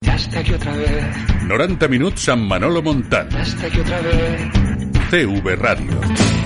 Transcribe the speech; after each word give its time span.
Ya 0.00 0.14
está 0.14 0.40
aquí 0.40 0.52
otra 0.54 0.72
vez. 0.76 1.04
90 1.48 1.88
minuts 1.88 2.28
amb 2.28 2.46
Manolo 2.46 2.82
Montal. 2.82 3.28
Ya 3.30 3.42
está 3.42 3.66
aquí 3.66 3.80
otra 3.80 4.00
vez. 4.00 4.40
CV 5.10 5.56
Ràdio. 5.56 6.37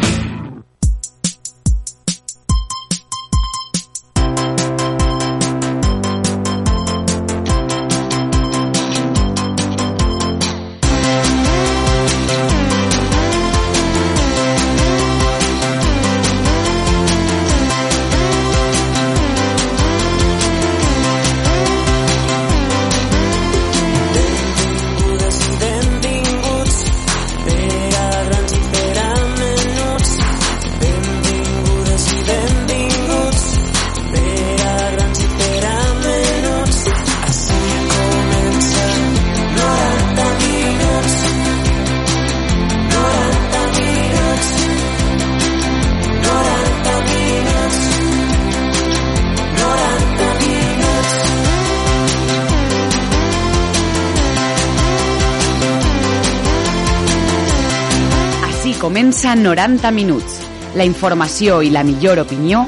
90 59.52 59.90
minuts. 59.92 60.40
La 60.74 60.84
informació 60.88 61.60
i 61.60 61.68
la 61.68 61.84
millor 61.84 62.24
opinió 62.24 62.64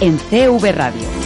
en 0.00 0.20
CV 0.30 0.70
Ràdio. 0.76 1.17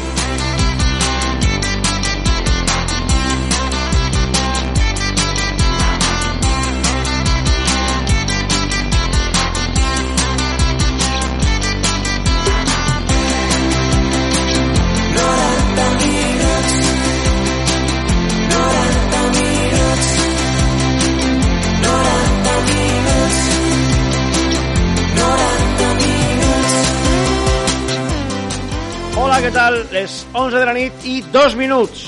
Tal? 29.52 29.86
Les 29.92 30.26
11 30.32 30.56
de 30.56 30.64
la 30.64 30.72
nit 30.72 31.04
i 31.04 31.20
dos 31.32 31.54
minuts. 31.56 32.06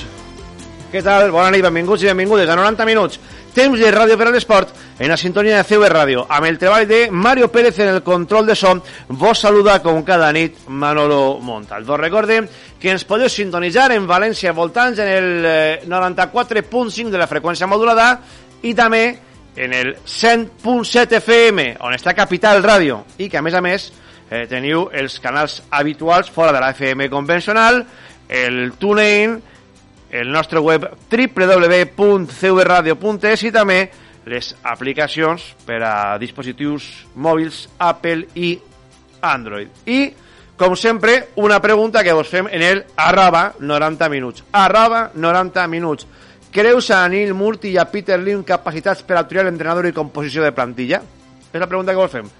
Què 0.92 1.02
tal? 1.04 1.28
Bona 1.34 1.50
nit, 1.52 1.64
benvinguts 1.64 2.04
i 2.04 2.08
benvingudes 2.08 2.48
a 2.48 2.56
90 2.56 2.86
minuts. 2.88 3.18
Temps 3.54 3.78
de 3.78 3.90
ràdio 3.92 4.16
per 4.18 4.28
a 4.28 4.32
l'esport 4.32 4.72
en 4.98 5.10
la 5.10 5.18
sintonia 5.20 5.58
de 5.58 5.66
CV 5.68 5.90
Ràdio. 5.92 6.24
Amb 6.28 6.48
el 6.48 6.56
treball 6.58 6.86
de 6.88 7.08
Mario 7.10 7.50
Pérez 7.52 7.78
en 7.82 7.90
el 7.92 8.02
control 8.02 8.46
de 8.46 8.56
son, 8.56 8.80
vos 9.08 9.42
saluda 9.44 9.76
com 9.82 10.00
cada 10.06 10.30
nit 10.32 10.64
Manolo 10.68 11.38
Montal. 11.40 11.84
Vos 11.84 12.00
recorde 12.00 12.40
que 12.80 12.94
ens 12.94 13.04
podeu 13.04 13.28
sintonitzar 13.28 13.90
en 13.92 14.08
València 14.08 14.54
voltants 14.56 15.02
en 15.04 15.10
el 15.10 15.28
eh, 15.44 15.82
94.5 15.86 17.12
de 17.12 17.20
la 17.20 17.28
freqüència 17.28 17.68
modulada 17.68 18.08
i 18.62 18.72
també 18.74 19.04
en 19.56 19.76
el 19.76 19.94
100.7 20.00 21.20
FM, 21.20 21.68
on 21.84 21.94
està 21.94 22.16
Capital 22.16 22.64
Ràdio, 22.64 23.04
i 23.18 23.28
que 23.28 23.38
a 23.38 23.44
més 23.44 23.54
a 23.54 23.62
més 23.62 23.92
eh, 24.30 24.46
teniu 24.50 24.88
els 24.92 25.20
canals 25.20 25.62
habituals 25.70 26.30
fora 26.30 26.52
de 26.52 26.60
la 26.60 26.70
FM 26.74 27.10
convencional, 27.10 27.86
el 28.28 28.72
TuneIn, 28.78 29.42
el 30.14 30.32
nostre 30.32 30.60
web 30.60 30.84
www.cvradio.es 31.10 33.42
i 33.42 33.52
també 33.52 33.90
les 34.24 34.56
aplicacions 34.62 35.54
per 35.66 35.82
a 35.84 36.18
dispositius 36.18 37.06
mòbils 37.14 37.68
Apple 37.78 38.26
i 38.34 38.60
Android. 39.20 39.68
I, 39.86 40.14
com 40.56 40.76
sempre, 40.78 41.28
una 41.42 41.60
pregunta 41.60 42.04
que 42.04 42.12
vos 42.14 42.28
fem 42.30 42.46
en 42.50 42.62
el 42.62 42.84
arroba 42.96 43.54
90 43.58 44.08
minuts. 44.08 44.44
Arroba 44.52 45.10
90 45.14 45.68
minuts. 45.68 46.06
Creus 46.54 46.90
a 46.94 47.04
Anil 47.04 47.34
Murti 47.34 47.72
i 47.74 47.78
a 47.82 47.90
Peter 47.90 48.20
Lim 48.22 48.44
capacitats 48.46 49.02
per 49.02 49.18
a 49.18 49.26
triar 49.26 49.44
l'entrenador 49.48 49.86
i 49.90 49.92
composició 49.92 50.44
de 50.44 50.52
plantilla? 50.54 51.02
És 51.50 51.60
la 51.60 51.66
pregunta 51.66 51.90
que 51.90 51.98
vos 51.98 52.12
fem. 52.12 52.30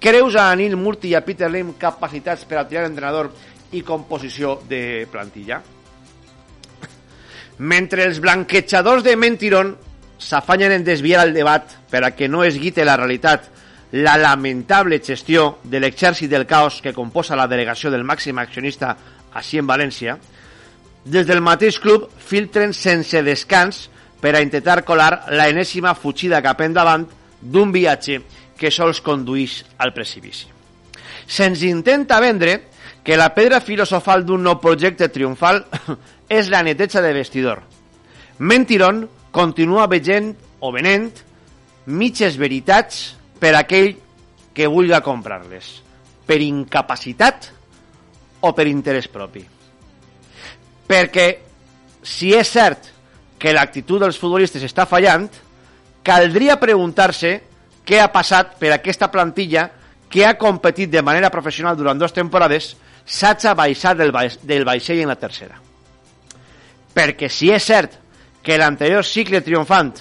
Creus 0.00 0.36
a 0.36 0.50
Anil 0.52 0.76
Murti 0.76 1.10
i 1.10 1.16
a 1.18 1.24
Peter 1.26 1.50
Lim 1.50 1.72
capacitats 1.78 2.44
per 2.46 2.60
a 2.60 2.66
triar 2.68 2.86
entrenador 2.86 3.32
i 3.74 3.82
composició 3.82 4.60
de 4.68 5.08
plantilla? 5.10 5.60
Mentre 7.58 8.04
els 8.06 8.20
blanquejadors 8.22 9.02
de 9.02 9.16
Mentiron 9.18 9.74
s'afanyen 10.18 10.76
en 10.76 10.84
desviar 10.86 11.24
el 11.26 11.34
debat 11.34 11.74
per 11.90 12.04
a 12.04 12.12
que 12.14 12.28
no 12.28 12.44
es 12.44 12.58
guite 12.58 12.86
la 12.86 12.96
realitat 12.96 13.50
la 13.92 14.16
lamentable 14.20 15.00
gestió 15.00 15.58
de 15.64 15.80
l'exèrcit 15.80 16.30
del 16.30 16.46
caos 16.46 16.82
que 16.82 16.92
composa 16.92 17.36
la 17.36 17.48
delegació 17.48 17.90
del 17.90 18.04
màxim 18.04 18.38
accionista 18.38 18.94
així 19.32 19.58
en 19.58 19.66
València, 19.66 20.18
des 21.04 21.26
del 21.26 21.40
mateix 21.40 21.78
club 21.80 22.08
filtren 22.18 22.74
sense 22.74 23.22
descans 23.24 23.88
per 24.20 24.34
a 24.34 24.42
intentar 24.42 24.84
colar 24.84 25.24
la 25.30 25.48
enèsima 25.48 25.94
fugida 25.94 26.42
cap 26.44 26.60
endavant 26.60 27.06
d'un 27.40 27.72
viatge 27.72 28.20
que 28.58 28.72
sols 28.74 29.00
condueix 29.04 29.62
al 29.78 29.94
precipici. 29.94 30.48
Se'ns 31.28 31.62
intenta 31.68 32.18
vendre 32.20 32.58
que 33.04 33.16
la 33.16 33.30
pedra 33.32 33.60
filosofal 33.64 34.24
d'un 34.26 34.42
nou 34.44 34.58
projecte 34.60 35.08
triomfal 35.12 35.62
és 36.38 36.50
la 36.52 36.64
neteja 36.66 37.00
de 37.04 37.14
vestidor. 37.16 37.62
Mentiron 38.38 39.06
continua 39.32 39.86
veient 39.88 40.34
o 40.60 40.72
venent 40.74 41.08
mitges 41.86 42.36
veritats 42.36 43.14
per 43.40 43.54
aquell 43.56 43.94
que 44.52 44.66
vulga 44.66 45.00
comprar-les, 45.04 45.78
per 46.26 46.40
incapacitat 46.42 47.52
o 48.42 48.52
per 48.54 48.66
interès 48.66 49.08
propi. 49.08 49.44
Perquè 50.88 51.28
si 52.02 52.32
és 52.34 52.48
cert 52.50 52.90
que 53.38 53.52
l'actitud 53.54 54.02
dels 54.02 54.18
futbolistes 54.18 54.64
està 54.66 54.86
fallant, 54.88 55.28
caldria 56.02 56.58
preguntar-se 56.58 57.36
què 57.88 58.02
ha 58.02 58.10
passat 58.12 58.58
per 58.60 58.74
aquesta 58.74 59.08
plantilla 59.08 59.70
que 60.12 60.26
ha 60.26 60.36
competit 60.40 60.90
de 60.92 61.02
manera 61.04 61.30
professional 61.32 61.76
durant 61.76 61.98
dues 62.00 62.12
temporades 62.12 62.74
s'haja 63.08 63.54
baixat 63.56 63.96
del, 63.96 64.12
del 64.42 64.66
vaixell 64.68 65.00
en 65.00 65.08
la 65.08 65.16
tercera. 65.20 65.56
Perquè 66.92 67.30
si 67.32 67.48
és 67.54 67.64
cert 67.64 67.96
que 68.44 68.58
l'anterior 68.60 69.04
cicle 69.04 69.40
triomfant, 69.44 69.94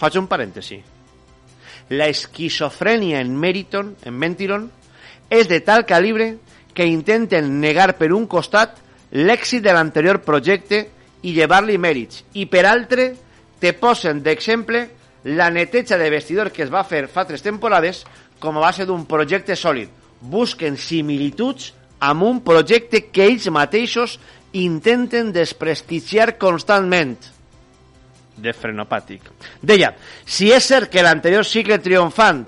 faig 0.00 0.16
un 0.20 0.28
parèntesi, 0.28 0.80
la 1.92 2.08
esquizofrènia 2.08 3.20
en 3.20 3.36
Meriton, 3.36 3.94
en 4.04 4.16
Mentiron, 4.16 4.66
és 5.28 5.48
de 5.48 5.60
tal 5.64 5.84
calibre 5.84 6.34
que 6.74 6.88
intenten 6.88 7.60
negar 7.60 7.94
per 7.98 8.12
un 8.12 8.26
costat 8.26 8.80
l'èxit 9.12 9.62
de 9.62 9.72
l'anterior 9.72 10.22
projecte 10.24 10.80
i 11.24 11.32
llevar-li 11.36 11.76
mèrits, 11.78 12.24
i 12.34 12.48
per 12.50 12.64
altre 12.68 13.12
te 13.60 13.72
posen 13.78 14.20
d'exemple 14.24 14.88
la 15.24 15.50
neteja 15.50 15.96
de 15.98 16.10
vestidor 16.12 16.52
que 16.52 16.62
es 16.64 16.72
va 16.72 16.84
fer 16.84 17.06
fa 17.08 17.24
tres 17.24 17.42
temporades 17.42 18.04
com 18.38 18.58
a 18.58 18.64
base 18.66 18.84
d'un 18.86 19.06
projecte 19.08 19.56
sòlid. 19.56 19.88
Busquen 20.20 20.76
similituds 20.76 21.72
amb 22.04 22.24
un 22.24 22.42
projecte 22.44 23.06
que 23.08 23.24
ells 23.26 23.48
mateixos 23.52 24.18
intenten 24.54 25.32
desprestigiar 25.32 26.36
constantment 26.38 27.16
de 28.36 28.52
frenopàtic. 28.52 29.26
Deia, 29.62 29.94
si 30.26 30.50
és 30.52 30.66
cert 30.66 30.90
que 30.90 31.02
l'anterior 31.02 31.46
cicle 31.46 31.78
triomfant 31.82 32.44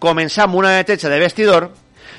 començà 0.00 0.44
amb 0.44 0.58
una 0.60 0.74
neteja 0.76 1.08
de 1.08 1.20
vestidor, 1.20 1.70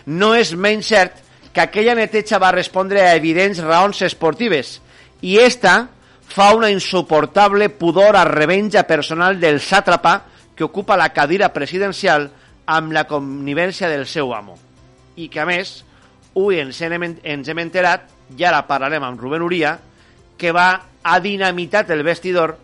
no 0.05 0.33
és 0.35 0.53
menys 0.57 0.89
cert 0.89 1.21
que 1.53 1.63
aquella 1.63 1.95
neteja 1.95 2.41
va 2.41 2.53
respondre 2.53 3.01
a 3.01 3.13
evidents 3.15 3.61
raons 3.63 4.01
esportives 4.03 4.79
i 5.21 5.37
esta 5.39 5.85
fa 6.27 6.53
una 6.55 6.71
insuportable 6.71 7.69
pudor 7.69 8.15
a 8.15 8.25
revenja 8.25 8.83
personal 8.87 9.39
del 9.39 9.59
sàtrapa 9.61 10.21
que 10.55 10.63
ocupa 10.63 10.97
la 10.97 11.11
cadira 11.13 11.51
presidencial 11.53 12.29
amb 12.65 12.93
la 12.95 13.05
connivència 13.07 13.89
del 13.91 14.05
seu 14.07 14.33
amo. 14.33 14.57
I 15.15 15.29
que, 15.29 15.39
a 15.39 15.45
més, 15.45 15.77
avui 16.35 16.59
ens 16.59 16.81
hem, 16.81 16.97
ens 17.23 17.47
hem 17.51 17.61
enterat, 17.61 18.09
i 18.35 18.43
ara 18.43 18.65
parlarem 18.67 19.03
amb 19.05 19.21
Rubén 19.21 19.45
Uria, 19.45 19.77
que 20.37 20.51
va 20.51 20.69
a 21.03 21.19
dinamitat 21.21 21.91
el 21.93 22.03
vestidor 22.03 22.57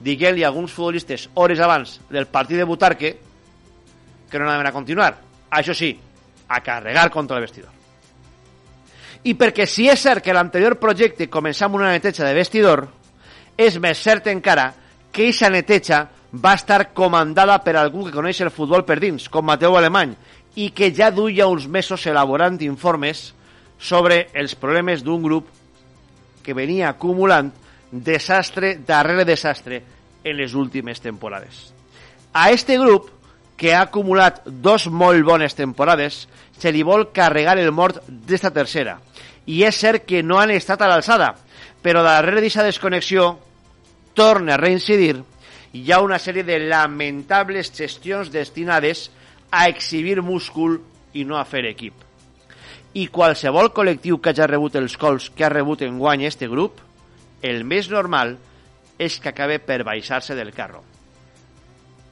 dient-li 0.00 0.44
a 0.44 0.50
alguns 0.50 0.74
futbolistes 0.74 1.30
hores 1.34 1.60
abans 1.60 2.00
del 2.10 2.26
partit 2.26 2.58
de 2.58 2.66
Butarque 2.68 3.14
que 4.30 4.38
no 4.38 4.44
anaven 4.44 4.66
a 4.66 4.74
continuar. 4.74 5.14
Això 5.50 5.72
sí, 5.72 5.94
a 6.48 6.60
carregar 6.60 7.10
contra 7.10 7.38
el 7.38 7.46
vestidor. 7.46 7.75
I 9.26 9.34
perquè 9.34 9.66
si 9.66 9.88
és 9.90 9.98
cert 9.98 10.22
que 10.22 10.34
l'anterior 10.34 10.76
projecte 10.78 11.26
començava 11.26 11.72
amb 11.72 11.80
una 11.80 11.90
neteja 11.90 12.26
de 12.26 12.34
vestidor, 12.36 12.84
és 13.58 13.78
més 13.82 13.98
cert 13.98 14.28
encara 14.30 14.68
que 15.10 15.26
aquesta 15.26 15.50
neteja 15.50 16.04
va 16.32 16.54
estar 16.54 16.92
comandada 16.94 17.56
per 17.64 17.76
algú 17.76 18.04
que 18.06 18.14
coneix 18.14 18.42
el 18.44 18.52
futbol 18.54 18.84
per 18.86 19.00
dins, 19.02 19.28
com 19.32 19.46
Mateu 19.48 19.76
Alemany, 19.76 20.14
i 20.56 20.70
que 20.70 20.92
ja 20.94 21.10
duia 21.10 21.48
uns 21.50 21.66
mesos 21.66 22.06
elaborant 22.06 22.60
informes 22.62 23.32
sobre 23.78 24.28
els 24.32 24.54
problemes 24.54 25.02
d'un 25.04 25.22
grup 25.24 25.48
que 26.44 26.54
venia 26.54 26.90
acumulant 26.90 27.50
desastre 27.90 28.76
darrere 28.86 29.24
desastre 29.24 29.82
en 30.24 30.36
les 30.36 30.54
últimes 30.54 31.00
temporades. 31.00 31.72
A 32.32 32.50
este 32.50 32.78
grup, 32.78 33.10
que 33.56 33.72
ha 33.74 33.86
acumulat 33.86 34.42
dos 34.46 34.86
molt 34.92 35.24
bones 35.24 35.54
temporades, 35.56 36.26
se 36.58 36.72
li 36.72 36.82
vol 36.84 37.08
carregar 37.12 37.56
el 37.58 37.72
mort 37.72 38.02
d'esta 38.06 38.50
tercera. 38.52 38.98
I 39.46 39.62
és 39.64 39.78
cert 39.78 40.06
que 40.06 40.22
no 40.22 40.40
han 40.40 40.50
estat 40.50 40.82
a 40.82 40.90
l'alçada, 40.90 41.34
però 41.82 42.02
darrere 42.02 42.40
d'aquesta 42.40 42.66
desconnexió 42.66 43.36
torna 44.16 44.54
a 44.54 44.60
reincidir 44.60 45.20
hi 45.76 45.92
ha 45.92 46.00
una 46.00 46.18
sèrie 46.18 46.44
de 46.46 46.58
lamentables 46.70 47.68
gestions 47.76 48.30
destinades 48.32 49.10
a 49.50 49.66
exhibir 49.68 50.22
múscul 50.22 50.78
i 51.12 51.24
no 51.24 51.36
a 51.36 51.44
fer 51.44 51.66
equip. 51.68 51.94
I 52.96 53.08
qualsevol 53.12 53.72
col·lectiu 53.76 54.16
que 54.22 54.32
hagi 54.32 54.46
rebut 54.48 54.78
els 54.80 54.96
cols 54.96 55.28
que 55.36 55.44
ha 55.44 55.52
rebut 55.52 55.84
en 55.84 55.98
guany 56.00 56.24
este 56.24 56.48
grup, 56.48 56.80
el 57.42 57.64
més 57.68 57.90
normal 57.92 58.38
és 58.98 59.18
que 59.20 59.34
acabe 59.34 59.58
per 59.60 59.82
baixar-se 59.84 60.34
del 60.38 60.54
carro. 60.56 60.80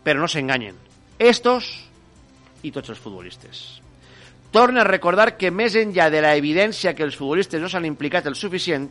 Però 0.04 0.20
no 0.20 0.28
s'enganyen. 0.28 0.76
Estos 1.18 1.70
i 2.62 2.72
tots 2.74 2.92
els 2.92 3.00
futbolistes. 3.00 3.83
Torna 4.54 4.84
a 4.84 4.86
recordar 4.86 5.32
que 5.34 5.50
més 5.50 5.74
enllà 5.74 6.04
de 6.14 6.20
la 6.22 6.36
evidència 6.38 6.92
que 6.94 7.02
els 7.02 7.16
futbolistes 7.18 7.58
no 7.58 7.66
s'han 7.66 7.88
implicat 7.88 8.28
el 8.30 8.36
suficient, 8.38 8.84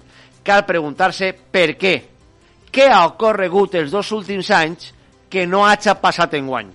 cal 0.43 0.65
preguntar-se 0.67 1.29
per 1.55 1.77
què. 1.79 1.93
Què 2.67 2.89
ha 2.91 3.05
ocorregut 3.07 3.77
els 3.79 3.93
dos 3.93 4.09
últims 4.11 4.49
anys 4.51 4.89
que 5.31 5.45
no 5.47 5.61
hagi 5.63 5.95
passat 6.01 6.35
en 6.35 6.51
guany? 6.51 6.73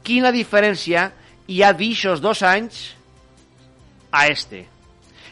Quina 0.00 0.32
diferència 0.32 1.10
hi 1.44 1.60
ha 1.60 1.74
d'ixos 1.76 2.24
dos 2.24 2.40
anys 2.40 2.80
a 4.08 4.30
este? 4.32 4.64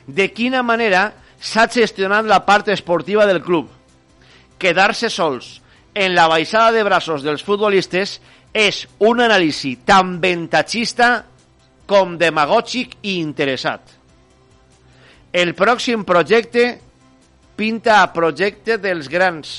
De 0.05 0.29
quina 0.37 0.61
manera 0.61 1.07
s'ha 1.41 1.65
gestionat 1.73 2.29
la 2.29 2.43
part 2.45 2.69
esportiva 2.69 3.25
del 3.25 3.41
club? 3.41 3.73
Quedar-se 4.61 5.09
sols 5.09 5.55
en 5.95 6.13
la 6.13 6.29
baixada 6.29 6.77
de 6.77 6.85
braços 6.85 7.25
dels 7.25 7.49
futbolistes 7.49 8.19
és 8.53 8.85
un 9.01 9.25
anàlisi 9.25 9.79
tan 9.89 10.19
ventatxista 10.21 11.15
com 11.87 12.17
demagògic 12.19 12.96
i 13.02 13.19
interessat. 13.20 13.82
El 15.32 15.55
pròxim 15.56 16.05
projecte 16.05 16.67
pinta 17.56 18.02
a 18.02 18.11
projecte 18.12 18.79
dels 18.81 19.08
grans, 19.08 19.52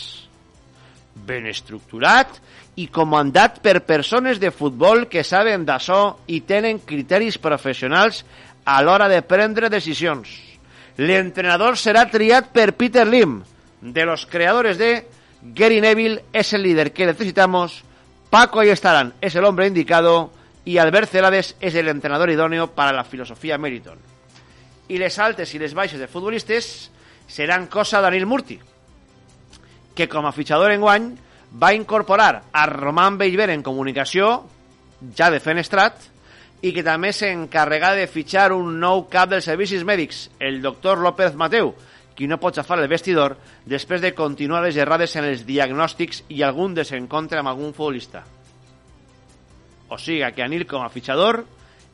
ben 1.13 1.47
estructurat 1.49 2.39
i 2.75 2.87
comandat 2.89 3.59
per 3.61 3.83
persones 3.85 4.39
de 4.41 4.51
futbol 4.51 5.05
que 5.09 5.23
saben 5.23 5.65
d'això 5.65 6.01
i 6.27 6.41
tenen 6.41 6.81
criteris 6.85 7.37
professionals 7.37 8.23
a 8.65 8.81
l'hora 8.81 9.07
de 9.09 9.21
prendre 9.21 9.69
decisions. 9.69 10.29
L'entrenador 10.97 11.77
serà 11.77 12.05
triat 12.09 12.51
per 12.53 12.73
Peter 12.77 13.05
Lim, 13.07 13.41
de 13.81 14.05
los 14.05 14.25
creadores 14.25 14.77
de 14.77 15.05
Gary 15.41 15.81
Neville 15.81 16.23
es 16.31 16.53
el 16.53 16.63
líder 16.63 16.93
que 16.93 17.05
necesitamos, 17.05 17.83
Paco 18.29 18.59
Ayestarán 18.59 19.13
es 19.21 19.35
el 19.35 19.45
hombre 19.45 19.67
indicado 19.67 20.31
y 20.65 20.77
Albert 20.77 21.09
Celades 21.09 21.55
es 21.59 21.75
el 21.75 21.87
entrenador 21.87 22.29
idóneo 22.29 22.71
para 22.71 22.93
la 22.93 23.03
filosofía 23.03 23.57
Meriton. 23.57 23.99
I 24.87 24.99
les 24.99 25.17
altes 25.19 25.53
i 25.55 25.59
les 25.59 25.73
baixes 25.73 25.99
de 25.99 26.07
futbolistes 26.11 26.89
seran 27.27 27.67
cosa 27.71 28.01
d'Anil 28.03 28.25
Murti, 28.27 28.59
que 29.95 30.09
com 30.11 30.25
a 30.27 30.33
fitxador 30.35 30.73
en 30.73 30.83
guany 30.83 31.07
va 31.61 31.73
incorporar 31.73 32.43
a 32.51 32.65
Roman 32.67 33.17
Bellver 33.17 33.49
en 33.53 33.63
comunicació, 33.63 34.43
ja 35.15 35.29
de 35.31 35.39
fenestrat, 35.43 35.99
i 36.63 36.71
que 36.71 36.83
també 36.83 37.11
s'encarrega 37.11 37.93
de 37.95 38.07
fitxar 38.07 38.51
un 38.55 38.77
nou 38.79 39.05
cap 39.11 39.31
dels 39.31 39.47
servicis 39.49 39.83
mèdics, 39.83 40.29
el 40.39 40.61
doctor 40.63 41.01
López 41.03 41.35
Mateu, 41.35 41.73
qui 42.15 42.27
no 42.29 42.39
pot 42.39 42.55
xafar 42.55 42.79
el 42.79 42.87
vestidor 42.87 43.35
després 43.65 44.01
de 44.01 44.13
continuar 44.15 44.63
les 44.63 44.77
errades 44.77 45.15
en 45.19 45.27
els 45.27 45.43
diagnòstics 45.47 46.23
i 46.29 46.43
algun 46.43 46.75
desencontre 46.77 47.41
amb 47.41 47.51
algun 47.51 47.73
futbolista. 47.73 48.23
O 49.93 49.97
sigui 50.01 50.25
que 50.33 50.41
Anil 50.41 50.65
com 50.65 50.81
a 50.81 50.89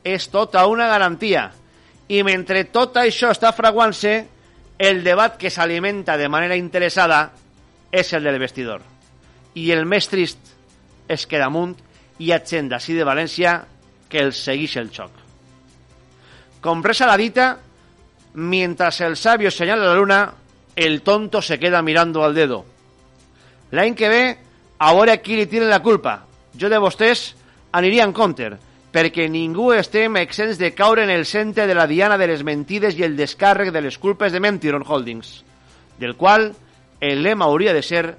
és 0.02 0.28
tota 0.32 0.64
una 0.66 0.88
garantia. 0.88 1.50
I 2.08 2.22
mentre 2.24 2.64
tot 2.72 2.96
això 2.96 3.28
està 3.30 3.52
fraguant-se, 3.52 4.14
el 4.80 5.04
debat 5.04 5.36
que 5.36 5.50
s'alimenta 5.52 6.16
de 6.16 6.28
manera 6.32 6.56
interessada 6.56 7.30
és 7.92 8.12
el 8.16 8.24
del 8.24 8.38
vestidor. 8.40 8.80
I 9.54 9.70
el 9.72 9.84
més 9.84 10.08
és 11.10 11.26
que 11.26 11.38
damunt 11.38 11.76
hi 12.18 12.32
ha 12.32 12.40
gent 12.40 12.70
d'ací 12.70 12.94
de 12.96 13.04
València 13.04 13.58
que 14.08 14.22
els 14.24 14.38
segueix 14.40 14.76
el 14.80 14.88
xoc. 14.90 15.10
Com 16.60 16.82
resa 16.82 17.06
la 17.06 17.16
dita, 17.16 17.58
mientras 18.34 19.00
el 19.00 19.16
sabio 19.16 19.50
señala 19.50 19.86
la 19.86 19.94
luna, 19.94 20.32
el 20.76 21.02
tonto 21.02 21.42
se 21.42 21.58
queda 21.58 21.82
mirando 21.82 22.24
al 22.24 22.34
dedo. 22.34 22.64
L'any 23.72 23.94
que 23.94 24.08
ve, 24.08 24.24
a 24.78 24.92
veure 24.94 25.20
qui 25.20 25.36
li 25.36 25.46
tiren 25.46 25.68
la 25.68 25.82
culpa. 25.82 26.24
Jo 26.56 26.68
de 26.68 26.78
vostès 26.80 27.34
aniria 27.72 28.04
en 28.04 28.12
compte, 28.12 28.50
perquè 28.90 29.28
ningú 29.30 29.70
estem 29.72 30.18
exents 30.18 30.58
de 30.58 30.72
caure 30.74 31.04
en 31.04 31.10
el 31.10 31.26
centre 31.26 31.66
de 31.66 31.74
la 31.74 31.86
diana 31.86 32.18
de 32.18 32.26
les 32.26 32.42
mentides 32.42 32.98
i 32.98 33.04
el 33.06 33.16
descàrrec 33.16 33.70
de 33.72 33.82
les 33.84 33.98
culpes 33.98 34.32
de 34.32 34.40
Mentiron 34.40 34.84
Holdings, 34.86 35.44
del 35.98 36.16
qual 36.16 36.52
el 37.00 37.22
lema 37.22 37.46
hauria 37.46 37.72
de 37.72 37.82
ser 37.82 38.16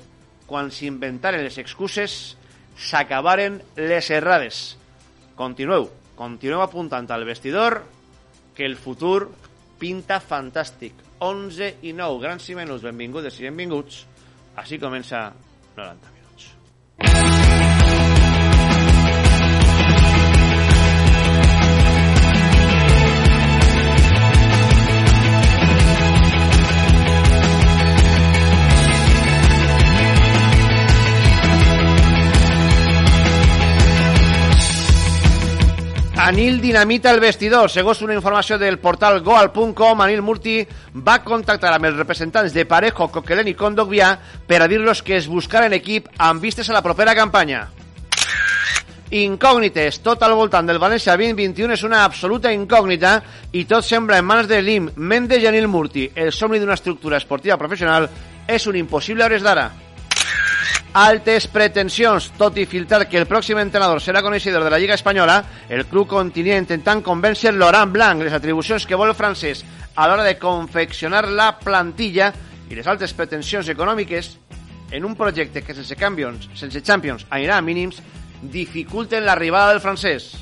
quan 0.48 0.72
s'inventaren 0.72 1.44
les 1.44 1.58
excuses 1.60 2.38
s'acabaren 2.76 3.62
les 3.76 4.10
errades. 4.12 4.78
Continueu, 5.36 5.90
continueu 6.16 6.64
apuntant 6.64 7.10
al 7.12 7.26
vestidor 7.28 7.84
que 8.56 8.66
el 8.66 8.76
futur 8.76 9.30
pinta 9.80 10.20
fantàstic. 10.22 10.94
11 11.22 11.76
i 11.86 11.94
9, 11.94 12.20
grans 12.24 12.50
i 12.50 12.58
menús, 12.58 12.82
benvingudes 12.82 13.38
i 13.40 13.48
benvinguts. 13.50 14.06
Així 14.58 14.82
comença 14.82 15.30
90 15.78 16.16
minuts. 16.18 17.41
Anil 36.24 36.62
dinamita 36.62 37.10
el 37.10 37.20
vestidor. 37.20 37.72
Segons 37.74 38.04
una 38.06 38.14
informació 38.14 38.60
del 38.62 38.78
portal 38.78 39.24
goal.com, 39.26 40.04
Anil 40.06 40.22
Murti 40.22 40.60
va 40.94 41.16
contactar 41.26 41.72
amb 41.74 41.90
els 41.90 41.98
representants 41.98 42.54
de 42.54 42.68
Parejo, 42.70 43.08
Coquelin 43.10 43.50
i 43.50 43.56
Condogbià 43.58 44.12
per 44.46 44.60
a 44.62 44.68
dir-los 44.70 45.02
que 45.02 45.18
es 45.18 45.26
buscaren 45.26 45.74
equip 45.74 46.12
amb 46.22 46.46
vistes 46.46 46.70
a 46.70 46.78
la 46.78 46.84
propera 46.86 47.18
campanya. 47.18 47.64
Incògnites. 49.18 50.04
Tot 50.06 50.22
al 50.22 50.38
voltant 50.38 50.70
del 50.70 50.78
València 50.78 51.18
2021 51.18 51.74
és 51.74 51.90
una 51.90 52.06
absoluta 52.06 52.54
incògnita 52.54 53.18
i 53.58 53.66
tot 53.66 53.82
sembla 53.82 54.22
en 54.22 54.30
mans 54.30 54.48
de 54.48 54.62
Lim, 54.62 54.92
Mendes 54.98 55.42
i 55.42 55.50
Anil 55.50 55.66
Murti. 55.68 56.06
El 56.14 56.30
somni 56.32 56.62
d'una 56.62 56.78
estructura 56.78 57.18
esportiva 57.18 57.58
professional 57.58 58.06
és 58.46 58.70
un 58.70 58.78
impossible 58.78 59.26
a 59.26 59.32
hores 59.32 59.42
d'ara 59.42 59.72
altes 60.94 61.48
pretensions, 61.48 62.32
tot 62.38 62.58
i 62.60 62.66
filtrar 62.68 63.06
que 63.08 63.20
el 63.22 63.28
pròxim 63.30 63.60
entrenador 63.62 64.02
serà 64.04 64.22
coneixedor 64.24 64.66
de 64.66 64.72
la 64.74 64.80
Lliga 64.80 64.98
Espanyola, 64.98 65.38
el 65.70 65.86
club 65.88 66.10
continua 66.12 66.60
intentant 66.60 67.04
convèncer 67.04 67.54
Laurent 67.56 67.94
Blanc 67.94 68.24
les 68.26 68.36
atribucions 68.36 68.86
que 68.86 69.00
vol 69.00 69.14
el 69.14 69.16
francès 69.16 69.64
a 69.96 70.08
l'hora 70.08 70.28
de 70.28 70.38
confeccionar 70.40 71.24
la 71.30 71.54
plantilla 71.60 72.32
i 72.70 72.76
les 72.76 72.88
altes 72.88 73.14
pretensions 73.16 73.72
econòmiques 73.72 74.36
en 74.92 75.08
un 75.08 75.16
projecte 75.16 75.64
que 75.64 75.76
sense 75.76 75.96
Champions, 75.96 76.50
sense 76.60 76.84
Champions 76.84 77.26
anirà 77.30 77.58
a 77.58 77.64
mínims, 77.64 78.02
dificulten 78.42 79.24
l'arribada 79.24 79.72
del 79.72 79.84
francès. 79.84 80.34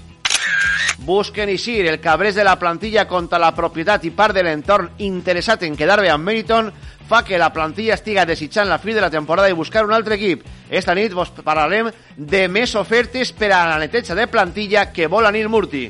Busquen 1.09 1.49
Isir, 1.49 1.87
el 1.87 1.99
cabrés 1.99 2.35
de 2.35 2.43
la 2.43 2.59
plantilla 2.59 3.07
contra 3.07 3.39
la 3.39 3.55
propietat 3.55 4.03
i 4.05 4.11
part 4.13 4.35
de 4.35 4.43
l'entorn 4.45 4.91
interessat 5.01 5.63
en 5.65 5.75
quedar 5.75 5.99
bé 6.03 6.11
amb 6.13 6.27
Meriton 6.27 6.69
fa 7.09 7.23
que 7.25 7.39
la 7.41 7.49
plantilla 7.49 7.95
estiga 7.95 8.27
desitjant 8.29 8.69
la 8.69 8.77
fi 8.77 8.93
de 8.93 9.01
la 9.01 9.09
temporada 9.09 9.49
i 9.49 9.57
buscar 9.57 9.81
un 9.85 9.93
altre 9.95 10.19
equip. 10.19 10.43
Esta 10.69 10.93
nit 10.93 11.15
vos 11.17 11.31
parlarem 11.41 11.89
de 12.15 12.43
més 12.47 12.75
ofertes 12.77 13.31
per 13.33 13.49
a 13.49 13.63
la 13.71 13.79
neteja 13.81 14.13
de 14.13 14.27
plantilla 14.29 14.91
que 14.93 15.09
vol 15.09 15.25
Anil 15.25 15.49
Murti. 15.49 15.87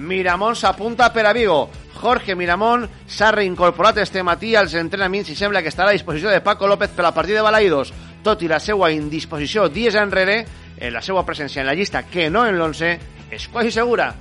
Miramón 0.00 0.56
s'apunta 0.56 1.12
per 1.12 1.26
a 1.26 1.34
Vigo. 1.36 1.68
Jorge 2.00 2.34
Miramón 2.34 2.88
s'ha 3.04 3.34
reincorporat 3.36 4.00
este 4.00 4.22
matí 4.24 4.54
als 4.56 4.72
entrenaments 4.80 5.28
i 5.28 5.36
sembla 5.36 5.60
que 5.60 5.68
estarà 5.68 5.92
a 5.92 5.98
disposició 5.98 6.32
de 6.32 6.40
Paco 6.40 6.66
López 6.66 6.96
per 6.96 7.04
la 7.04 7.12
partida 7.12 7.42
de 7.42 7.48
Balaïdos. 7.50 7.92
Tot 8.24 8.40
i 8.40 8.48
la 8.48 8.60
seva 8.60 8.88
indisposició 8.92 9.68
dies 9.68 10.00
enrere, 10.00 10.46
en 10.80 10.94
la 10.94 11.02
seva 11.04 11.26
presència 11.28 11.60
en 11.60 11.68
la 11.68 11.76
llista 11.76 12.06
que 12.08 12.30
no 12.30 12.46
en 12.48 12.56
l'11 12.56 13.19
és 13.30 13.46
quasi 13.48 13.70
segura. 13.70 14.12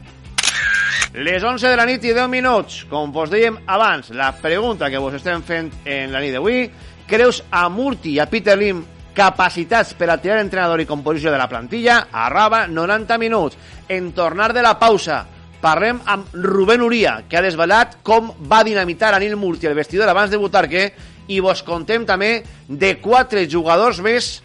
Les 1.13 1.44
11 1.44 1.72
de 1.72 1.75
la 1.75 1.88
nit 1.89 2.04
i 2.06 2.13
10 2.13 2.30
minuts. 2.30 2.84
Com 2.89 3.12
vos 3.12 3.32
dèiem 3.32 3.58
abans, 3.66 4.12
la 4.13 4.30
pregunta 4.38 4.92
que 4.94 5.01
vos 5.01 5.16
estem 5.18 5.42
fent 5.42 5.72
en 5.89 6.13
la 6.13 6.22
nit 6.22 6.36
d'avui, 6.36 6.68
creus 7.10 7.42
a 7.50 7.66
Murti 7.74 8.13
i 8.13 8.20
a 8.22 8.30
Peter 8.30 8.58
Lim 8.58 8.84
capacitats 9.18 9.96
per 9.98 10.12
a 10.13 10.20
tirar 10.22 10.38
entrenador 10.39 10.80
i 10.80 10.88
composició 10.88 11.34
de 11.34 11.39
la 11.42 11.50
plantilla? 11.50 12.06
Arraba 12.13 12.68
90 12.68 13.18
minuts. 13.18 13.58
En 13.89 14.12
tornar 14.13 14.54
de 14.54 14.62
la 14.62 14.78
pausa, 14.80 15.24
parlem 15.60 16.00
amb 16.06 16.30
Rubén 16.34 16.86
Uria, 16.86 17.24
que 17.28 17.39
ha 17.39 17.44
desvelat 17.44 17.98
com 18.06 18.30
va 18.48 18.63
dinamitar 18.63 19.16
Anil 19.16 19.36
Murti 19.36 19.68
el 19.68 19.75
vestidor 19.75 20.08
abans 20.10 20.32
de 20.32 20.39
Butarque 20.39 20.86
i 21.30 21.39
vos 21.44 21.63
contem 21.66 22.06
també 22.08 22.44
de 22.68 22.96
quatre 23.01 23.44
jugadors 23.50 24.00
més 24.01 24.38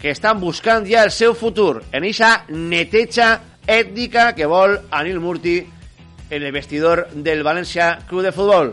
que 0.00 0.12
estan 0.12 0.40
buscant 0.40 0.86
ja 0.88 1.04
el 1.04 1.12
seu 1.12 1.34
futur 1.36 1.82
en 1.92 2.04
eixa 2.08 2.44
neteja 2.48 3.38
ètnica 3.70 4.32
que 4.34 4.48
vol 4.50 4.76
Anil 4.90 5.20
Murti 5.22 5.60
en 6.30 6.42
el 6.42 6.52
vestidor 6.52 7.06
del 7.14 7.44
València 7.46 8.00
Club 8.08 8.24
de 8.26 8.32
Futbol. 8.34 8.72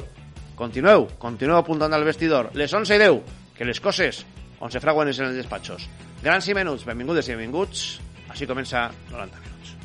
Continueu, 0.57 1.05
continueu 1.21 1.59
apuntant 1.59 1.93
al 1.93 2.05
vestidor. 2.07 2.49
Les 2.57 2.73
11 2.73 2.97
i 2.97 3.03
10, 3.05 3.21
que 3.57 3.67
les 3.69 3.81
coses 3.81 4.23
on 4.59 4.73
se 4.73 4.81
fraguen 4.81 5.13
és 5.13 5.21
en 5.21 5.29
els 5.29 5.37
despatxos. 5.37 5.85
Grans 6.23 6.49
i 6.49 6.57
menuts, 6.57 6.87
benvingudes 6.89 7.29
i 7.29 7.35
benvinguts. 7.35 7.87
Així 8.33 8.49
comença 8.49 8.87
90 9.11 9.45
minuts. 9.45 9.76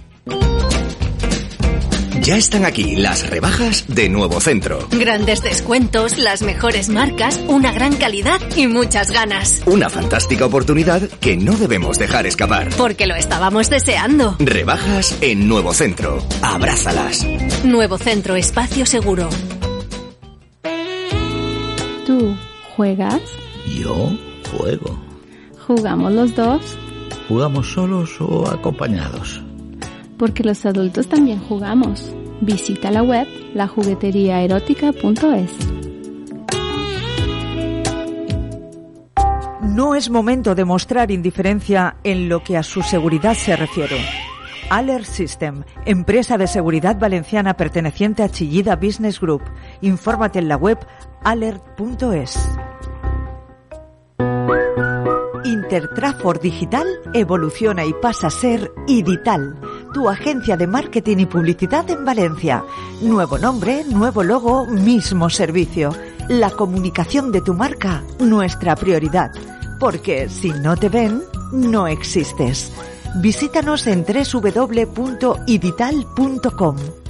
Ya 2.22 2.36
están 2.36 2.64
aquí 2.64 2.94
las 2.94 3.28
rebajas 3.28 3.84
de 3.88 4.08
Nuevo 4.08 4.40
Centro. 4.40 4.86
Grandes 4.92 5.42
descuentos, 5.42 6.18
las 6.18 6.42
mejores 6.42 6.88
marcas, 6.88 7.40
una 7.48 7.72
gran 7.72 7.96
calidad 7.96 8.40
y 8.56 8.68
muchas 8.68 9.10
ganas. 9.10 9.60
Una 9.66 9.90
fantástica 9.90 10.46
oportunidad 10.46 11.02
que 11.20 11.36
no 11.36 11.56
debemos 11.56 11.98
dejar 11.98 12.26
escapar. 12.26 12.68
Porque 12.78 13.08
lo 13.08 13.16
estábamos 13.16 13.68
deseando. 13.70 14.36
Rebajas 14.38 15.18
en 15.20 15.48
Nuevo 15.48 15.74
Centro. 15.74 16.22
Abrázalas. 16.42 17.26
Nuevo 17.64 17.98
Centro 17.98 18.36
Espacio 18.36 18.86
Seguro. 18.86 19.28
¿Tú 22.06 22.36
juegas? 22.76 23.20
Yo 23.66 24.16
juego. 24.48 24.96
¿Jugamos 25.66 26.12
los 26.12 26.36
dos? 26.36 26.62
¿Jugamos 27.26 27.72
solos 27.72 28.12
o 28.20 28.48
acompañados? 28.48 29.41
Porque 30.18 30.44
los 30.44 30.64
adultos 30.66 31.08
también 31.08 31.38
jugamos. 31.40 32.14
Visita 32.40 32.90
la 32.90 33.02
web 33.02 33.26
lajugueteriaerótica.es. 33.54 35.52
No 39.62 39.94
es 39.94 40.10
momento 40.10 40.54
de 40.54 40.64
mostrar 40.64 41.10
indiferencia 41.10 41.96
en 42.04 42.28
lo 42.28 42.42
que 42.42 42.58
a 42.58 42.62
su 42.62 42.82
seguridad 42.82 43.34
se 43.34 43.56
refiere. 43.56 43.96
Alert 44.68 45.04
System, 45.04 45.64
empresa 45.86 46.38
de 46.38 46.46
seguridad 46.46 46.98
valenciana 46.98 47.54
perteneciente 47.54 48.22
a 48.22 48.28
Chillida 48.28 48.76
Business 48.76 49.20
Group. 49.20 49.42
Infórmate 49.80 50.38
en 50.38 50.48
la 50.48 50.56
web 50.56 50.78
alert.es. 51.24 52.38
Intertrafor 55.44 56.40
Digital 56.40 56.86
evoluciona 57.14 57.84
y 57.84 57.92
pasa 57.94 58.28
a 58.28 58.30
ser 58.30 58.72
Idital, 58.86 59.58
tu 59.92 60.08
agencia 60.08 60.56
de 60.56 60.66
marketing 60.66 61.18
y 61.18 61.26
publicidad 61.26 61.88
en 61.90 62.04
Valencia. 62.04 62.64
Nuevo 63.00 63.38
nombre, 63.38 63.84
nuevo 63.84 64.22
logo, 64.22 64.66
mismo 64.66 65.30
servicio. 65.30 65.94
La 66.28 66.50
comunicación 66.50 67.32
de 67.32 67.40
tu 67.40 67.54
marca, 67.54 68.04
nuestra 68.18 68.76
prioridad. 68.76 69.30
Porque 69.78 70.28
si 70.28 70.50
no 70.50 70.76
te 70.76 70.88
ven, 70.88 71.22
no 71.52 71.86
existes. 71.86 72.72
Visítanos 73.16 73.86
en 73.86 74.04
www.idital.com. 74.04 77.01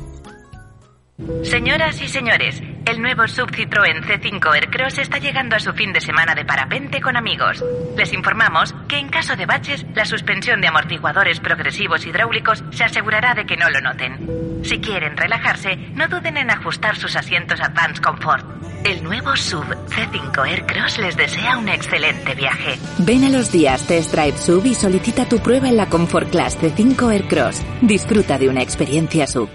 Señoras 1.42 2.00
y 2.00 2.09
señores, 2.09 2.62
el 2.87 3.00
nuevo 3.00 3.28
sub 3.28 3.50
Citroën 3.50 4.02
C5 4.02 4.54
Aircross 4.54 4.99
está 4.99 5.19
llegando 5.19 5.57
a 5.57 5.61
su 5.61 5.73
fin 5.73 5.92
de 5.92 6.00
semana 6.00 6.35
de 6.35 6.45
parapente 6.45 7.00
con 7.00 7.16
amigos. 7.16 7.62
Les 7.97 8.12
informamos 8.12 8.75
que 8.88 8.99
en 8.99 9.09
caso 9.09 9.37
de 9.37 9.45
baches, 9.45 9.85
la 9.95 10.07
suspensión 10.07 10.61
de 10.61 10.69
amortiguadores 10.69 11.38
progresivos 11.38 12.07
hidráulicos 12.07 12.64
se 12.71 12.85
asegurará 12.85 13.35
de 13.35 13.45
que 13.45 13.57
no 13.57 13.69
lo 13.69 13.81
noten. 13.81 14.62
Si 14.64 14.78
quieren 14.81 15.16
relajarse, 15.16 15.76
no 15.95 16.09
duden 16.09 16.38
en 16.38 16.50
ajustar 16.50 16.97
sus 16.97 17.14
asientos 17.14 17.61
Advance 17.61 18.00
Comfort. 18.00 18.47
El 18.85 19.04
nuevo 19.04 19.37
sub 19.37 19.64
C5 19.64 20.49
Aircross 20.49 20.99
les 20.99 21.16
desea 21.16 21.59
un 21.59 21.69
excelente 21.69 22.35
viaje. 22.35 22.78
Ven 22.99 23.25
a 23.25 23.28
los 23.28 23.52
días 23.52 23.87
Test 23.87 24.12
Drive 24.12 24.38
Sub 24.38 24.64
y 24.64 24.75
solicita 24.75 25.28
tu 25.28 25.38
prueba 25.40 25.69
en 25.69 25.76
la 25.76 25.87
Comfort 25.87 26.31
Class 26.31 26.59
C5 26.59 27.12
Aircross. 27.12 27.62
Disfruta 27.83 28.38
de 28.38 28.49
una 28.49 28.62
experiencia 28.62 29.26
sub. 29.26 29.50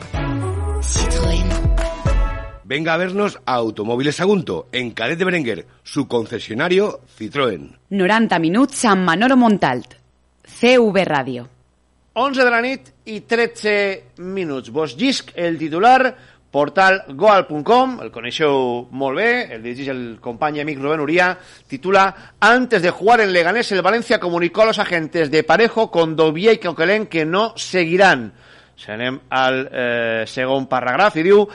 Venga 2.67 2.93
a 2.93 2.97
vernos 2.97 3.39
a 3.45 3.53
Automóviles 3.53 4.17
Sagunto, 4.17 4.67
en 4.74 4.91
Calet 4.91 5.17
de 5.17 5.24
Berenguer, 5.24 5.65
su 5.83 6.05
concesionario 6.05 7.00
Citroën. 7.17 7.77
90 7.91 8.39
minuts 8.39 8.83
amb 8.83 9.05
Manolo 9.07 9.38
Montalt. 9.39 9.93
CV 10.43 11.05
Ràdio. 11.07 11.45
11 12.12 12.43
de 12.43 12.51
la 12.51 12.59
nit 12.59 12.89
i 13.07 13.21
13 13.21 14.19
minuts. 14.19 14.67
Vos 14.75 14.97
llisc 15.00 15.31
el 15.39 15.55
titular, 15.57 16.12
portal 16.51 17.05
goal.com, 17.07 18.01
el 18.03 18.12
coneixeu 18.12 18.83
molt 18.91 19.21
bé, 19.21 19.29
el 19.55 19.63
dirigeix 19.63 19.93
el 19.95 20.03
company 20.19 20.59
i 20.59 20.65
amic 20.65 20.83
Rubén 20.83 21.05
Uría, 21.05 21.29
titula 21.71 22.33
Antes 22.41 22.83
de 22.83 22.91
jugar 22.91 23.21
en 23.21 23.31
Leganés, 23.31 23.71
el 23.71 23.81
Valencia 23.81 24.19
comunicó 24.19 24.63
a 24.63 24.74
los 24.74 24.79
agentes 24.79 25.31
de 25.31 25.45
Parejo, 25.47 25.88
Condovia 25.89 26.51
i 26.51 26.59
Coquelén 26.59 27.07
que 27.07 27.24
no 27.24 27.53
seguiran. 27.55 28.33
Si 28.77 28.91
anem 28.93 29.15
al 29.33 29.63
eh, 29.71 30.24
segon 30.29 30.67
paràgraf 30.69 31.15
i 31.17 31.24
diu 31.25 31.47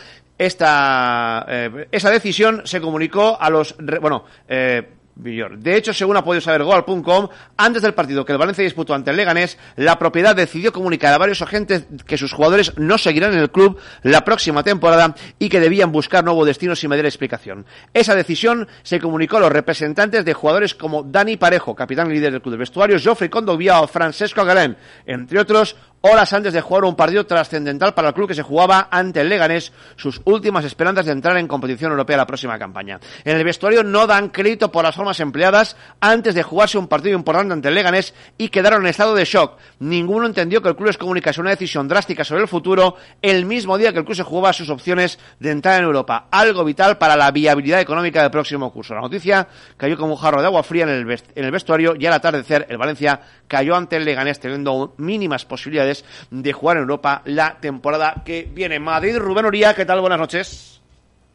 esta, 0.47 1.45
eh, 1.49 1.89
esa 1.91 2.11
decisión 2.11 2.63
se 2.65 2.81
comunicó 2.81 3.41
a 3.41 3.51
los... 3.51 3.77
bueno, 4.01 4.25
eh. 4.49 4.97
De 5.15 5.77
hecho, 5.77 5.93
según 5.93 6.17
ha 6.17 6.25
podido 6.25 6.41
saber 6.41 6.65
Goal.com, 6.65 7.29
antes 7.59 7.83
del 7.83 7.93
partido 7.93 8.25
que 8.25 8.33
el 8.33 8.39
Valencia 8.39 8.65
disputó 8.65 8.95
ante 8.95 9.11
el 9.11 9.17
Leganés, 9.19 9.59
la 9.77 9.99
propiedad 9.99 10.35
decidió 10.35 10.73
comunicar 10.73 11.13
a 11.13 11.19
varios 11.19 11.43
agentes 11.43 11.87
que 12.07 12.17
sus 12.17 12.33
jugadores 12.33 12.73
no 12.79 12.97
seguirán 12.97 13.35
en 13.35 13.41
el 13.41 13.51
club 13.51 13.79
la 14.03 14.25
próxima 14.25 14.63
temporada 14.63 15.15
y 15.39 15.51
que 15.51 15.61
debían 15.61 15.93
buscar 15.93 16.25
nuevo 16.25 16.47
destino 16.47 16.75
sin 16.75 16.89
medir 16.89 17.05
explicación. 17.05 17.67
Esa 17.93 18.15
decisión 18.15 18.69
se 18.83 19.01
comunicó 19.01 19.37
a 19.37 19.41
los 19.41 19.53
representantes 19.53 20.25
de 20.25 20.33
jugadores 20.33 20.75
como 20.75 21.03
Dani 21.03 21.37
Parejo, 21.37 21.75
capitán 21.75 22.11
y 22.11 22.15
líder 22.15 22.33
del 22.33 22.41
club 22.41 22.53
de 22.53 22.59
vestuarios, 22.59 23.03
Geoffrey 23.03 23.29
Condovia 23.29 23.83
o 23.83 23.87
Francesco 23.87 24.45
Galén, 24.47 24.79
entre 25.05 25.39
otros, 25.39 25.77
horas 26.03 26.33
antes 26.33 26.53
de 26.53 26.61
jugar 26.61 26.85
un 26.85 26.97
partido 26.97 27.25
trascendental 27.25 27.95
para 27.95 28.09
el 28.09 28.15
club 28.15 28.29
que 28.29 28.35
se 28.35 28.43
jugaba 28.43 28.89
ante 28.91 29.21
el 29.21 29.29
Leganés, 29.29 29.73
sus 29.97 30.21
últimas 30.25 30.65
esperanzas 30.65 31.07
de 31.07 31.13
entrar 31.13 31.37
en 31.37 31.47
competición 31.47 31.93
europea 31.93 32.17
la 32.17 32.27
próxima 32.27 32.59
campaña. 32.59 32.99
En 33.25 33.37
el 33.37 33.45
vestuario 33.45 33.85
no 33.85 34.07
dan 34.07 34.29
crédito 34.29 34.73
por 34.73 34.85
las 34.85 34.97
formas 34.97 35.21
empleadas 35.21 35.77
antes 36.01 36.35
de 36.35 36.43
jugarse 36.43 36.77
un 36.77 36.89
partido 36.89 37.17
importante 37.17 37.53
ante 37.53 37.69
el 37.69 37.75
Leganés 37.75 38.15
y 38.37 38.49
quedaron 38.49 38.83
en 38.83 38.89
estado 38.89 39.15
de 39.15 39.25
shock. 39.25 39.59
Ninguno 39.79 40.27
entendió 40.27 40.61
que 40.61 40.69
el 40.69 40.77
club 40.77 40.89
les 40.89 40.99
comunicase 40.99 41.41
una 41.41 41.51
decisión 41.51 41.87
drástica 41.87 42.25
sobre 42.25 42.43
el 42.43 42.49
futuro 42.49 42.97
el 43.21 43.47
mismo 43.47 43.79
día 43.79 43.93
que 43.93 44.01
el 44.01 44.05
club 44.05 44.17
se 44.17 44.25
jugaba 44.25 44.53
sus 44.53 44.71
opciones 44.71 45.21
de 45.39 45.51
entrar 45.51 45.79
en 45.79 45.85
Europa, 45.85 46.27
algo 46.33 46.65
vital 46.65 46.99
para 46.99 47.17
la 47.17 47.31
viabilidad 47.31 47.81
económica 47.81 48.23
del 48.23 48.31
próximo 48.31 48.73
curso. 48.73 48.95
La 48.95 49.01
noticia 49.01 49.47
cayó 49.77 49.97
como 49.97 50.15
un 50.15 50.19
jarro 50.19 50.41
de 50.41 50.47
agua 50.47 50.65
fría 50.65 50.83
en 50.83 50.91
el, 50.91 51.11
en 51.11 51.45
el 51.45 51.51
vestuario 51.53 51.95
y 51.97 52.07
al 52.07 52.13
atardecer 52.15 52.67
el 52.69 52.77
Valencia 52.77 53.21
cayó 53.47 53.77
ante 53.77 53.97
el 53.97 54.05
Leganés 54.05 54.41
teniendo 54.41 54.95
mínimas 54.97 55.45
posibilidades 55.45 55.92
de 56.31 56.53
jugar 56.53 56.77
en 56.77 56.83
Europa 56.83 57.23
la 57.25 57.59
temporada 57.61 58.23
que 58.25 58.49
viene. 58.51 58.79
Madrid, 58.79 59.19
Rubén 59.19 59.47
Uría, 59.47 59.75
¿qué 59.75 59.85
tal? 59.85 60.01
Buenas 60.01 60.19
noches. 60.19 60.81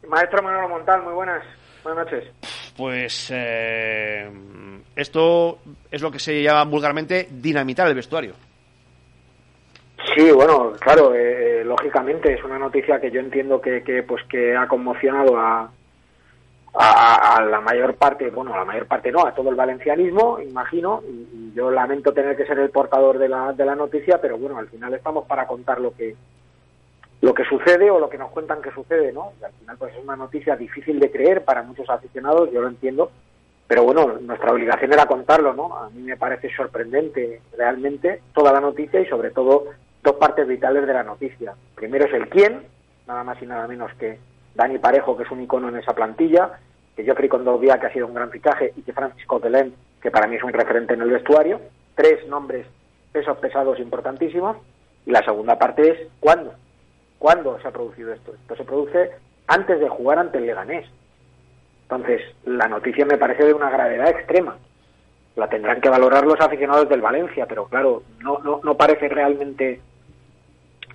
Maestro 0.08 0.42
Manolo 0.42 0.70
Montal, 0.70 1.04
muy 1.04 1.14
buenas. 1.14 1.44
Buenas 1.84 2.06
noches. 2.06 2.32
Pues 2.76 3.32
eh, 3.34 4.30
esto 4.96 5.60
es 5.90 6.02
lo 6.02 6.12
que 6.12 6.20
se 6.20 6.42
llama 6.42 6.66
vulgarmente 6.66 7.28
dinamitar 7.32 7.88
el 7.88 7.96
vestuario. 7.96 8.34
Sí, 10.16 10.32
bueno, 10.32 10.74
claro, 10.80 11.14
eh, 11.14 11.64
lógicamente 11.66 12.34
es 12.34 12.44
una 12.44 12.58
noticia 12.58 13.00
que 13.00 13.12
yo 13.12 13.20
entiendo 13.20 13.60
que, 13.60 13.84
que 13.84 14.04
pues 14.04 14.24
que 14.30 14.56
ha 14.56 14.68
conmocionado 14.68 15.38
a, 15.38 15.72
a, 16.79 17.41
la 17.41 17.60
mayor 17.62 17.96
parte, 17.96 18.29
bueno, 18.29 18.53
a 18.53 18.57
la 18.57 18.65
mayor 18.65 18.86
parte 18.86 19.12
no, 19.12 19.25
a 19.25 19.34
todo 19.34 19.50
el 19.50 19.55
valencianismo, 19.55 20.39
imagino, 20.39 21.01
y, 21.07 21.27
y 21.34 21.53
yo 21.55 21.72
lamento 21.72 22.13
tener 22.13 22.36
que 22.36 22.46
ser 22.46 22.60
el 22.60 22.69
portador 22.69 23.17
de 23.17 23.29
la, 23.29 23.53
de 23.53 23.65
la 23.65 23.75
noticia, 23.75 24.19
pero 24.22 24.38
bueno, 24.38 24.57
al 24.57 24.67
final 24.67 24.93
estamos 24.93 25.25
para 25.25 25.48
contar 25.48 25.79
lo 25.79 25.93
que 25.93 26.15
lo 27.19 27.34
que 27.34 27.46
sucede 27.46 27.89
o 27.89 28.00
lo 28.00 28.10
que 28.10 28.17
nos 28.19 28.29
cuentan 28.29 28.62
que 28.62 28.72
sucede, 28.72 29.12
¿no? 29.12 29.34
Y 29.41 29.43
al 29.43 29.51
final 29.53 29.75
pues 29.77 29.93
es 29.96 30.03
una 30.03 30.15
noticia 30.15 30.55
difícil 30.55 31.00
de 31.00 31.12
creer 31.12 31.43
para 31.43 31.63
muchos 31.63 31.89
aficionados, 31.89 32.51
yo 32.51 32.62
lo 32.62 32.67
entiendo, 32.67 33.12
pero 33.67 33.84
bueno, 33.84 34.19
nuestra 34.22 34.51
obligación 34.51 34.93
era 34.93 35.07
contarlo, 35.07 35.53
¿no? 35.53 35.75
A 35.75 35.89
mí 35.89 36.03
me 36.03 36.15
parece 36.15 36.53
sorprendente 36.55 37.41
realmente 37.57 38.22
toda 38.34 38.53
la 38.53 38.62
noticia 38.62 39.01
y 39.01 39.07
sobre 39.07 39.31
todo 39.31 39.65
dos 40.03 40.15
partes 40.15 40.48
vitales 40.48 40.86
de 40.86 40.93
la 40.93 41.03
noticia. 41.03 41.53
Primero 41.74 42.05
es 42.05 42.13
el 42.13 42.29
quién, 42.29 42.62
nada 43.07 43.24
más 43.24 43.41
y 43.41 43.48
nada 43.48 43.67
menos 43.67 43.91
que 43.96 44.19
Dani 44.53 44.77
Parejo, 44.77 45.17
que 45.17 45.24
es 45.24 45.31
un 45.31 45.41
icono 45.41 45.69
en 45.69 45.77
esa 45.77 45.93
plantilla, 45.93 46.60
que 46.98 47.04
Geoffrey 47.04 47.30
Condovia, 47.30 47.80
que 47.80 47.86
ha 47.86 47.94
sido 47.94 48.08
un 48.08 48.13
gran 48.16 48.32
fichaje, 48.32 48.74
y 48.75 48.82
que 48.82 48.92
Francisco 48.92 49.39
Delén, 49.39 49.74
que 50.01 50.12
para 50.12 50.27
mí 50.27 50.36
es 50.36 50.44
un 50.44 50.51
referente 50.51 50.96
en 50.96 51.01
el 51.01 51.12
vestuario. 51.12 51.62
Tres 51.96 52.27
nombres 52.27 52.66
pesos 53.13 53.38
pesados 53.38 53.80
importantísimos. 53.80 54.58
Y 55.06 55.12
la 55.12 55.24
segunda 55.24 55.58
parte 55.58 55.89
es 55.89 56.08
¿cuándo? 56.20 56.54
¿Cuándo 57.20 57.58
se 57.62 57.68
ha 57.68 57.72
producido 57.72 58.12
esto? 58.13 58.34
Esto 58.34 58.56
se 58.58 58.63
produce 58.66 59.12
antes 59.48 59.80
de 59.80 59.88
jugar 59.88 60.20
ante 60.20 60.39
el 60.39 60.48
Leganés. 60.48 60.86
Entonces, 61.84 62.22
la 62.46 62.68
noticia 62.68 63.06
me 63.06 63.18
parece 63.18 63.46
de 63.46 63.54
una 63.54 63.70
gravedad 63.70 64.10
extrema. 64.10 64.58
La 65.38 65.48
tendrán 65.48 65.80
que 65.80 65.89
valorar 65.89 66.25
los 66.25 66.39
aficionados 66.42 66.89
del 66.89 67.00
Valencia, 67.01 67.46
pero 67.46 67.66
claro, 67.68 68.04
no, 68.20 68.39
no, 68.39 68.60
no 68.63 68.75
parece 68.75 69.08
realmente 69.08 69.80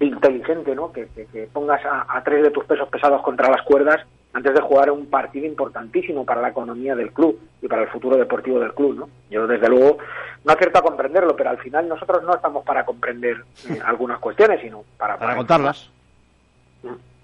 inteligente, 0.00 0.74
¿no? 0.74 0.92
Que, 0.92 1.06
que- 1.32 1.48
pongas 1.52 1.80
a 1.84 2.22
tres 2.24 2.42
de 2.42 2.50
tus 2.50 2.64
pesos 2.64 2.88
pesados 2.88 3.22
contra 3.22 3.48
las 3.50 3.62
cuerdas 3.62 4.04
antes 4.34 4.54
de 4.54 4.60
jugar 4.62 4.90
un 4.90 5.06
partido 5.06 5.46
importantísimo 5.46 6.24
para 6.24 6.40
la 6.40 6.48
economía 6.48 6.94
del 6.94 7.12
club 7.12 7.38
y 7.60 7.68
para 7.68 7.82
el 7.82 7.88
futuro 7.88 8.16
deportivo 8.16 8.58
del 8.58 8.72
club, 8.72 8.96
¿no? 8.98 9.08
Yo, 9.30 9.46
desde 9.46 9.68
luego, 9.68 9.98
no 10.44 10.52
acierto 10.52 10.78
a 10.78 10.82
comprenderlo, 10.82 11.36
pero 11.36 11.50
al 11.50 11.58
final 11.58 11.86
nosotros 11.88 12.22
no 12.24 12.34
estamos 12.34 12.64
para 12.64 12.84
comprender 12.84 13.44
eh, 13.68 13.78
algunas 13.84 14.18
cuestiones, 14.20 14.60
sino 14.62 14.84
para... 14.96 15.18
Para 15.18 15.36
contarlas. 15.36 15.90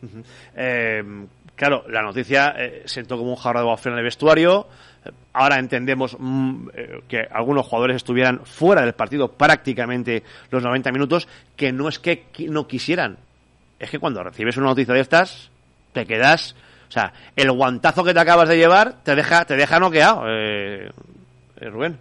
Ujú. 0.03 0.23
Eh, 0.55 1.03
claro, 1.57 1.85
la 1.89 2.03
noticia 2.03 2.55
eh, 2.59 2.83
sentó 2.85 3.17
como 3.19 3.31
un 3.31 3.37
jarro 3.37 3.59
de 3.61 3.65
agua 3.65 3.77
fría 3.77 3.93
en 3.95 3.99
el 3.99 4.05
vestuario. 4.05 4.67
Ahora 5.33 5.59
entendemos 5.59 6.17
mm, 6.19 6.69
que 7.09 7.27
algunos 7.31 7.67
jugadores 7.67 7.97
estuvieran 7.97 8.41
fuera 8.45 8.83
del 8.83 8.93
partido 8.93 9.29
prácticamente 9.33 10.23
los 10.51 10.63
90 10.63 10.93
minutos, 10.93 11.27
que 11.57 11.73
no 11.73 11.89
es 11.89 11.99
que 11.99 12.25
qui- 12.33 12.51
no 12.51 12.67
quisieran. 12.67 13.17
Es 13.79 13.91
que 13.91 13.99
cuando 13.99 14.23
recibes 14.23 14.57
una 14.57 14.67
noticia 14.67 14.93
de 14.95 15.01
estas, 15.01 15.51
te 15.93 16.05
quedas... 16.05 16.55
O 16.89 16.91
sea, 16.91 17.13
el 17.37 17.53
guantazo 17.53 18.03
que 18.03 18.15
te 18.15 18.21
acabas 18.21 18.49
de 18.49 18.57
llevar 18.57 19.03
te 19.05 19.15
deja, 19.15 19.45
te 19.45 19.57
deja 19.57 19.79
noqueado, 19.79 20.23
eh, 20.27 20.91
eh, 21.61 21.71
Rubén. 21.71 21.99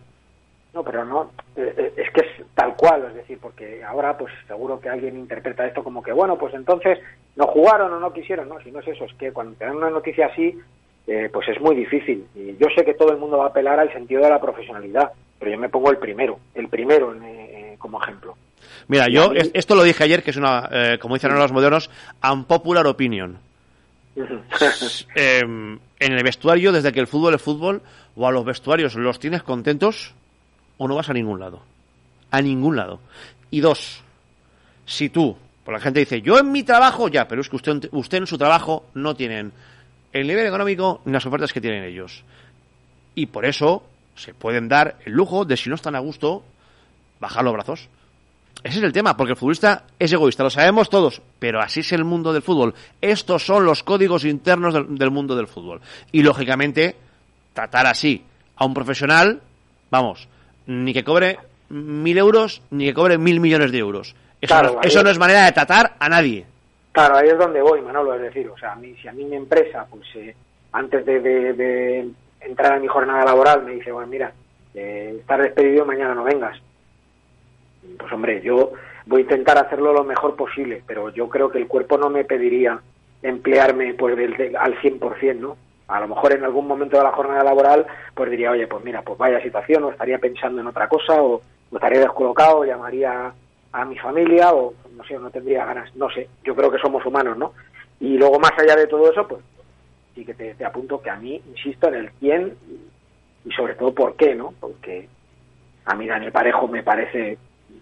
No, 0.74 0.84
pero 0.84 1.04
no, 1.04 1.32
eh, 1.56 1.74
eh, 1.78 1.94
es 1.98 2.12
que 2.12 2.22
es 2.22 2.46
tal 2.54 2.76
cual, 2.76 3.06
es 3.10 3.16
decir, 3.16 3.40
porque 3.42 3.84
ahora 3.84 4.18
pues 4.18 4.32
seguro 4.48 4.80
que 4.80 4.90
alguien 4.90 5.18
interpreta 5.18 5.66
esto 5.66 5.84
como 5.84 6.02
que, 6.04 6.12
bueno, 6.14 6.38
pues 6.38 6.54
entonces 6.54 7.00
no 7.36 7.48
jugaron 7.48 7.92
o 7.94 8.00
no 8.00 8.14
quisieron, 8.14 8.48
no, 8.48 8.60
si 8.62 8.72
no 8.72 8.80
es 8.80 8.88
eso, 8.88 9.06
es 9.06 9.14
que 9.16 9.32
cuando 9.32 9.56
te 9.58 9.66
dan 9.66 9.76
una 9.78 9.90
noticia 9.90 10.28
así, 10.28 10.58
eh, 11.08 11.30
pues 11.34 11.48
es 11.50 11.60
muy 11.62 11.76
difícil. 11.76 12.26
Y 12.36 12.56
yo 12.58 12.68
sé 12.76 12.86
que 12.86 12.94
todo 12.94 13.12
el 13.12 13.18
mundo 13.18 13.38
va 13.40 13.46
a 13.46 13.50
apelar 13.50 13.80
al 13.80 13.92
sentido 13.92 14.22
de 14.24 14.30
la 14.30 14.40
profesionalidad, 14.42 15.12
pero 15.40 15.52
yo 15.52 15.58
me 15.58 15.70
pongo 15.70 15.90
el 15.92 15.98
primero, 15.98 16.40
el 16.56 16.68
primero 16.70 17.14
en, 17.14 17.24
eh, 17.24 17.76
como 17.80 18.02
ejemplo. 18.02 18.36
Mira, 18.88 19.08
yo 19.10 19.32
mí- 19.32 19.40
esto 19.54 19.76
lo 19.76 19.84
dije 19.84 20.04
ayer, 20.04 20.22
que 20.24 20.32
es 20.32 20.38
una, 20.38 20.70
como 21.02 21.16
dicen 21.16 21.32
ahora 21.32 21.44
los 21.44 21.52
modernos, 21.52 21.90
unpopular 22.24 22.86
opinion. 22.88 23.40
Eh, 25.16 25.40
en 25.40 25.80
el 26.00 26.24
vestuario, 26.24 26.72
desde 26.72 26.92
que 26.92 27.00
el 27.00 27.08
fútbol 27.08 27.36
es 27.36 27.42
fútbol, 27.42 27.82
o 28.16 28.28
a 28.28 28.32
los 28.32 28.46
vestuarios 28.46 28.96
los 28.96 29.20
tienes 29.20 29.44
contentos, 29.44 30.14
o 30.78 30.88
no 30.88 30.96
vas 30.96 31.10
a 31.10 31.14
ningún 31.14 31.40
lado. 31.40 31.62
A 32.32 32.42
ningún 32.42 32.76
lado. 32.76 33.00
Y 33.52 33.60
dos, 33.60 34.02
si 34.86 35.10
tú, 35.10 35.38
por 35.64 35.74
la 35.74 35.80
gente 35.80 36.00
dice, 36.00 36.22
yo 36.22 36.40
en 36.40 36.52
mi 36.52 36.64
trabajo, 36.64 37.08
ya, 37.08 37.28
pero 37.28 37.42
es 37.42 37.50
que 37.50 37.56
usted, 37.56 37.90
usted 37.92 38.20
en 38.20 38.28
su 38.28 38.38
trabajo 38.38 38.86
no 38.94 39.16
tienen 39.16 39.52
el 40.14 40.28
nivel 40.28 40.46
económico 40.46 41.02
ni 41.06 41.14
las 41.14 41.26
ofertas 41.26 41.54
que 41.54 41.62
tienen 41.62 41.84
ellos. 41.84 42.24
Y 43.16 43.28
por 43.28 43.46
eso 43.46 43.84
se 44.16 44.34
pueden 44.34 44.68
dar 44.68 44.98
el 45.06 45.14
lujo 45.14 45.46
de, 45.46 45.58
si 45.58 45.70
no 45.70 45.76
están 45.76 45.96
a 45.96 46.00
gusto, 46.00 46.44
bajar 47.20 47.44
los 47.44 47.54
brazos. 47.54 47.90
Ese 48.64 48.80
es 48.80 48.84
el 48.84 48.92
tema, 48.92 49.16
porque 49.16 49.32
el 49.34 49.38
futbolista 49.38 49.84
es 50.00 50.12
egoísta, 50.12 50.44
lo 50.44 50.50
sabemos 50.50 50.90
todos, 50.90 51.22
pero 51.40 51.62
así 51.62 51.82
es 51.82 51.92
el 51.94 52.04
mundo 52.04 52.34
del 52.34 52.42
fútbol. 52.42 52.74
Estos 53.02 53.46
son 53.46 53.66
los 53.66 53.84
códigos 53.84 54.26
internos 54.26 54.74
del, 54.74 54.98
del 54.98 55.12
mundo 55.12 55.36
del 55.36 55.48
fútbol. 55.48 55.80
Y 56.12 56.24
lógicamente, 56.24 56.96
tratar 57.54 57.86
así 57.86 58.24
a 58.56 58.66
un 58.66 58.74
profesional, 58.74 59.42
vamos, 59.92 60.28
ni 60.66 60.94
que 60.94 61.04
cobre 61.04 61.38
mil 61.70 62.18
euros, 62.18 62.62
ni 62.72 62.86
que 62.86 62.94
cobre 62.94 63.18
mil 63.18 63.40
millones 63.40 63.72
de 63.72 63.78
euros. 63.78 64.16
Eso, 64.42 64.54
Claro, 64.54 64.74
no, 64.74 64.82
eso 64.82 65.00
es- 65.00 65.04
no 65.04 65.10
es 65.12 65.20
manera 65.20 65.46
de 65.46 65.52
tratar 65.52 65.96
a 66.00 66.10
nadie. 66.10 66.46
Claro, 66.92 67.18
ahí 67.18 67.30
es 67.30 67.38
donde 67.38 67.62
voy, 67.62 67.82
Manolo, 67.82 68.16
es 68.16 68.22
decir, 68.22 68.48
o 68.50 68.58
sea, 68.58 68.74
a 68.74 68.76
mí, 68.76 68.96
si 69.02 69.08
a 69.08 69.12
mí 69.14 69.24
mi 69.24 69.36
empresa, 69.36 69.86
pues 69.90 70.04
eh, 70.16 70.36
antes 70.72 71.06
de, 71.06 71.20
de- 71.20 71.54
de 71.54 72.10
entrar 72.42 72.74
a 72.74 72.80
mi 72.80 72.88
jornada 72.88 73.24
laboral 73.24 73.64
me 73.64 73.74
dice, 73.76 73.92
bueno, 73.92 74.08
mira, 74.08 74.32
eh, 74.74 75.16
estás 75.20 75.40
despedido, 75.40 75.86
mañana 75.86 76.16
no 76.16 76.24
vengas. 76.24 76.58
Pues 77.98 78.12
hombre, 78.12 78.42
yo 78.42 78.74
voy 79.06 79.20
a 79.20 79.24
intentar 79.24 79.58
hacerlo 79.58 79.94
lo 79.94 80.04
mejor 80.04 80.36
posible, 80.36 80.84
pero 80.86 81.10
yo 81.10 81.30
creo 81.30 81.50
que 81.50 81.58
el 81.60 81.68
cuerpo 81.68 81.98
no 81.98 82.10
me 82.10 82.26
pediría 82.26 82.80
emplearme 83.22 83.94
pues 83.94 84.16
del, 84.18 84.36
del- 84.38 84.56
al 84.56 84.78
100%, 84.80 85.40
¿no? 85.40 85.58
A 85.88 86.00
lo 86.02 86.08
mejor 86.10 86.34
en 86.34 86.44
algún 86.44 86.68
momento 86.68 86.98
de 86.98 87.04
la 87.04 87.12
jornada 87.14 87.44
laboral 87.44 87.86
pues 88.14 88.30
diría, 88.30 88.52
oye, 88.52 88.68
pues 88.68 88.84
mira, 88.84 89.02
pues 89.02 89.18
vaya 89.18 89.42
situación, 89.42 89.84
o 89.86 89.90
estaría 89.92 90.18
pensando 90.20 90.60
en 90.62 90.68
otra 90.68 90.88
cosa, 90.90 91.22
o, 91.22 91.42
estaría 91.72 92.00
descolocado, 92.02 92.60
o 92.60 92.66
llamaría 92.66 93.32
a 93.72 93.86
mi 93.86 93.98
familia, 93.98 94.54
o 94.54 94.74
no 94.96 95.04
sé, 95.06 95.18
no 95.18 95.30
tendría 95.30 95.66
ganas, 95.66 95.96
no 95.96 96.10
sé, 96.10 96.28
yo 96.44 96.56
creo 96.56 96.70
que 96.72 96.80
somos 96.80 97.06
humanos, 97.06 97.38
¿no? 97.38 97.54
Y 98.00 98.18
luego 98.18 98.40
más 98.40 98.52
allá 98.58 98.76
de 98.76 98.88
todo 98.88 99.10
eso, 99.12 99.28
pues 99.28 99.42
sí 100.14 100.26
que 100.26 100.34
te, 100.34 100.64
apunto 100.66 101.02
que 101.02 101.10
a 101.10 101.16
mí, 101.16 101.42
insisto, 101.48 101.88
en 101.88 101.96
el 101.96 102.12
quién 102.12 102.54
y 103.46 103.52
sobre 103.52 103.76
todo 103.76 103.94
por 103.94 104.16
qué, 104.16 104.36
¿no? 104.36 104.54
Porque 104.60 105.08
a 105.86 105.96
mí 105.96 106.06
Daniel 106.08 106.32
Parejo 106.32 106.68
me 106.68 106.84
parece 106.84 107.38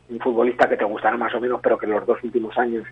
un 0.10 0.20
futbolista 0.20 0.68
que 0.70 0.78
te 0.78 0.86
gustará 0.86 1.18
más 1.18 1.34
o 1.36 1.40
menos, 1.40 1.60
pero 1.62 1.78
que 1.78 1.86
en 1.86 1.94
los 1.94 2.06
dos 2.06 2.24
últimos 2.24 2.58
años 2.58 2.86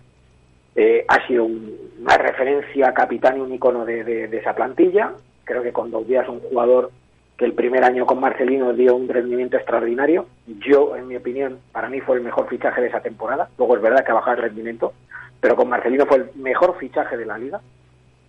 eh, 0.76 1.04
ha 1.08 1.26
sido 1.26 1.44
un- 1.44 1.76
una 2.00 2.16
referencia 2.18 2.92
capitán 2.92 3.36
y 3.36 3.40
un 3.40 3.52
icono 3.54 3.84
de, 3.84 4.24
esa 4.36 4.54
plantilla. 4.54 5.12
Creo 5.44 5.62
que 5.62 5.72
con 5.72 5.90
dos 5.90 6.06
días 6.06 6.28
un 6.28 6.40
jugador 6.40 6.90
que 7.36 7.44
el 7.44 7.52
primer 7.52 7.84
año 7.84 8.06
con 8.06 8.20
Marcelino 8.20 8.72
dio 8.72 8.96
un 8.96 9.08
rendimiento 9.08 9.56
extraordinario. 9.56 10.26
Yo, 10.46 10.96
en 10.96 11.06
mi 11.08 11.16
opinión, 11.16 11.58
para 11.72 11.88
mí 11.88 12.00
fue 12.00 12.16
el 12.16 12.22
mejor 12.22 12.48
fichaje 12.48 12.80
de 12.80 12.88
esa 12.88 13.00
temporada. 13.00 13.48
Luego 13.58 13.76
es 13.76 13.82
verdad 13.82 14.04
que 14.04 14.10
ha 14.10 14.14
bajado 14.14 14.36
el 14.36 14.42
rendimiento, 14.42 14.92
pero 15.40 15.54
con 15.56 15.68
Marcelino 15.68 16.06
fue 16.06 16.18
el 16.18 16.30
mejor 16.36 16.76
fichaje 16.78 17.16
de 17.16 17.26
la 17.26 17.38
liga. 17.38 17.60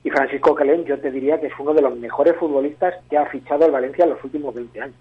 Y 0.03 0.09
Francisco 0.11 0.53
Calén, 0.53 0.85
yo 0.85 0.99
te 0.99 1.09
diría 1.11 1.39
que 1.39 1.47
es 1.47 1.53
uno 1.57 1.73
de 1.73 1.81
los 1.81 1.97
mejores 1.97 2.35
futbolistas 2.35 2.93
que 3.09 3.17
ha 3.17 3.25
fichado 3.25 3.65
el 3.65 3.71
Valencia 3.71 4.03
en 4.03 4.11
los 4.11 4.23
últimos 4.23 4.53
20 4.53 4.81
años. 4.81 4.95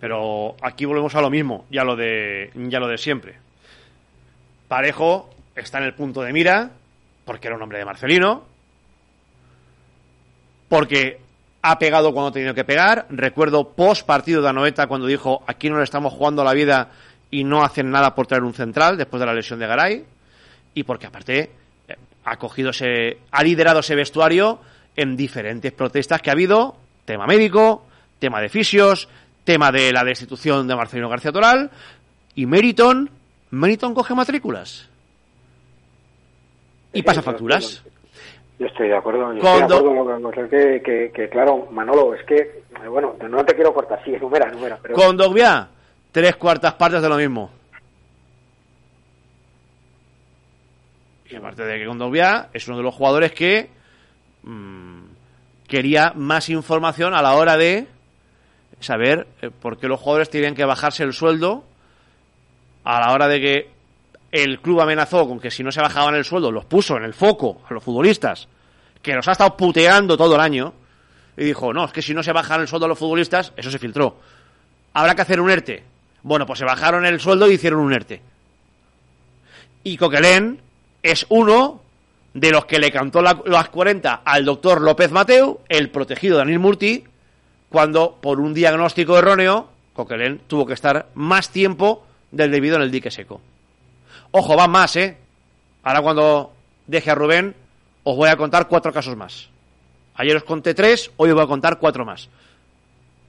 Pero 0.00 0.56
aquí 0.62 0.84
volvemos 0.84 1.14
a 1.14 1.20
lo 1.20 1.30
mismo, 1.30 1.66
ya 1.70 1.84
lo 1.84 1.96
de, 1.96 2.50
ya 2.54 2.78
lo 2.78 2.86
de 2.86 2.98
siempre. 2.98 3.36
Parejo 4.68 5.30
está 5.56 5.78
en 5.78 5.84
el 5.84 5.94
punto 5.94 6.22
de 6.22 6.32
mira, 6.32 6.70
porque 7.24 7.48
era 7.48 7.56
un 7.56 7.62
hombre 7.62 7.78
de 7.78 7.84
Marcelino, 7.84 8.44
porque 10.68 11.20
ha 11.62 11.78
pegado 11.78 12.12
cuando 12.12 12.28
ha 12.28 12.32
tenido 12.32 12.54
que 12.54 12.64
pegar. 12.64 13.06
Recuerdo 13.10 13.70
post 13.70 14.06
partido 14.06 14.42
de 14.42 14.48
Anoeta 14.48 14.86
cuando 14.86 15.06
dijo 15.06 15.42
aquí 15.46 15.68
no 15.68 15.78
le 15.78 15.84
estamos 15.84 16.12
jugando 16.12 16.44
la 16.44 16.52
vida 16.52 16.90
y 17.30 17.44
no 17.44 17.64
hacen 17.64 17.90
nada 17.90 18.14
por 18.14 18.26
traer 18.26 18.44
un 18.44 18.54
central 18.54 18.96
después 18.96 19.20
de 19.20 19.26
la 19.26 19.34
lesión 19.34 19.58
de 19.58 19.66
Garay. 19.66 20.04
Y 20.74 20.84
porque 20.84 21.06
aparte 21.06 21.50
ha 22.24 22.36
cogido 22.36 22.70
ese, 22.70 23.18
ha 23.30 23.42
liderado 23.42 23.80
ese 23.80 23.94
vestuario 23.94 24.60
en 24.96 25.16
diferentes 25.16 25.72
protestas 25.72 26.20
que 26.20 26.30
ha 26.30 26.34
habido, 26.34 26.76
tema 27.04 27.26
médico, 27.26 27.86
tema 28.18 28.40
de 28.40 28.48
fisios, 28.48 29.08
tema 29.48 29.72
de 29.72 29.90
la 29.94 30.04
destitución 30.04 30.68
de 30.68 30.76
Marcelino 30.76 31.08
García 31.08 31.32
Toral 31.32 31.70
y 32.34 32.44
Meriton, 32.44 33.08
Meriton 33.50 33.94
coge 33.94 34.14
matrículas 34.14 34.90
y 36.92 37.02
pasa 37.02 37.22
facturas. 37.22 37.82
Yo 38.58 38.66
estoy 38.66 38.88
de 38.88 38.96
acuerdo. 38.98 39.32
Yo 39.32 39.40
Cuando- 39.40 39.76
estoy 39.76 39.94
de 39.94 40.00
acuerdo 40.00 40.20
con 40.20 40.48
que, 40.50 40.82
que, 40.84 41.12
que, 41.14 41.28
claro, 41.30 41.66
Manolo, 41.70 42.12
es 42.12 42.26
que, 42.26 42.36
eh, 42.36 42.88
bueno, 42.90 43.16
no 43.26 43.42
te 43.42 43.54
quiero 43.54 43.72
cortar, 43.72 44.04
sí, 44.04 44.12
enumera, 44.12 44.50
enumera. 44.50 44.78
Pero... 44.82 44.94
Con 44.94 45.16
Dogbia, 45.16 45.68
tres 46.12 46.36
cuartas 46.36 46.74
partes 46.74 47.00
de 47.00 47.08
lo 47.08 47.16
mismo. 47.16 47.50
Y 51.30 51.36
aparte 51.36 51.64
de 51.64 51.78
que 51.78 51.86
Kondogbia 51.86 52.50
es 52.52 52.68
uno 52.68 52.76
de 52.76 52.82
los 52.82 52.94
jugadores 52.94 53.32
que 53.32 53.70
mm, 54.42 55.04
quería 55.66 56.12
más 56.14 56.50
información 56.50 57.14
a 57.14 57.22
la 57.22 57.32
hora 57.34 57.56
de 57.56 57.86
saber 58.80 59.26
eh, 59.42 59.50
por 59.50 59.78
qué 59.78 59.88
los 59.88 60.00
jugadores 60.00 60.30
tenían 60.30 60.54
que 60.54 60.64
bajarse 60.64 61.02
el 61.02 61.12
sueldo 61.12 61.64
a 62.84 63.00
la 63.00 63.12
hora 63.12 63.28
de 63.28 63.40
que 63.40 63.70
el 64.32 64.60
club 64.60 64.80
amenazó 64.80 65.26
con 65.26 65.40
que 65.40 65.50
si 65.50 65.62
no 65.62 65.72
se 65.72 65.80
bajaban 65.80 66.14
el 66.14 66.24
sueldo 66.24 66.52
los 66.52 66.64
puso 66.64 66.96
en 66.96 67.04
el 67.04 67.14
foco 67.14 67.62
a 67.68 67.74
los 67.74 67.82
futbolistas 67.82 68.46
que 69.02 69.14
los 69.14 69.26
ha 69.28 69.32
estado 69.32 69.56
puteando 69.56 70.16
todo 70.16 70.34
el 70.34 70.40
año 70.40 70.74
y 71.36 71.44
dijo, 71.44 71.72
no, 71.72 71.84
es 71.84 71.92
que 71.92 72.02
si 72.02 72.12
no 72.14 72.22
se 72.22 72.32
bajan 72.32 72.60
el 72.60 72.68
sueldo 72.68 72.86
a 72.86 72.88
los 72.88 72.98
futbolistas, 72.98 73.52
eso 73.56 73.70
se 73.70 73.78
filtró. 73.78 74.16
Habrá 74.92 75.14
que 75.14 75.22
hacer 75.22 75.40
un 75.40 75.48
ERTE. 75.50 75.84
Bueno, 76.24 76.44
pues 76.46 76.58
se 76.58 76.64
bajaron 76.64 77.06
el 77.06 77.20
sueldo 77.20 77.48
y 77.48 77.54
hicieron 77.54 77.78
un 77.78 77.92
ERTE. 77.92 78.20
Y 79.84 79.96
Coquelén 79.96 80.60
es 81.02 81.26
uno 81.28 81.80
de 82.34 82.50
los 82.50 82.64
que 82.66 82.80
le 82.80 82.90
cantó 82.90 83.22
la- 83.22 83.40
las 83.46 83.68
40 83.68 84.22
al 84.24 84.44
doctor 84.44 84.80
López 84.80 85.10
Mateu, 85.12 85.60
el 85.68 85.90
protegido 85.90 86.38
Daniel 86.38 86.58
Murti, 86.58 87.04
cuando 87.68 88.18
por 88.20 88.40
un 88.40 88.54
diagnóstico 88.54 89.18
erróneo, 89.18 89.68
Coquelin 89.92 90.40
tuvo 90.46 90.66
que 90.66 90.74
estar 90.74 91.08
más 91.14 91.50
tiempo 91.50 92.06
del 92.30 92.50
debido 92.50 92.76
en 92.76 92.82
el 92.82 92.90
dique 92.90 93.10
seco. 93.10 93.40
Ojo, 94.30 94.56
va 94.56 94.68
más, 94.68 94.96
¿eh? 94.96 95.16
Ahora 95.82 96.02
cuando 96.02 96.52
deje 96.86 97.10
a 97.10 97.14
Rubén, 97.14 97.54
os 98.04 98.16
voy 98.16 98.28
a 98.28 98.36
contar 98.36 98.68
cuatro 98.68 98.92
casos 98.92 99.16
más. 99.16 99.48
Ayer 100.14 100.36
os 100.36 100.44
conté 100.44 100.74
tres, 100.74 101.10
hoy 101.16 101.30
os 101.30 101.34
voy 101.34 101.44
a 101.44 101.48
contar 101.48 101.78
cuatro 101.78 102.04
más. 102.04 102.28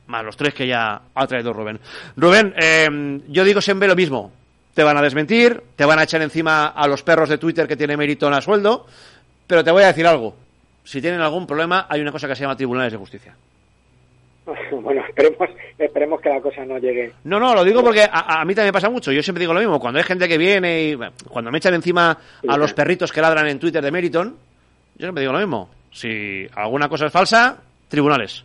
Más 0.08 0.25
los 0.25 0.36
tres 0.36 0.54
que 0.54 0.67
ya 0.67 1.02
ha 1.13 1.28
traído 1.28 1.54
Rubén. 1.54 1.80
Rubén, 2.15 2.54
eh, 2.58 3.21
yo 3.28 3.43
digo 3.43 3.62
siempre 3.62 3.88
lo 3.88 3.95
mismo. 3.95 4.32
Te 4.73 4.84
van 4.84 4.97
a 4.97 5.02
desmentir, 5.02 5.62
te 5.75 5.86
van 5.86 5.99
a 5.99 6.04
echar 6.04 6.21
encima 6.21 6.67
a 6.67 6.88
los 6.88 7.04
perros 7.04 7.30
de 7.30 7.38
Twitter 7.38 7.67
que 7.67 7.75
tiene 7.75 7.97
mérito 7.97 8.28
a 8.28 8.41
sueldo, 8.41 8.88
pero 9.45 9.63
te 9.63 9.71
voy 9.71 9.84
a 9.84 9.88
decir 9.88 10.08
algo. 10.08 10.36
Si 10.84 11.02
tienen 11.02 11.21
algún 11.21 11.45
problema, 11.45 11.86
hay 11.89 12.02
una 12.02 12.12
cosa 12.12 12.28
que 12.28 12.36
se 12.36 12.41
llama 12.41 12.56
tribunales 12.56 12.91
de 12.91 12.97
justicia. 12.97 13.36
Bueno, 14.81 15.03
esperemos, 15.07 15.49
esperemos 15.77 16.21
que 16.21 16.29
la 16.29 16.41
cosa 16.41 16.65
no 16.65 16.77
llegue. 16.77 17.13
No, 17.23 17.39
no, 17.39 17.53
lo 17.53 17.63
digo 17.63 17.83
porque 17.83 18.03
a, 18.03 18.41
a 18.41 18.45
mí 18.45 18.55
también 18.55 18.69
me 18.69 18.73
pasa 18.73 18.89
mucho. 18.89 19.12
Yo 19.12 19.21
siempre 19.21 19.41
digo 19.41 19.53
lo 19.53 19.59
mismo. 19.59 19.79
Cuando 19.79 19.99
hay 19.99 20.03
gente 20.03 20.27
que 20.27 20.38
viene 20.38 20.83
y 20.83 20.95
bueno, 20.95 21.13
cuando 21.27 21.51
me 21.51 21.57
echan 21.57 21.73
encima 21.73 22.17
a 22.47 22.57
los 22.57 22.73
perritos 22.73 23.12
que 23.12 23.21
ladran 23.21 23.47
en 23.47 23.59
Twitter 23.59 23.83
de 23.83 23.91
Meriton, 23.91 24.35
yo 24.95 25.05
siempre 25.05 25.21
digo 25.21 25.33
lo 25.33 25.39
mismo. 25.39 25.69
Si 25.91 26.47
alguna 26.55 26.88
cosa 26.88 27.07
es 27.07 27.12
falsa, 27.12 27.57
tribunales. 27.88 28.43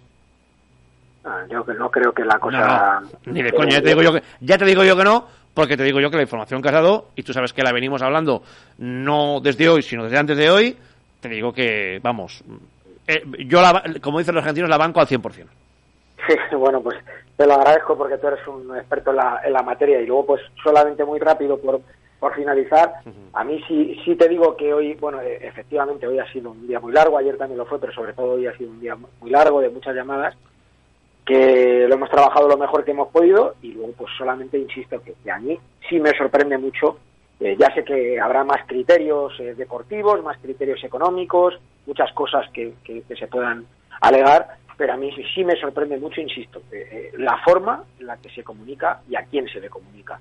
Ah, 1.24 1.42
yo 1.50 1.64
que 1.64 1.74
no 1.74 1.90
creo 1.90 2.12
que 2.12 2.24
la 2.24 2.38
cosa... 2.38 3.00
No, 3.00 3.10
no, 3.26 3.32
ni 3.32 3.42
de 3.42 3.52
coña. 3.52 3.70
Ya 3.76 3.82
te, 3.82 3.88
digo 3.88 4.02
yo 4.02 4.12
que, 4.12 4.22
ya 4.40 4.58
te 4.58 4.64
digo 4.64 4.84
yo 4.84 4.96
que 4.96 5.04
no, 5.04 5.26
porque 5.54 5.76
te 5.76 5.84
digo 5.84 6.00
yo 6.00 6.10
que 6.10 6.16
la 6.16 6.22
información 6.22 6.60
que 6.60 6.68
has 6.68 6.74
dado, 6.74 7.08
y 7.16 7.22
tú 7.22 7.32
sabes 7.32 7.52
que 7.52 7.62
la 7.62 7.72
venimos 7.72 8.02
hablando 8.02 8.42
no 8.78 9.40
desde 9.40 9.68
hoy, 9.68 9.82
sino 9.82 10.04
desde 10.04 10.18
antes 10.18 10.36
de 10.36 10.50
hoy, 10.50 10.76
te 11.20 11.28
digo 11.28 11.52
que, 11.52 11.98
vamos, 12.02 12.44
eh, 13.06 13.22
yo, 13.46 13.62
la, 13.62 13.82
como 14.02 14.18
dicen 14.18 14.34
los 14.34 14.42
argentinos, 14.42 14.68
la 14.68 14.76
banco 14.76 15.00
al 15.00 15.06
100%. 15.06 15.46
Sí, 16.26 16.34
bueno, 16.56 16.80
pues 16.82 16.96
te 17.36 17.46
lo 17.46 17.54
agradezco 17.54 17.96
porque 17.96 18.18
tú 18.18 18.28
eres 18.28 18.46
un 18.46 18.76
experto 18.76 19.10
en 19.10 19.16
la, 19.16 19.40
en 19.44 19.52
la 19.52 19.62
materia 19.62 20.00
y 20.00 20.06
luego 20.06 20.26
pues 20.26 20.42
solamente 20.62 21.04
muy 21.04 21.18
rápido 21.18 21.58
por, 21.58 21.80
por 22.18 22.34
finalizar, 22.34 22.94
a 23.32 23.44
mí 23.44 23.62
sí, 23.66 24.00
sí 24.04 24.14
te 24.16 24.28
digo 24.28 24.56
que 24.56 24.72
hoy, 24.72 24.94
bueno, 24.94 25.20
eh, 25.20 25.38
efectivamente 25.42 26.06
hoy 26.06 26.18
ha 26.18 26.32
sido 26.32 26.52
un 26.52 26.66
día 26.66 26.80
muy 26.80 26.92
largo, 26.92 27.18
ayer 27.18 27.36
también 27.36 27.58
lo 27.58 27.66
fue, 27.66 27.78
pero 27.78 27.92
sobre 27.92 28.12
todo 28.12 28.32
hoy 28.32 28.46
ha 28.46 28.56
sido 28.56 28.70
un 28.70 28.80
día 28.80 28.96
muy 28.96 29.30
largo 29.30 29.60
de 29.60 29.70
muchas 29.70 29.94
llamadas 29.94 30.34
que 31.26 31.86
lo 31.88 31.94
hemos 31.94 32.10
trabajado 32.10 32.48
lo 32.48 32.58
mejor 32.58 32.84
que 32.84 32.90
hemos 32.90 33.08
podido 33.08 33.54
y 33.62 33.72
luego 33.72 33.92
pues 33.92 34.10
solamente 34.18 34.58
insisto 34.58 35.00
que, 35.02 35.14
que 35.24 35.30
a 35.30 35.38
mí 35.38 35.58
sí 35.88 35.98
me 35.98 36.10
sorprende 36.16 36.58
mucho 36.58 36.98
eh, 37.40 37.56
ya 37.58 37.72
sé 37.74 37.82
que 37.84 38.20
habrá 38.20 38.44
más 38.44 38.64
criterios 38.66 39.32
eh, 39.40 39.54
deportivos, 39.54 40.22
más 40.22 40.38
criterios 40.38 40.82
económicos, 40.84 41.58
muchas 41.86 42.12
cosas 42.12 42.48
que, 42.52 42.74
que, 42.84 43.02
que 43.02 43.16
se 43.16 43.26
puedan 43.26 43.66
alegar, 44.00 44.56
pero 44.76 44.92
a 44.92 44.96
mí 44.96 45.10
sí, 45.34 45.44
me 45.44 45.56
sorprende 45.56 45.98
mucho, 45.98 46.20
insisto, 46.20 46.62
eh, 46.72 47.12
la 47.18 47.38
forma 47.38 47.84
en 47.98 48.06
la 48.06 48.16
que 48.16 48.30
se 48.30 48.42
comunica 48.42 49.00
y 49.08 49.16
a 49.16 49.24
quién 49.24 49.48
se 49.48 49.60
le 49.60 49.68
comunica. 49.68 50.18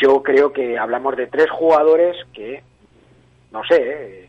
Yo 0.00 0.22
creo 0.22 0.52
que 0.52 0.78
hablamos 0.78 1.16
de 1.16 1.26
tres 1.26 1.50
jugadores 1.50 2.16
que, 2.32 2.62
no 3.52 3.62
sé, 3.64 3.76
eh, 3.80 4.28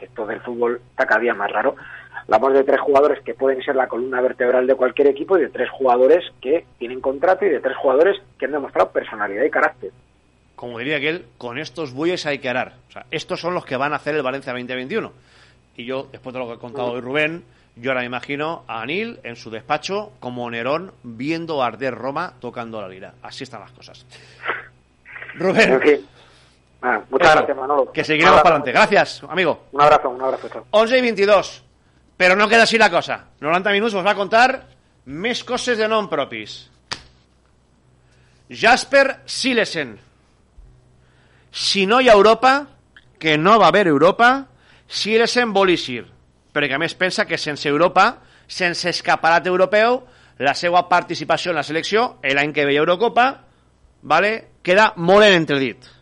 esto 0.00 0.26
del 0.26 0.40
fútbol 0.40 0.80
está 0.90 1.06
cada 1.06 1.20
día 1.20 1.34
más 1.34 1.50
raro, 1.50 1.76
hablamos 2.22 2.54
de 2.54 2.64
tres 2.64 2.80
jugadores 2.80 3.22
que 3.22 3.34
pueden 3.34 3.62
ser 3.62 3.76
la 3.76 3.88
columna 3.88 4.20
vertebral 4.20 4.66
de 4.66 4.74
cualquier 4.74 5.08
equipo 5.08 5.38
y 5.38 5.42
de 5.42 5.48
tres 5.48 5.70
jugadores 5.70 6.24
que 6.40 6.66
tienen 6.78 7.00
contrato 7.00 7.44
y 7.46 7.50
de 7.50 7.60
tres 7.60 7.76
jugadores 7.76 8.20
que 8.38 8.46
han 8.46 8.52
demostrado 8.52 8.90
personalidad 8.90 9.44
y 9.44 9.50
carácter 9.50 9.92
como 10.56 10.78
diría 10.78 10.96
aquel, 10.96 11.26
con 11.38 11.58
estos 11.58 11.92
bueyes 11.92 12.26
hay 12.26 12.38
que 12.38 12.48
arar. 12.48 12.74
O 12.88 12.92
sea, 12.92 13.06
estos 13.10 13.40
son 13.40 13.54
los 13.54 13.64
que 13.64 13.76
van 13.76 13.92
a 13.92 13.96
hacer 13.96 14.16
el 14.16 14.22
Valencia 14.22 14.52
2021. 14.52 15.12
Y 15.76 15.84
yo, 15.84 16.08
después 16.10 16.32
de 16.32 16.40
lo 16.40 16.46
que 16.46 16.54
ha 16.54 16.58
contado 16.58 16.92
hoy 16.92 17.00
Rubén, 17.00 17.44
yo 17.76 17.90
ahora 17.90 18.00
me 18.00 18.06
imagino 18.06 18.64
a 18.66 18.82
Anil 18.82 19.20
en 19.22 19.36
su 19.36 19.50
despacho 19.50 20.12
como 20.18 20.50
Nerón 20.50 20.92
viendo 21.02 21.62
arder 21.62 21.94
Roma 21.94 22.34
tocando 22.40 22.80
la 22.80 22.88
lira. 22.88 23.14
Así 23.22 23.44
están 23.44 23.60
las 23.60 23.72
cosas. 23.72 24.06
Rubén. 25.34 26.04
Ah, 26.82 27.00
muchas 27.10 27.28
Eso, 27.28 27.36
gracias, 27.36 27.56
Manolo. 27.56 27.92
Que 27.92 28.04
seguiremos 28.04 28.40
para 28.40 28.56
adelante. 28.56 28.72
Gracias, 28.72 29.22
amigo. 29.28 29.66
Un 29.72 29.80
abrazo, 29.82 30.08
un 30.08 30.22
abrazo. 30.22 30.48
Chao. 30.48 30.66
11 30.70 30.98
y 30.98 31.00
22. 31.02 31.62
Però 32.16 32.32
no 32.32 32.48
queda 32.48 32.64
així 32.64 32.78
la 32.80 32.88
cosa. 32.88 33.18
90 33.44 33.74
minuts 33.76 33.92
vos 33.92 34.04
va 34.06 34.14
contar 34.16 34.48
més 35.04 35.42
coses 35.44 35.76
de 35.76 35.84
nom 35.88 36.08
propis. 36.08 36.54
Jasper 38.48 39.20
Silesen. 39.28 39.98
Si 41.52 41.84
no 41.84 42.00
hi 42.00 42.08
ha 42.08 42.16
Europa, 42.16 42.54
que 43.20 43.36
no 43.36 43.58
va 43.60 43.68
haver 43.68 43.86
Europa, 43.92 44.46
Silesen 44.88 45.52
vol 45.52 45.74
eixir. 45.74 46.06
Perquè 46.56 46.78
a 46.78 46.80
més 46.80 46.96
pensa 46.96 47.26
que 47.28 47.36
sense 47.36 47.68
Europa, 47.68 48.14
sense 48.48 48.88
escaparat 48.88 49.46
europeu, 49.50 50.00
la 50.40 50.54
seva 50.56 50.86
participació 50.88 51.52
en 51.52 51.60
la 51.60 51.66
selecció, 51.66 52.14
l'any 52.24 52.56
que 52.56 52.64
ve 52.64 52.78
Eurocopa, 52.80 53.28
vale, 54.08 54.32
queda 54.64 54.94
molt 54.96 55.28
en 55.28 55.36
entredit 55.42 55.92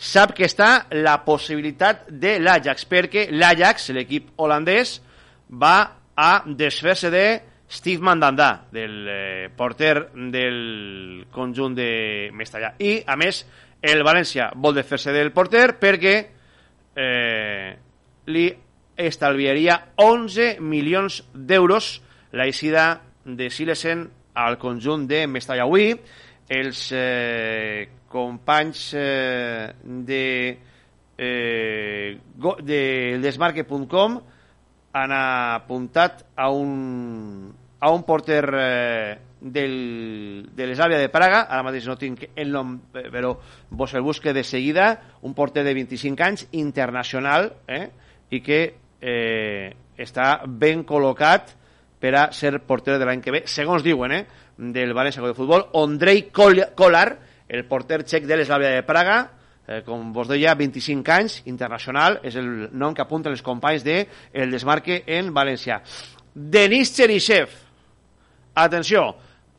sap 0.00 0.32
que 0.32 0.46
està 0.48 0.86
la 0.96 1.18
possibilitat 1.26 2.06
de 2.08 2.38
l'Ajax, 2.40 2.86
perquè 2.88 3.26
l'Ajax, 3.36 3.90
l'equip 3.92 4.30
holandès, 4.40 4.96
va 5.52 5.76
a 6.16 6.30
desfer-se 6.46 7.10
de 7.12 7.24
Steve 7.70 8.02
Mandanda, 8.02 8.64
del 8.72 9.06
eh, 9.08 9.50
porter 9.56 10.08
del 10.32 11.26
conjunt 11.30 11.76
de 11.76 12.30
Mestallà. 12.32 12.72
I, 12.80 12.96
a 13.06 13.18
més, 13.20 13.44
el 13.82 14.02
València 14.06 14.50
vol 14.56 14.74
desfer-se 14.80 15.12
del 15.14 15.34
porter 15.36 15.76
perquè 15.80 16.16
eh, 16.96 17.68
li 18.32 18.48
estalviaria 19.00 19.92
11 19.96 20.58
milions 20.60 21.22
d'euros 21.34 22.00
la 22.32 22.46
eixida 22.46 23.00
de 23.24 23.50
Silesen 23.50 24.08
al 24.34 24.58
conjunt 24.58 25.06
de 25.10 25.24
Mestalla. 25.26 25.64
Avui, 25.66 25.92
els 26.50 26.88
eh, 26.94 27.88
companys 28.10 28.90
eh, 28.98 29.72
de, 29.82 30.58
eh, 31.18 32.18
go- 32.36 32.56
de 32.62 33.18
desmarque.com 33.22 34.20
han 34.92 35.12
apuntat 35.14 36.24
a 36.34 36.48
un, 36.50 37.52
a 37.78 37.90
un 37.94 38.02
porter 38.02 38.44
eh, 38.58 39.18
del, 39.40 40.48
de 40.52 40.66
l'Eslàvia 40.66 40.98
de 41.00 41.08
Praga, 41.08 41.44
ara 41.48 41.62
mateix 41.64 41.86
no 41.88 41.94
tinc 41.96 42.26
el 42.34 42.50
nom, 42.52 42.74
però 42.92 43.36
vos 43.70 43.94
el 43.94 44.02
busque 44.04 44.34
de 44.36 44.42
seguida, 44.44 44.90
un 45.22 45.32
porter 45.34 45.62
de 45.64 45.74
25 45.78 46.26
anys, 46.26 46.46
internacional, 46.58 47.52
eh, 47.68 47.86
i 48.30 48.42
que 48.44 48.60
eh, 49.00 49.72
està 49.98 50.40
ben 50.46 50.84
col·locat 50.84 51.56
per 52.00 52.14
a 52.16 52.28
ser 52.32 52.54
porter 52.64 52.98
de 52.98 53.08
l'any 53.08 53.20
que 53.20 53.34
ve, 53.34 53.42
segons 53.48 53.84
diuen, 53.84 54.12
eh, 54.16 54.24
del 54.56 54.94
València 54.96 55.24
de 55.24 55.34
Futbol, 55.34 55.66
Ondrej 55.80 56.30
Kolar, 56.32 57.08
el 57.48 57.64
porter 57.68 58.02
txec 58.04 58.26
de 58.28 58.38
l'Eslàvia 58.38 58.72
de 58.76 58.84
Praga, 58.86 59.18
eh, 59.66 59.82
com 59.86 60.12
vos 60.12 60.28
deia, 60.28 60.54
25 60.54 61.12
anys, 61.12 61.40
internacional, 61.50 62.20
és 62.22 62.36
el 62.36 62.68
nom 62.72 62.94
que 62.94 63.02
apunten 63.02 63.32
els 63.32 63.42
companys 63.42 63.84
de 63.84 64.04
El 64.32 64.52
Desmarque 64.52 65.02
en 65.06 65.32
València. 65.34 65.80
Denis 66.34 66.94
Cherisev, 66.96 67.52
atenció, 68.54 69.14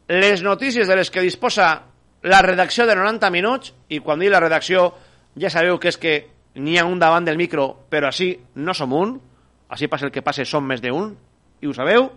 les 0.08 0.42
notícies 0.44 0.88
de 0.88 0.96
les 0.96 1.10
que 1.12 1.22
disposa 1.22 1.72
la 2.24 2.42
redacció 2.42 2.86
de 2.86 2.96
90 2.96 3.32
minuts, 3.32 3.74
i 3.90 4.00
quan 4.00 4.20
dic 4.20 4.32
la 4.32 4.42
redacció 4.44 4.92
ja 5.40 5.50
sabeu 5.50 5.80
que 5.80 5.90
és 5.90 5.98
que 5.98 6.16
n'hi 6.56 6.78
ha 6.78 6.86
un 6.86 7.00
davant 7.00 7.26
del 7.26 7.40
micro, 7.40 7.88
però 7.90 8.10
així 8.12 8.34
no 8.56 8.76
som 8.76 8.94
un, 8.94 9.16
així 9.72 9.88
passa 9.88 10.08
el 10.08 10.12
que 10.12 10.24
passe, 10.24 10.46
som 10.46 10.66
més 10.68 10.84
d'un, 10.84 11.14
i 11.62 11.70
ho 11.70 11.74
sabeu, 11.74 12.10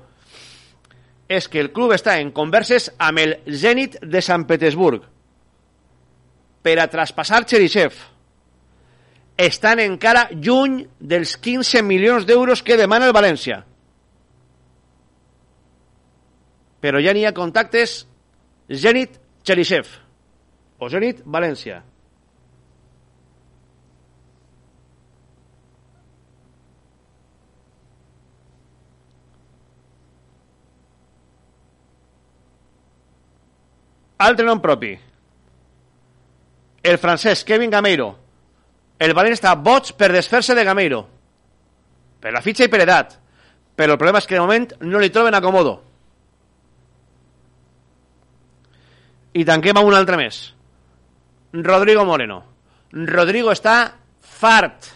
és 1.29 1.47
que 1.49 1.61
el 1.63 1.71
club 1.73 1.95
està 1.95 2.19
en 2.21 2.33
converses 2.35 2.91
amb 2.99 3.23
el 3.23 3.37
Zenit 3.49 3.97
de 4.03 4.21
Sant 4.23 4.45
Petersburg 4.49 5.07
per 6.65 6.75
a 6.81 6.89
traspassar 6.91 7.45
Cherisev. 7.49 7.97
Estan 9.37 9.81
encara 9.83 10.29
lluny 10.33 10.83
dels 11.01 11.37
15 11.43 11.83
milions 11.83 12.27
d'euros 12.27 12.63
que 12.63 12.79
demana 12.79 13.09
el 13.09 13.17
València. 13.17 13.63
Però 16.85 17.01
ja 17.01 17.15
n'hi 17.17 17.25
ha 17.25 17.35
contactes 17.37 18.03
Zenit 18.69 19.19
Cherisev 19.45 19.89
o 20.79 20.91
Zenit 20.93 21.25
Altre 34.25 34.47
nom 34.47 34.61
propi. 34.63 34.95
El 36.83 36.99
francès 36.99 37.45
Kevin 37.45 37.73
Gameiro. 37.73 38.07
El 38.99 39.13
València 39.17 39.41
està 39.41 39.53
boig 39.61 39.91
per 39.99 40.13
desfer-se 40.15 40.55
de 40.57 40.65
Gameiro. 40.65 41.03
Per 42.23 42.33
la 42.33 42.41
fitxa 42.45 42.65
i 42.65 42.73
per 42.73 42.81
edat. 42.85 43.19
Però 43.77 43.93
el 43.93 44.01
problema 44.01 44.23
és 44.23 44.29
que 44.31 44.39
de 44.39 44.45
moment 44.45 44.71
no 44.81 45.03
li 45.03 45.11
troben 45.13 45.35
acomodo. 45.37 45.75
I 49.35 49.45
tanquem 49.45 49.77
amb 49.77 49.91
un 49.91 49.97
altre 49.99 50.17
més. 50.17 50.39
Rodrigo 51.53 52.05
Moreno. 52.07 52.39
Rodrigo 52.93 53.53
està 53.53 53.77
fart. 54.21 54.89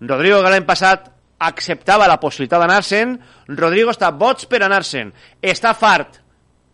Rodrigo 0.00 0.40
que 0.42 0.50
l'any 0.54 0.66
passat 0.66 1.10
acceptava 1.46 2.08
la 2.08 2.18
possibilitat 2.18 2.62
d'anar-se'n, 2.64 3.14
Rodrigo 3.52 3.92
està 3.92 4.10
boig 4.10 4.46
per 4.48 4.62
anar-se'n. 4.64 5.12
Està 5.44 5.74
fart 5.76 6.18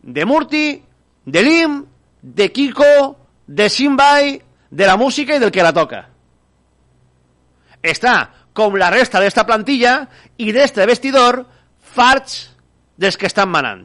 de 0.02 0.24
Murti, 0.26 0.64
de 1.24 1.42
Lim, 1.42 1.84
de 2.22 2.52
Kiko, 2.52 3.16
de 3.46 3.68
Simbay, 3.68 4.40
de 4.70 4.86
la 4.86 4.96
música 4.96 5.36
i 5.36 5.42
del 5.42 5.52
que 5.52 5.62
la 5.62 5.74
toca. 5.74 6.06
Està, 7.82 8.14
com 8.54 8.76
la 8.78 8.90
resta 8.92 9.20
d'esta 9.20 9.44
plantilla 9.48 10.06
i 10.38 10.52
d'este 10.54 10.86
vestidor, 10.86 11.42
farts 11.92 12.52
dels 12.96 13.18
que 13.18 13.28
estan 13.28 13.50
manant. 13.50 13.84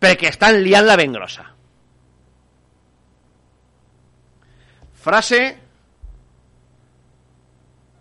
Perquè 0.00 0.30
estan 0.30 0.60
liant 0.64 0.86
la 0.88 0.96
ben 0.96 1.12
grossa. 1.12 1.44
Frase 5.00 5.40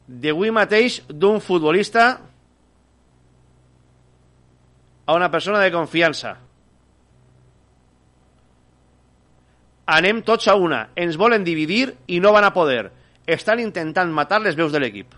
d'avui 0.10 0.50
mateix 0.52 1.04
d'un 1.08 1.38
futbolista 1.44 2.06
a 5.06 5.16
una 5.16 5.30
persona 5.32 5.60
de 5.60 5.72
confiança. 5.72 6.36
Anem 9.90 10.22
tots 10.22 10.46
a 10.48 10.54
una. 10.54 10.90
Ens 10.94 11.18
volen 11.18 11.46
dividir 11.46 11.88
i 12.08 12.20
no 12.22 12.34
van 12.36 12.46
a 12.46 12.54
poder. 12.54 12.92
Estan 13.26 13.62
intentant 13.64 14.12
matar 14.14 14.42
les 14.44 14.58
veus 14.58 14.74
de 14.74 14.82
l'equip. 14.82 15.16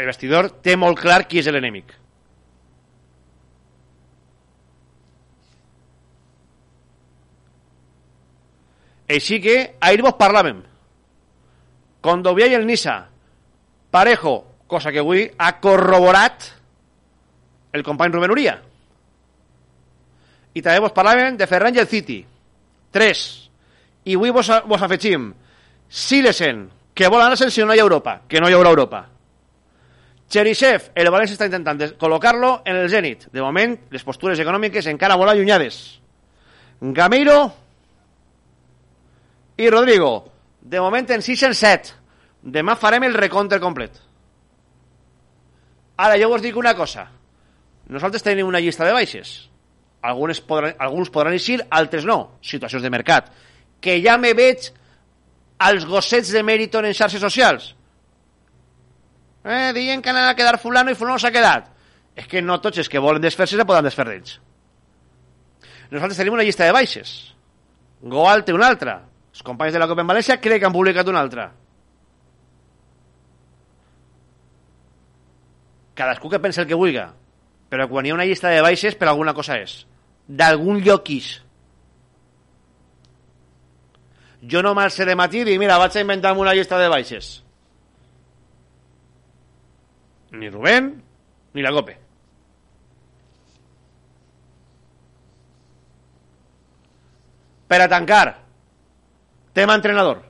El 0.00 0.08
vestidor 0.08 0.50
té 0.64 0.76
molt 0.80 1.00
clar 1.00 1.22
qui 1.28 1.40
és 1.40 1.48
l'enemic. 1.52 1.96
Així 9.10 9.40
que 9.42 9.56
ahir 9.80 10.04
vos 10.04 10.16
parlàvem. 10.20 10.62
Condovia 12.00 12.46
i 12.48 12.54
el 12.56 12.64
Nissa. 12.68 13.02
Parejo, 13.90 14.36
cosa 14.70 14.92
que 14.92 15.02
avui 15.02 15.26
ha 15.36 15.56
corroborat 15.60 16.59
el 17.72 17.82
company 17.82 18.12
Rubén 18.12 18.34
Uria. 18.34 18.56
I 20.54 20.62
també 20.62 20.82
vos 20.82 20.94
parlàvem 20.94 21.36
de 21.38 21.46
Ferran 21.46 21.74
City. 21.86 22.24
Tres. 22.90 23.50
I 24.04 24.16
avui 24.16 24.30
vos, 24.30 24.50
vos 24.66 24.82
Silesen, 25.90 26.68
que 26.94 27.08
vol 27.10 27.20
anar-se'n 27.20 27.50
si 27.50 27.64
no 27.66 27.74
hi 27.74 27.80
ha 27.80 27.82
Europa, 27.82 28.20
que 28.28 28.40
no 28.40 28.48
hi 28.48 28.54
haurà 28.54 28.70
Europa. 28.70 29.00
Cherisev, 30.30 30.92
el 30.94 31.10
València 31.10 31.34
està 31.34 31.48
intentant 31.48 31.96
col·locar-lo 31.98 32.60
en 32.62 32.76
el 32.78 32.88
Zenit. 32.88 33.26
De 33.34 33.42
moment, 33.42 33.74
les 33.90 34.04
postures 34.06 34.38
econòmiques 34.38 34.86
encara 34.86 35.16
molt 35.18 35.32
allunyades. 35.32 35.80
Gameiro 36.80 37.38
i 39.58 39.66
Rodrigo, 39.68 40.12
de 40.62 40.80
moment 40.80 41.10
en 41.10 41.26
6 41.26 41.42
en 41.50 41.56
7. 41.58 41.96
Demà 42.54 42.76
farem 42.78 43.08
el 43.08 43.18
recompte 43.18 43.58
complet. 43.60 43.98
Ara, 45.98 46.14
jo 46.22 46.30
vos 46.30 46.40
dic 46.40 46.56
una 46.56 46.76
cosa. 46.78 47.08
Nosaltres 47.90 48.22
tenim 48.22 48.46
una 48.46 48.60
llista 48.62 48.86
de 48.86 48.94
baixes. 48.94 49.50
Algunes 50.06 50.40
podran, 50.40 50.76
alguns 50.78 51.10
podran 51.10 51.34
eixir, 51.34 51.58
altres 51.68 52.06
no. 52.06 52.38
Situacions 52.40 52.84
de 52.84 52.90
mercat. 52.92 53.32
Que 53.82 53.98
ja 54.04 54.16
me 54.18 54.30
veig 54.36 54.70
als 55.60 55.84
gossets 55.88 56.30
de 56.32 56.44
Meriton 56.46 56.86
en 56.86 56.94
xarxes 56.94 57.20
socials. 57.20 57.74
Eh, 59.44 59.72
diuen 59.74 60.02
que 60.04 60.12
anava 60.12 60.30
a 60.30 60.38
quedar 60.38 60.60
fulano 60.62 60.92
i 60.92 60.96
fulano 60.96 61.18
s'ha 61.18 61.32
quedat. 61.34 61.66
És 62.14 62.28
que 62.30 62.42
no 62.42 62.60
tots 62.62 62.78
els 62.78 62.88
que 62.88 63.02
volen 63.02 63.22
desfer-se 63.22 63.58
se 63.58 63.66
poden 63.66 63.84
desfer 63.84 64.06
d'ells. 64.06 64.38
Nosaltres 65.90 66.20
tenim 66.20 66.36
una 66.36 66.46
llista 66.46 66.68
de 66.68 66.76
baixes. 66.76 67.14
Goal 68.00 68.44
té 68.46 68.54
una 68.54 68.68
altra. 68.70 69.00
Els 69.34 69.42
companys 69.46 69.74
de 69.74 69.82
la 69.82 69.88
Copa 69.90 70.04
en 70.04 70.12
València 70.12 70.38
crec 70.38 70.62
que 70.62 70.68
han 70.68 70.76
publicat 70.76 71.10
una 71.10 71.20
altra. 71.26 71.50
Cadascú 75.98 76.30
que 76.30 76.40
pensa 76.40 76.62
el 76.62 76.68
que 76.68 76.78
vulgui, 76.78 77.02
però 77.70 77.86
quan 77.88 78.04
hi 78.04 78.10
ha 78.10 78.16
una 78.16 78.26
llista 78.26 78.50
de 78.50 78.60
baixes 78.66 78.96
per 78.98 79.08
alguna 79.08 79.32
cosa 79.32 79.56
és. 79.62 79.84
D'algun 80.26 80.82
lloquís. 80.82 81.30
Jo 84.42 84.62
no 84.62 84.74
sé 84.90 85.04
de 85.04 85.14
matí 85.14 85.44
i 85.46 85.58
mira, 85.58 85.78
vaig 85.78 85.96
a 85.96 86.00
inventar 86.00 86.36
una 86.36 86.54
llista 86.54 86.78
de 86.78 86.88
baixes. 86.88 87.44
Ni 90.32 90.48
Rubén, 90.50 91.02
ni 91.54 91.62
la 91.62 91.72
Cope. 91.72 91.98
Per 97.68 97.80
a 97.80 97.88
tancar, 97.88 98.38
tema 99.52 99.76
entrenador. 99.76 100.24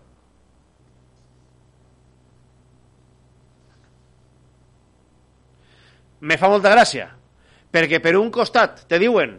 Me 6.20 6.36
fa 6.36 6.50
molta 6.52 6.68
gràcia, 6.68 7.06
perquè 7.70 8.00
per 8.02 8.16
un 8.18 8.30
costat 8.34 8.84
te 8.90 8.98
diuen 8.98 9.38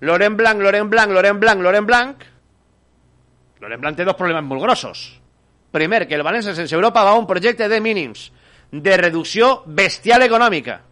Loren 0.00 0.36
Blanc, 0.36 0.60
Loren 0.60 0.90
Blanc, 0.90 1.12
Loren 1.12 1.40
Blanc, 1.40 1.62
Loren 1.62 1.86
Blanc, 1.86 2.24
Loren 3.60 3.80
Blanc 3.80 3.96
té 3.96 4.04
dos 4.04 4.16
problemes 4.18 4.44
molt 4.44 4.62
grossos. 4.62 5.06
Primer, 5.72 6.04
que 6.08 6.16
el 6.16 6.24
València 6.24 6.54
sense 6.56 6.74
Europa 6.76 7.04
va 7.04 7.14
a 7.14 7.20
un 7.20 7.26
projecte 7.26 7.68
de 7.68 7.80
mínims, 7.80 8.30
de 8.70 8.96
reducció 8.96 9.62
bestial 9.66 10.22
econòmica. 10.26 10.82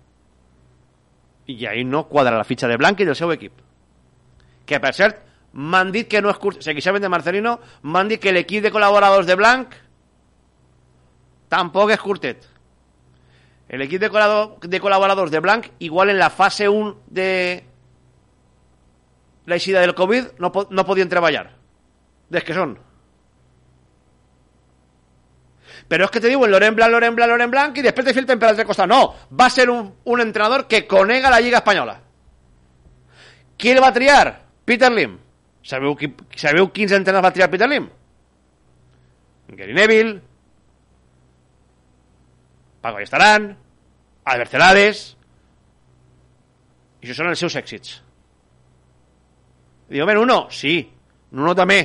I 1.47 1.67
ahí 1.67 1.85
no 1.85 2.07
quadra 2.09 2.39
la 2.39 2.49
fitxa 2.49 2.69
de 2.69 2.79
Blanc 2.81 3.01
i 3.01 3.07
del 3.09 3.17
seu 3.17 3.33
equip. 3.33 3.61
Que, 4.65 4.81
per 4.81 4.95
cert, 4.97 5.21
m'han 5.53 5.93
dit 5.93 6.09
que 6.09 6.23
no 6.25 6.33
és 6.33 6.41
curt... 6.41 6.63
Se 6.65 6.73
queixaven 6.73 7.05
de 7.05 7.13
Marcelino, 7.13 7.59
m'han 7.83 8.09
dit 8.09 8.23
que 8.23 8.33
l'equip 8.33 8.65
de 8.65 8.73
col·laboradors 8.73 9.29
de 9.29 9.37
Blanc 9.37 9.77
tampoc 11.53 11.93
és 11.93 12.01
curtet. 12.01 12.49
L'equip 13.69 14.01
de, 14.01 14.11
de 14.69 14.81
col·laboradors 14.81 15.33
de 15.33 15.41
Blanc, 15.41 15.71
igual 15.81 16.11
en 16.11 16.19
la 16.19 16.31
fase 16.31 16.69
1 16.69 16.91
de 17.07 17.29
l'eixida 19.47 19.81
del 19.81 19.95
Covid, 19.95 20.37
no, 20.39 20.53
no 20.71 20.85
podien 20.85 21.09
treballar. 21.09 21.49
Des 22.31 22.45
que 22.45 22.57
són. 22.57 22.77
Però 25.89 26.07
és 26.07 26.13
que 26.13 26.21
te 26.23 26.31
diuen 26.33 26.51
Loren 26.53 26.77
Blanc, 26.77 26.93
Loren 26.93 27.17
Blanc, 27.17 27.31
Loren 27.31 27.51
Blanc 27.53 27.81
i 27.81 27.85
després 27.85 28.07
te 28.07 28.15
filten 28.17 28.39
per 28.41 28.49
l'altre 28.49 28.67
costat. 28.69 28.89
No, 28.89 29.15
va 29.33 29.51
ser 29.53 29.67
un, 29.71 30.21
entrenador 30.21 30.67
que 30.69 30.87
conega 30.89 31.33
la 31.33 31.41
Lliga 31.45 31.61
Espanyola. 31.61 31.99
Qui 33.57 33.73
el 33.73 33.83
va 33.83 33.93
triar? 33.93 34.41
Peter 34.65 34.91
Lim. 34.93 35.19
Sabeu, 35.65 35.95
qui, 35.97 36.11
sabeu 36.37 36.71
quins 36.73 36.93
entrenadors 36.93 37.29
va 37.29 37.35
triar 37.37 37.51
Peter 37.53 37.69
Lim? 37.69 37.89
Gary 39.55 39.77
Neville, 39.77 40.21
Paco 42.85 43.01
Estarán, 43.01 43.57
Albert 44.29 44.51
Celades, 44.53 44.99
i 47.01 47.09
això 47.09 47.23
són 47.23 47.31
els 47.31 47.41
seus 47.41 47.57
èxits. 47.57 47.95
Diu, 49.89 50.05
Nuno, 50.19 50.51
sí, 50.53 50.83
Nuno 51.33 51.55
també, 51.57 51.79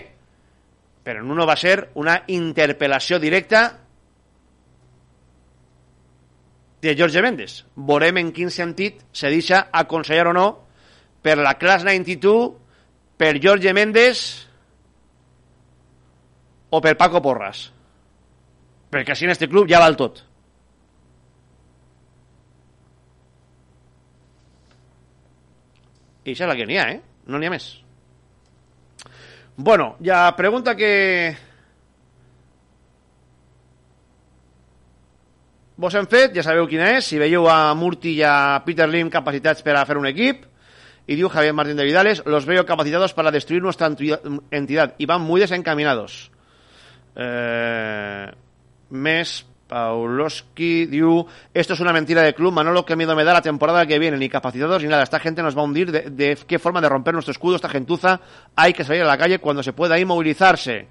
però 0.99 1.23
Nuno 1.23 1.47
va 1.47 1.55
ser 1.55 1.93
una 1.95 2.17
interpel·lació 2.27 3.15
directa 3.15 3.63
de 6.83 6.95
Jorge 6.99 7.23
Méndez. 7.23 7.63
Veurem 7.75 8.19
en 8.19 8.35
quin 8.35 8.51
sentit 8.51 8.99
se 9.15 9.31
deixa 9.31 9.69
aconsellar 9.71 10.27
o 10.27 10.35
no 10.35 10.47
per 11.23 11.37
la 11.39 11.55
Class 11.55 11.87
92, 11.87 12.55
per 13.15 13.37
Jorge 13.39 13.71
Méndez 13.71 14.29
o 16.75 16.83
per 16.83 16.97
Paco 16.99 17.23
Porras. 17.23 17.69
Perquè 18.91 19.15
així 19.15 19.31
en 19.31 19.39
este 19.39 19.47
club 19.47 19.71
ja 19.71 19.79
val 19.79 19.95
tot. 19.95 20.25
I 26.29 26.35
això 26.35 26.45
és 26.45 26.51
la 26.51 26.57
que 26.57 26.67
n'hi 26.69 26.77
eh? 26.79 26.99
No 27.29 27.39
n'hi 27.39 27.49
ha 27.49 27.53
més. 27.53 27.69
Bueno, 29.57 29.95
ja 30.03 30.27
pregunta 30.37 30.75
que... 30.77 30.91
Vos 35.79 35.95
hem 35.95 36.07
fet, 36.11 36.33
ja 36.35 36.43
sabeu 36.43 36.67
quina 36.67 36.89
és, 36.97 37.07
si 37.07 37.19
veieu 37.19 37.47
a 37.47 37.73
Murti 37.75 38.17
i 38.17 38.23
a 38.27 38.59
Peter 38.65 38.87
Lim 38.91 39.09
capacitats 39.11 39.63
per 39.63 39.77
a 39.79 39.85
fer 39.87 39.95
un 39.97 40.07
equip, 40.09 40.43
y 41.09 41.15
diu 41.15 41.27
Javier 41.27 41.55
Martín 41.57 41.77
de 41.79 41.85
Vidales, 41.87 42.21
los 42.27 42.45
veo 42.45 42.67
capacitados 42.67 43.15
para 43.15 43.31
destruir 43.31 43.63
nuestra 43.63 43.87
entidad 44.51 44.93
y 44.99 45.05
van 45.07 45.21
muy 45.21 45.41
desencaminados. 45.41 46.29
Eh, 47.15 48.31
Mes 48.91 49.48
Pauloski 49.69 50.87
diu, 50.89 51.27
esto 51.53 51.75
es 51.75 51.79
una 51.79 51.93
mentira 51.93 52.23
de 52.23 52.33
club, 52.33 52.51
Manolo, 52.51 52.83
qué 52.83 52.95
miedo 52.95 53.15
me 53.15 53.23
da 53.23 53.33
la 53.33 53.41
temporada 53.41 53.85
que 53.85 53.99
viene, 53.99 54.17
ni 54.17 54.27
capacitados 54.27 54.81
ni 54.81 54.89
nada, 54.89 55.03
esta 55.03 55.19
gente 55.19 55.43
nos 55.43 55.55
va 55.55 55.61
a 55.61 55.65
hundir, 55.65 55.91
de, 55.91 56.37
qué 56.47 56.57
forma 56.57 56.81
de 56.81 56.89
romper 56.89 57.13
nuestro 57.13 57.31
escudo, 57.31 57.55
esta 57.55 57.69
gentuza, 57.69 58.19
hay 58.55 58.73
que 58.73 58.83
salir 58.83 59.03
a 59.03 59.05
la 59.05 59.17
calle 59.17 59.37
cuando 59.37 59.61
se 59.61 59.71
pueda 59.73 59.99
inmovilizarse. 59.99 60.87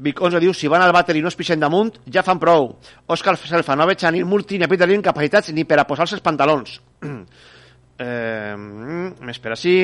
Vic 0.00 0.20
11 0.20 0.40
diu, 0.40 0.52
si 0.56 0.68
van 0.68 0.80
al 0.80 0.92
vàter 0.96 1.16
i 1.16 1.22
no 1.24 1.28
es 1.28 1.36
pixen 1.36 1.60
damunt, 1.60 1.98
ja 2.08 2.22
fan 2.24 2.38
prou. 2.40 2.70
Òscar 3.08 3.34
Selfa, 3.36 3.76
no 3.76 3.88
veig 3.88 4.04
a 4.04 4.12
ni 4.12 4.22
Multi 4.24 4.56
ni 4.56 4.64
a 4.64 4.68
Peter 4.68 4.88
Lin 4.88 5.02
capacitats 5.04 5.52
ni 5.52 5.66
per 5.68 5.76
a 5.80 5.84
posar-se 5.84 6.16
els 6.16 6.24
pantalons. 6.24 6.78
eh, 8.00 8.56
així. 9.52 9.76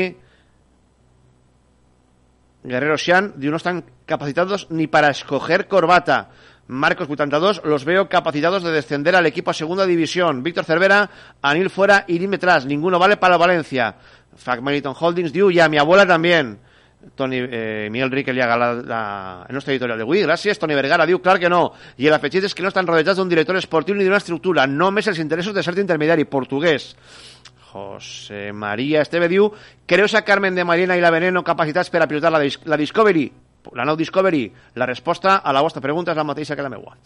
Guerrero 2.66 2.96
Xian, 2.96 3.34
de 3.36 3.50
no 3.52 3.60
están 3.60 3.84
capacitados 4.06 4.66
ni 4.70 4.86
para 4.88 5.10
escoger 5.10 5.68
corbata. 5.68 6.30
Marcos 6.68 7.08
82, 7.08 7.62
los 7.64 7.84
veo 7.84 8.08
capacitados 8.08 8.64
de 8.64 8.72
descender 8.72 9.14
al 9.14 9.26
equipo 9.26 9.50
a 9.50 9.54
segunda 9.54 9.86
división. 9.86 10.42
Víctor 10.42 10.64
Cervera, 10.64 11.08
Anil 11.40 11.70
fuera 11.70 12.04
y 12.08 12.18
dime 12.18 12.38
tras. 12.38 12.66
Ninguno 12.66 12.98
vale 12.98 13.16
para 13.16 13.36
Valencia. 13.36 13.94
Fac 14.36 14.60
Holdings, 15.00 15.32
Diu 15.32 15.50
y 15.50 15.60
a 15.60 15.68
mi 15.68 15.78
abuela 15.78 16.06
también. 16.06 16.58
Toni, 17.14 17.38
eh, 17.38 17.88
Miguel 17.90 18.10
Riquel 18.10 18.36
la, 18.36 18.56
la, 18.56 18.74
la, 18.74 19.46
el 19.48 19.54
nostre 19.54 19.74
editorial 19.74 19.98
de 19.98 20.04
Wii, 20.04 20.24
gràcies. 20.24 20.58
Toni 20.58 20.74
Vergara 20.74 21.06
diu, 21.06 21.20
clar 21.22 21.38
que 21.38 21.48
no. 21.48 21.70
I 22.02 22.10
l'afegit 22.10 22.48
és 22.48 22.54
que 22.54 22.64
no 22.64 22.72
estan 22.72 22.88
rodejats 22.88 23.20
d'un 23.20 23.30
director 23.30 23.56
esportiu 23.56 23.94
ni 23.94 24.04
d'una 24.04 24.18
estructura, 24.18 24.66
només 24.66 25.06
els 25.06 25.22
interessos 25.22 25.54
de 25.54 25.62
cert 25.62 25.78
intermediari 25.78 26.26
portuguès. 26.26 26.96
José 27.70 28.50
María 28.52 29.04
Esteve 29.06 29.28
diu, 29.30 29.52
creus 29.86 30.18
a 30.18 30.24
Carmen 30.26 30.56
de 30.56 30.64
Marina 30.64 30.96
i 30.96 31.04
la 31.04 31.14
Veneno 31.14 31.44
capacitats 31.44 31.92
per 31.94 32.02
a 32.02 32.08
pilotar 32.10 32.32
la 32.32 32.80
Discovery? 32.80 33.30
La 33.74 33.84
nou 33.84 33.96
Discovery, 33.96 34.52
la 34.74 34.86
resposta 34.86 35.36
a 35.38 35.52
la 35.52 35.62
vostra 35.64 35.82
pregunta 35.82 36.12
és 36.12 36.18
la 36.18 36.24
mateixa 36.24 36.56
que 36.56 36.62
la 36.62 36.70
meua. 36.70 36.96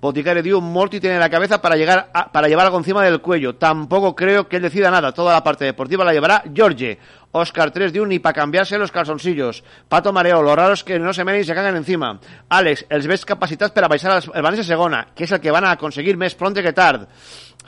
Boticario 0.00 0.42
diu, 0.42 0.60
Morty 0.60 1.00
tiene 1.00 1.18
la 1.18 1.30
cabeza 1.30 1.60
para, 1.60 1.76
llegar 1.76 2.10
para 2.32 2.48
llevar 2.48 2.66
algo 2.66 2.78
encima 2.78 3.04
del 3.04 3.20
cuello. 3.20 3.56
Tampoco 3.56 4.14
creo 4.14 4.48
que 4.48 4.56
él 4.56 4.62
decida 4.62 4.90
nada. 4.90 5.12
Toda 5.12 5.32
la 5.32 5.44
parte 5.44 5.64
deportiva 5.64 6.04
la 6.04 6.12
llevará 6.12 6.42
George. 6.52 6.98
Oscar 7.32 7.70
3 7.70 7.92
diu, 7.92 8.04
ni 8.06 8.18
para 8.18 8.34
cambiarse 8.34 8.76
los 8.76 8.90
calzoncillos. 8.90 9.62
Pato 9.88 10.12
Mareo, 10.12 10.42
lo 10.42 10.56
raro 10.56 10.74
es 10.74 10.82
que 10.82 10.98
no 10.98 11.12
se 11.12 11.24
menen 11.24 11.42
y 11.42 11.44
se 11.44 11.54
cagan 11.54 11.76
encima. 11.76 12.18
Alex, 12.48 12.86
els 12.90 13.06
ves 13.06 13.24
capacitats 13.24 13.70
per 13.70 13.84
a 13.84 13.88
baixar 13.88 14.18
el 14.18 14.64
segona, 14.64 15.06
que 15.14 15.24
és 15.24 15.32
el 15.32 15.40
que 15.40 15.54
van 15.54 15.64
a 15.64 15.76
conseguir 15.78 16.16
més 16.18 16.34
pronte 16.34 16.62
que 16.62 16.72
tard. 16.74 17.06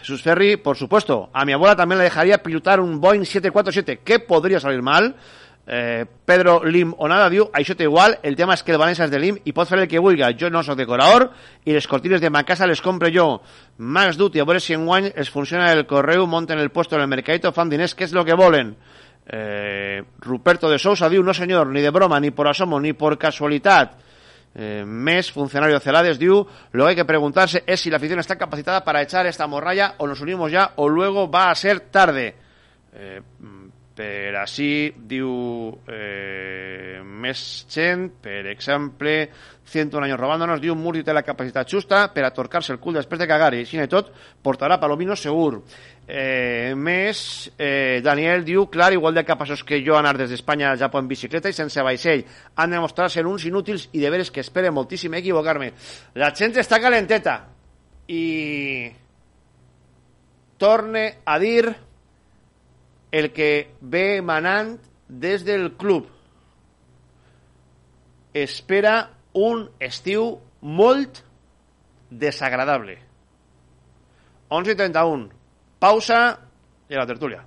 Jesús 0.03 0.23
Ferri, 0.23 0.57
por 0.57 0.77
supuesto. 0.77 1.31
A 1.33 1.45
mi 1.45 1.53
abuela 1.53 1.77
también 1.77 1.99
le 1.99 2.05
dejaría 2.05 2.43
pilotar 2.43 2.81
un 2.81 3.01
Boeing 3.01 3.25
747. 3.25 4.01
¿Qué 4.05 4.19
podría 4.19 4.59
salir 4.59 4.83
mal? 4.83 5.15
Eh, 5.65 6.05
Pedro 6.25 6.65
Lim 6.65 6.91
o 6.99 7.07
nada 7.07 7.29
diu, 7.31 7.47
això 7.55 7.77
té 7.79 7.87
igual, 7.87 8.17
el 8.27 8.35
tema 8.35 8.57
és 8.59 8.65
que 8.67 8.75
el 8.75 8.81
València 8.83 9.07
és 9.07 9.13
de 9.13 9.21
Lim 9.23 9.39
i 9.47 9.53
pot 9.55 9.71
el 9.73 9.87
que 9.87 10.01
vulga, 10.03 10.33
jo 10.35 10.51
no 10.51 10.63
sóc 10.63 10.77
decorador 10.77 11.29
i 11.65 11.73
les 11.73 11.87
cortines 11.87 12.21
de 12.21 12.31
ma 12.31 12.43
casa 12.43 12.67
les 12.67 12.83
compre 12.83 13.13
jo. 13.15 13.41
Max 13.79 14.17
Duty, 14.19 14.41
a 14.41 14.45
veure 14.45 14.61
si 14.61 14.75
enguany 14.75 15.13
es 15.15 15.31
funciona 15.31 15.71
el 15.73 15.87
correu, 15.87 16.27
monten 16.27 16.59
el 16.59 16.71
puesto 16.71 16.97
en 16.97 17.03
el 17.03 17.09
mercadito 17.09 17.53
fan 17.53 17.71
què 17.71 18.05
és 18.05 18.13
lo 18.13 18.25
que 18.25 18.35
volen. 18.35 18.77
Eh, 19.25 20.03
Ruperto 20.19 20.69
de 20.69 20.79
Sousa 20.79 21.09
diu, 21.09 21.23
no 21.23 21.33
senyor, 21.33 21.69
ni 21.69 21.81
de 21.81 21.91
broma, 21.91 22.19
ni 22.19 22.33
por 22.33 22.49
asomo, 22.49 22.81
ni 22.81 22.93
por 22.93 23.17
casualitat 23.17 23.95
eh, 24.55 24.85
Mes, 24.85 25.31
funcionario 25.33 25.81
Celades, 25.81 26.19
diu, 26.19 26.47
lo 26.73 26.85
que 26.85 26.91
hay 26.91 26.97
que 26.97 27.05
preguntarse 27.05 27.63
es 27.67 27.81
si 27.81 27.91
la 27.91 27.97
afición 27.97 28.19
está 28.19 28.37
capacitada 28.37 28.85
para 28.85 29.03
echar 29.03 29.27
esta 29.27 29.47
morralla 29.47 29.95
o 29.99 30.07
nos 30.07 30.21
unimos 30.21 30.51
ya 30.51 30.73
o 30.77 30.89
luego 30.89 31.31
va 31.31 31.51
a 31.51 31.55
ser 31.55 31.81
tarde. 31.81 32.35
Eh, 32.95 33.23
per 33.97 34.35
així 34.41 34.93
diu 34.97 35.31
eh, 35.91 37.01
més 37.05 37.43
gent, 37.69 38.07
per 38.25 38.47
exemple 38.49 39.15
101 39.69 40.07
anys 40.07 40.19
robándonos, 40.19 40.61
diu 40.61 40.75
Murti 40.77 41.05
té 41.05 41.13
la 41.13 41.25
capacitat 41.25 41.69
justa 41.69 42.07
per 42.13 42.25
a 42.25 42.33
torcar-se 42.35 42.73
el 42.75 42.81
cul 42.81 42.97
després 42.97 43.21
de 43.21 43.29
cagar 43.29 43.53
i 43.55 43.63
així 43.63 43.81
i 43.81 43.89
tot 43.91 44.11
portarà 44.43 44.79
palomino 44.81 45.17
segur. 45.17 45.61
Eh, 46.07 46.73
més 46.77 47.53
eh, 47.59 48.01
Daniel 48.05 48.45
diu, 48.45 48.67
clar, 48.73 48.93
igual 48.93 49.15
de 49.15 49.25
capaços 49.29 49.63
que 49.65 49.83
jo 49.85 49.97
anar 49.97 50.17
des 50.19 50.33
d'Espanya 50.33 50.73
al 50.73 50.81
Japó 50.81 51.01
en 51.01 51.09
bicicleta 51.09 51.53
i 51.53 51.57
sense 51.57 51.85
vaixell, 51.85 52.25
han 52.57 52.73
de 52.73 52.81
mostrar 52.81 53.11
ser 53.11 53.27
uns 53.27 53.47
inútils 53.49 53.89
i 53.93 54.01
de 54.01 54.11
veres 54.11 54.33
que 54.33 54.41
espere 54.41 54.73
moltíssim 54.73 55.15
equivocar-me. 55.21 55.73
La 56.21 56.33
gent 56.35 56.57
està 56.59 56.81
calenteta 56.81 57.39
i 58.09 58.91
torne 60.59 61.07
a 61.25 61.39
dir 61.43 61.73
el 63.13 63.31
que 63.33 63.75
ve 63.81 64.23
manant 64.23 64.81
des 65.07 65.45
del 65.45 65.75
club. 65.77 66.09
Espera 68.33 69.11
un 69.37 69.69
estiu 69.79 70.41
molt 70.63 71.21
desagradable. 72.11 72.99
11 74.49 74.73
y 74.73 74.75
31. 74.75 75.29
Pausa 75.79 76.41
y 76.89 76.95
a 76.95 76.99
la 76.99 77.07
tertulia. 77.07 77.45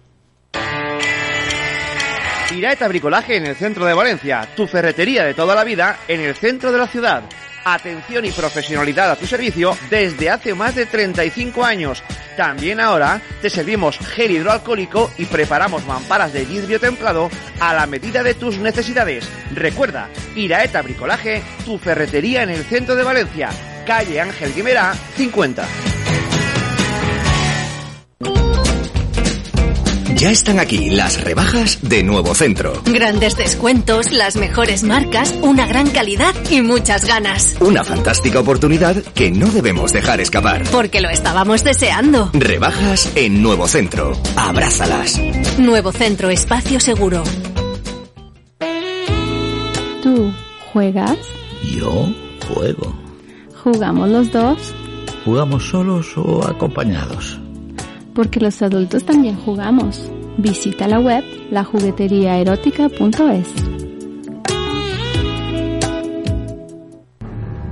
Iraeta 2.51 2.88
Bricolaje 2.88 3.38
en 3.38 3.47
el 3.47 3.56
centro 3.56 3.86
de 3.86 3.93
Valencia. 3.93 4.47
Tu 4.56 4.67
ferretería 4.67 5.25
de 5.25 5.34
toda 5.34 5.56
la 5.56 5.63
vida 5.63 5.99
en 6.08 6.21
el 6.21 6.36
centro 6.36 6.71
de 6.71 6.78
la 6.78 6.88
ciudad. 6.88 7.23
Atención 7.67 8.23
y 8.25 8.32
profesionalidad 8.32 9.10
a 9.10 9.15
tu 9.15 9.25
servicio 9.25 9.75
desde 9.89 10.30
hace 10.30 10.54
más 10.54 10.75
de 10.75 10.86
35 10.86 11.65
años. 11.65 12.04
También 12.38 12.80
ahora 12.80 13.19
te 13.41 13.49
servimos 13.49 13.97
gel 13.97 14.30
hidroalcohólico 14.30 15.12
y 15.17 15.25
preparamos 15.25 15.84
mamparas 15.88 16.32
de 16.32 16.45
vidrio 16.45 16.80
templado 16.80 17.32
a 17.60 17.73
la 17.73 17.88
medida 17.88 18.21
de 18.21 18.36
tus 18.36 18.60
necesidades. 18.60 19.28
Recuerda, 19.51 20.10
Iraeta 20.36 20.84
Bricolaje, 20.84 21.41
tu 21.65 21.80
ferretería 21.80 22.43
en 22.43 22.51
el 22.51 22.63
centro 22.65 22.95
de 22.95 23.04
Valencia, 23.04 23.49
calle 23.88 24.21
Ángel 24.21 24.54
Guimera, 24.54 24.93
50. 25.15 25.95
Ya 30.17 30.32
están 30.32 30.60
aquí 30.60 30.89
las 30.89 31.21
rebajas 31.21 31.80
de 31.82 32.01
Nuevo 32.01 32.34
Centro. 32.36 32.82
Grandes 32.86 33.36
descuentos, 33.36 34.13
las 34.13 34.38
mejores 34.38 34.84
marcas, 34.84 35.36
una 35.41 35.67
gran 35.67 35.89
calidad 35.89 36.34
y 36.49 36.62
muchas 36.62 37.04
ganas. 37.04 37.58
Una 37.60 37.84
fantástica 37.84 38.39
oportunidad 38.39 38.95
que 38.95 39.30
no 39.30 39.47
debemos 39.47 39.91
dejar 39.91 40.21
escapar. 40.21 40.63
Porque 40.71 41.01
lo 41.01 41.10
estábamos 41.10 41.65
deseando. 41.65 42.30
Rebajas 42.32 43.12
en 43.15 43.41
Nuevo 43.41 43.67
Centro. 43.67 44.13
Abrázalas. 44.38 45.19
Nuevo 45.58 45.91
Centro 45.91 46.30
Espacio 46.30 46.80
Seguro. 46.80 47.21
¿Tú 50.01 50.34
juegas? 50.71 51.17
Yo 51.62 52.08
juego. 52.47 52.95
¿Jugamos 53.63 54.10
los 54.10 54.32
dos? 54.32 54.73
¿Jugamos 55.25 55.67
solos 55.67 56.13
o 56.15 56.47
acompañados? 56.47 57.38
Porque 58.15 58.39
los 58.39 58.62
adultos 58.62 59.06
también 59.06 59.36
jugamos. 59.36 60.10
Visita 60.38 60.88
la 60.88 60.99
web 60.99 61.23
lajugueteriaerótica.es. 61.51 63.47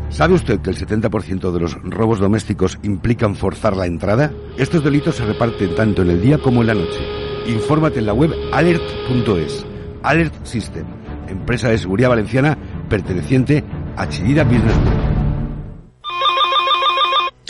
¿Sabe 0.10 0.34
usted 0.36 0.60
que 0.60 0.70
el 0.70 0.78
70% 0.78 1.52
de 1.52 1.60
los 1.60 1.74
robos 1.82 2.20
domésticos 2.20 2.78
implican 2.84 3.36
forzar 3.36 3.76
la 3.76 3.88
entrada? 3.88 4.32
Estos 4.58 4.84
delitos 4.84 5.16
se 5.16 5.26
reparten 5.26 5.74
tanto 5.74 6.04
en 6.04 6.12
el 6.12 6.22
día 6.22 6.38
como 6.38 6.62
en 6.62 6.68
la 6.68 6.76
noche. 6.76 7.00
Infórmate 7.48 7.98
en 7.98 8.06
la 8.06 8.14
web 8.14 8.32
alert.es. 8.52 9.66
Alert 10.04 10.46
System, 10.46 10.86
empresa 11.28 11.70
de 11.70 11.80
seguridad 11.80 12.10
valenciana 12.10 12.56
perteneciente 12.90 13.64
a 13.96 14.08
Chirida 14.08 14.44
Business 14.44 14.78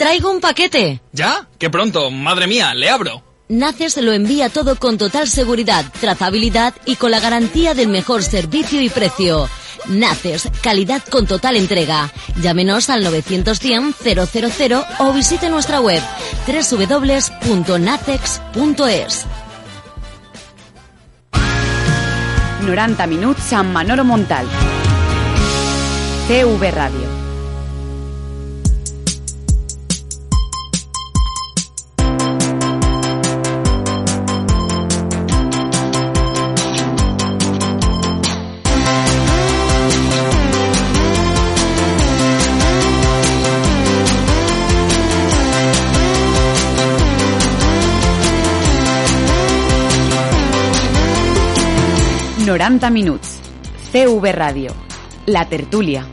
traigo 0.04 0.30
un 0.30 0.38
paquete. 0.38 1.00
¿Ya? 1.12 1.48
¡Qué 1.58 1.70
pronto! 1.70 2.10
¡Madre 2.10 2.46
mía! 2.46 2.74
¡Le 2.74 2.90
abro! 2.90 3.22
Naces 3.48 3.96
lo 3.96 4.12
envía 4.12 4.50
todo 4.50 4.76
con 4.76 4.98
total 4.98 5.26
seguridad, 5.28 5.86
trazabilidad 5.98 6.74
y 6.84 6.96
con 6.96 7.10
la 7.10 7.20
garantía 7.20 7.72
del 7.72 7.88
mejor 7.88 8.22
servicio 8.22 8.82
y 8.82 8.90
precio. 8.90 9.48
Naces, 9.86 10.50
calidad 10.62 11.02
con 11.08 11.26
total 11.26 11.56
entrega. 11.56 12.12
Llámenos 12.42 12.90
al 12.90 13.02
910-000 13.02 14.86
o 14.98 15.12
visite 15.14 15.48
nuestra 15.48 15.80
web 15.80 16.02
www.nacex.es. 16.46 17.46
90 22.60 23.06
minuts 23.06 23.54
amb 23.54 23.72
Manolo 23.72 24.04
Montal. 24.04 24.46
TV 26.28 26.70
Radio. 26.72 27.23
90 52.54 52.88
minuts. 52.90 53.40
CV 53.90 54.30
Ràdio. 54.32 54.70
La 55.26 55.48
tertúlia. 55.48 56.06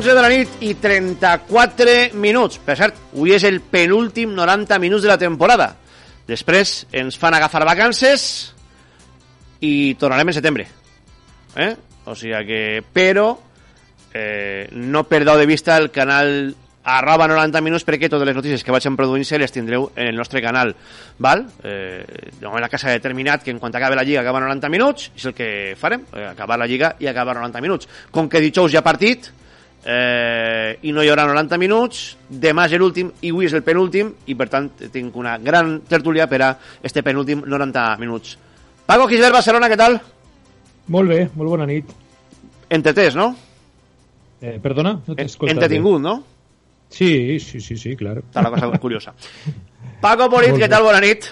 11 0.00 0.14
de 0.16 0.22
la 0.24 0.28
nit 0.32 0.62
i 0.64 0.70
34 0.80 2.14
minuts. 2.16 2.56
Per 2.64 2.72
cert, 2.78 2.96
avui 3.12 3.34
és 3.36 3.42
el 3.44 3.58
penúltim 3.60 4.30
90 4.32 4.78
minuts 4.80 5.04
de 5.04 5.10
la 5.10 5.18
temporada. 5.20 5.66
Després 6.24 6.86
ens 6.96 7.18
fan 7.20 7.34
agafar 7.36 7.66
vacances 7.68 8.22
i 9.60 9.92
tornarem 10.00 10.30
en 10.32 10.36
setembre. 10.38 10.64
Eh? 11.52 11.74
O 12.08 12.14
sigui 12.16 12.40
que... 12.48 12.60
Però 12.96 13.26
eh, 14.14 14.70
no 14.72 15.02
perdeu 15.04 15.36
de 15.36 15.44
vista 15.50 15.76
el 15.76 15.90
canal 15.92 16.54
arroba 16.80 17.26
90 17.28 17.60
minuts 17.60 17.84
perquè 17.84 18.08
totes 18.08 18.24
les 18.24 18.38
notícies 18.38 18.64
que 18.64 18.72
vagin 18.72 18.96
produint-se 18.96 19.36
les 19.36 19.52
tindreu 19.52 19.90
en 19.92 20.08
el 20.14 20.16
nostre 20.16 20.40
canal 20.40 20.72
val? 21.20 21.44
Eh, 21.60 22.30
de 22.38 22.46
moment 22.46 22.64
la 22.64 22.72
casa 22.72 22.88
ha 22.88 22.96
determinat 22.96 23.44
que 23.44 23.52
en 23.52 23.60
quan 23.60 23.76
acabi 23.76 24.00
la 24.00 24.06
Lliga 24.08 24.24
acaba 24.24 24.40
90 24.40 24.72
minuts 24.72 25.10
és 25.12 25.28
el 25.28 25.36
que 25.36 25.76
farem, 25.76 26.08
eh, 26.16 26.24
acabar 26.30 26.56
la 26.56 26.70
Lliga 26.70 26.94
i 27.04 27.12
acabar 27.12 27.36
90 27.36 27.60
minuts 27.60 27.92
com 28.10 28.32
que 28.32 28.40
dijous 28.40 28.72
hi 28.72 28.80
ha 28.80 28.86
partit 28.86 29.28
eh, 29.84 30.78
i 30.82 30.92
no 30.92 31.02
hi 31.02 31.10
haurà 31.10 31.26
90 31.28 31.58
minuts 31.60 32.16
demà 32.28 32.66
és 32.68 32.76
l'últim 32.80 33.12
i 33.20 33.32
avui 33.32 33.48
és 33.48 33.56
el 33.56 33.64
penúltim 33.66 34.12
i 34.26 34.36
per 34.36 34.48
tant 34.52 34.70
tinc 34.92 35.16
una 35.16 35.38
gran 35.38 35.80
tertúlia 35.88 36.28
per 36.28 36.42
a 36.42 36.50
este 36.82 37.02
penúltim 37.02 37.44
90 37.46 37.86
minuts 38.00 38.36
Paco 38.86 39.06
Gisbert, 39.06 39.36
Barcelona, 39.36 39.68
què 39.70 39.76
tal? 39.78 40.00
Molt 40.90 41.08
bé, 41.08 41.20
molt 41.36 41.50
bona 41.56 41.68
nit 41.70 41.90
Entretès, 42.70 43.16
no? 43.18 43.32
Eh, 44.40 44.58
perdona, 44.62 45.00
no 45.06 45.14
t'he 45.14 45.26
escoltat 45.26 45.56
Entretingut, 45.56 46.00
no? 46.02 46.20
Sí, 46.90 47.38
sí, 47.38 47.60
sí, 47.60 47.76
sí, 47.76 47.94
claro. 47.96 48.20
Está 48.20 48.42
la 48.42 48.50
cosa 48.50 48.78
curiosa. 48.78 49.14
Paco 50.00 50.28
Polit, 50.28 50.56
¿qué 50.56 50.68
tal? 50.68 50.82
Buenas 50.82 51.02
nit. 51.02 51.24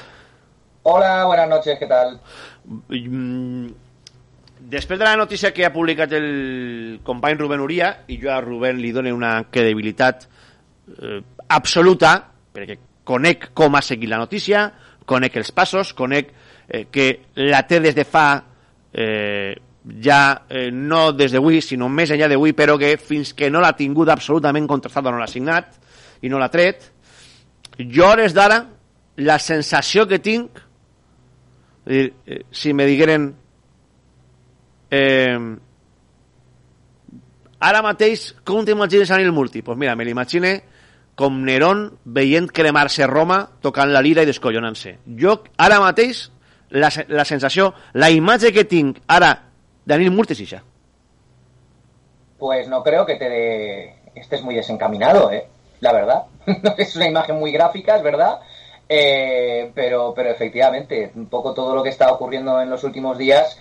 Hola, 0.83 1.25
buenas 1.27 1.49
noches, 1.49 1.79
¿qué 1.79 1.87
tal? 1.87 2.21
Mm, 2.89 3.69
Després 4.69 4.99
de 4.99 5.07
la 5.07 5.17
notícia 5.17 5.49
que 5.57 5.65
ha 5.65 5.73
publicat 5.73 6.13
el 6.13 7.01
company 7.01 7.39
Rubén 7.39 7.63
Uria, 7.65 7.87
i 8.13 8.19
jo 8.21 8.29
a 8.35 8.43
Rubén 8.45 8.77
li 8.83 8.91
dono 8.93 9.15
una 9.17 9.47
credibilitat 9.49 10.27
eh, 10.29 11.23
absoluta, 11.57 12.11
perquè 12.53 12.77
conec 13.09 13.47
com 13.57 13.79
ha 13.79 13.81
seguit 13.81 14.13
la 14.13 14.19
notícia, 14.21 14.67
conec 15.09 15.39
els 15.41 15.55
passos, 15.57 15.95
conec 15.97 16.35
eh, 16.69 16.85
que 16.93 17.07
la 17.49 17.63
té 17.65 17.81
des 17.81 17.97
de 17.97 18.05
fa 18.05 18.27
eh, 18.93 19.57
ja 20.05 20.21
eh, 20.51 20.69
no 20.69 21.15
des 21.17 21.33
d'avui, 21.33 21.63
sinó 21.65 21.89
més 21.89 22.13
enllà 22.13 22.29
d'avui, 22.29 22.53
però 22.53 22.77
que 22.77 22.93
fins 23.01 23.33
que 23.33 23.49
no 23.49 23.65
l'ha 23.65 23.73
tingut 23.73 24.13
absolutament 24.13 24.69
contrastada 24.69 25.09
no 25.09 25.25
l'ha 25.25 25.33
signat 25.33 25.81
i 26.21 26.29
no 26.29 26.37
l'ha 26.37 26.53
tret, 26.53 26.91
jo 27.79 28.05
hores 28.13 28.37
d'ara 28.37 28.67
la 29.25 29.41
sensació 29.41 30.05
que 30.05 30.21
tinc 30.21 30.61
dir, 31.89 32.11
eh, 32.29 32.43
si 32.53 32.77
me 32.77 32.85
digueren 32.85 33.31
eh, 34.91 35.39
ara 37.61 37.83
mateix 37.83 38.33
com 38.45 38.65
t'imagines 38.65 39.11
en 39.11 39.25
el 39.25 39.33
multi? 39.33 39.63
Pues 39.63 39.79
mira, 39.79 39.97
me 39.97 40.05
l'imagine 40.05 40.55
com 41.19 41.43
Nerón 41.45 41.99
veient 42.05 42.51
cremar-se 42.55 43.07
Roma 43.11 43.41
tocant 43.61 43.91
la 43.91 44.03
lira 44.03 44.23
i 44.23 44.29
descollonant-se. 44.29 44.99
Jo 45.19 45.41
ara 45.57 45.81
la, 46.71 46.91
la 47.09 47.25
la 47.95 48.11
imatge 48.11 48.53
que 48.53 48.65
tinc 48.65 48.99
ara 49.07 49.35
Daniel 49.85 50.13
Murtesilla. 50.13 50.63
Pues 52.39 52.69
no 52.69 52.83
creo 52.85 53.05
que 53.05 53.17
te 53.17 54.21
estés 54.21 54.43
muy 54.43 54.55
desencaminado, 54.55 55.33
¿eh? 55.33 55.49
la 55.81 55.93
verdad. 55.93 56.23
es 56.79 56.97
una 56.97 57.09
imagen 57.09 57.37
muy 57.37 57.53
gráfica, 57.53 57.97
es 57.97 58.03
verdad. 58.03 58.41
Eh, 58.89 59.71
pero, 59.75 60.15
pero 60.15 60.31
efectivamente, 60.31 61.13
un 61.15 61.27
poco 61.27 61.53
todo 61.53 61.75
lo 61.75 61.83
que 61.83 61.91
está 61.91 62.11
ocurriendo 62.11 62.61
en 62.61 62.71
los 62.71 62.85
últimos 62.85 63.19
días 63.19 63.59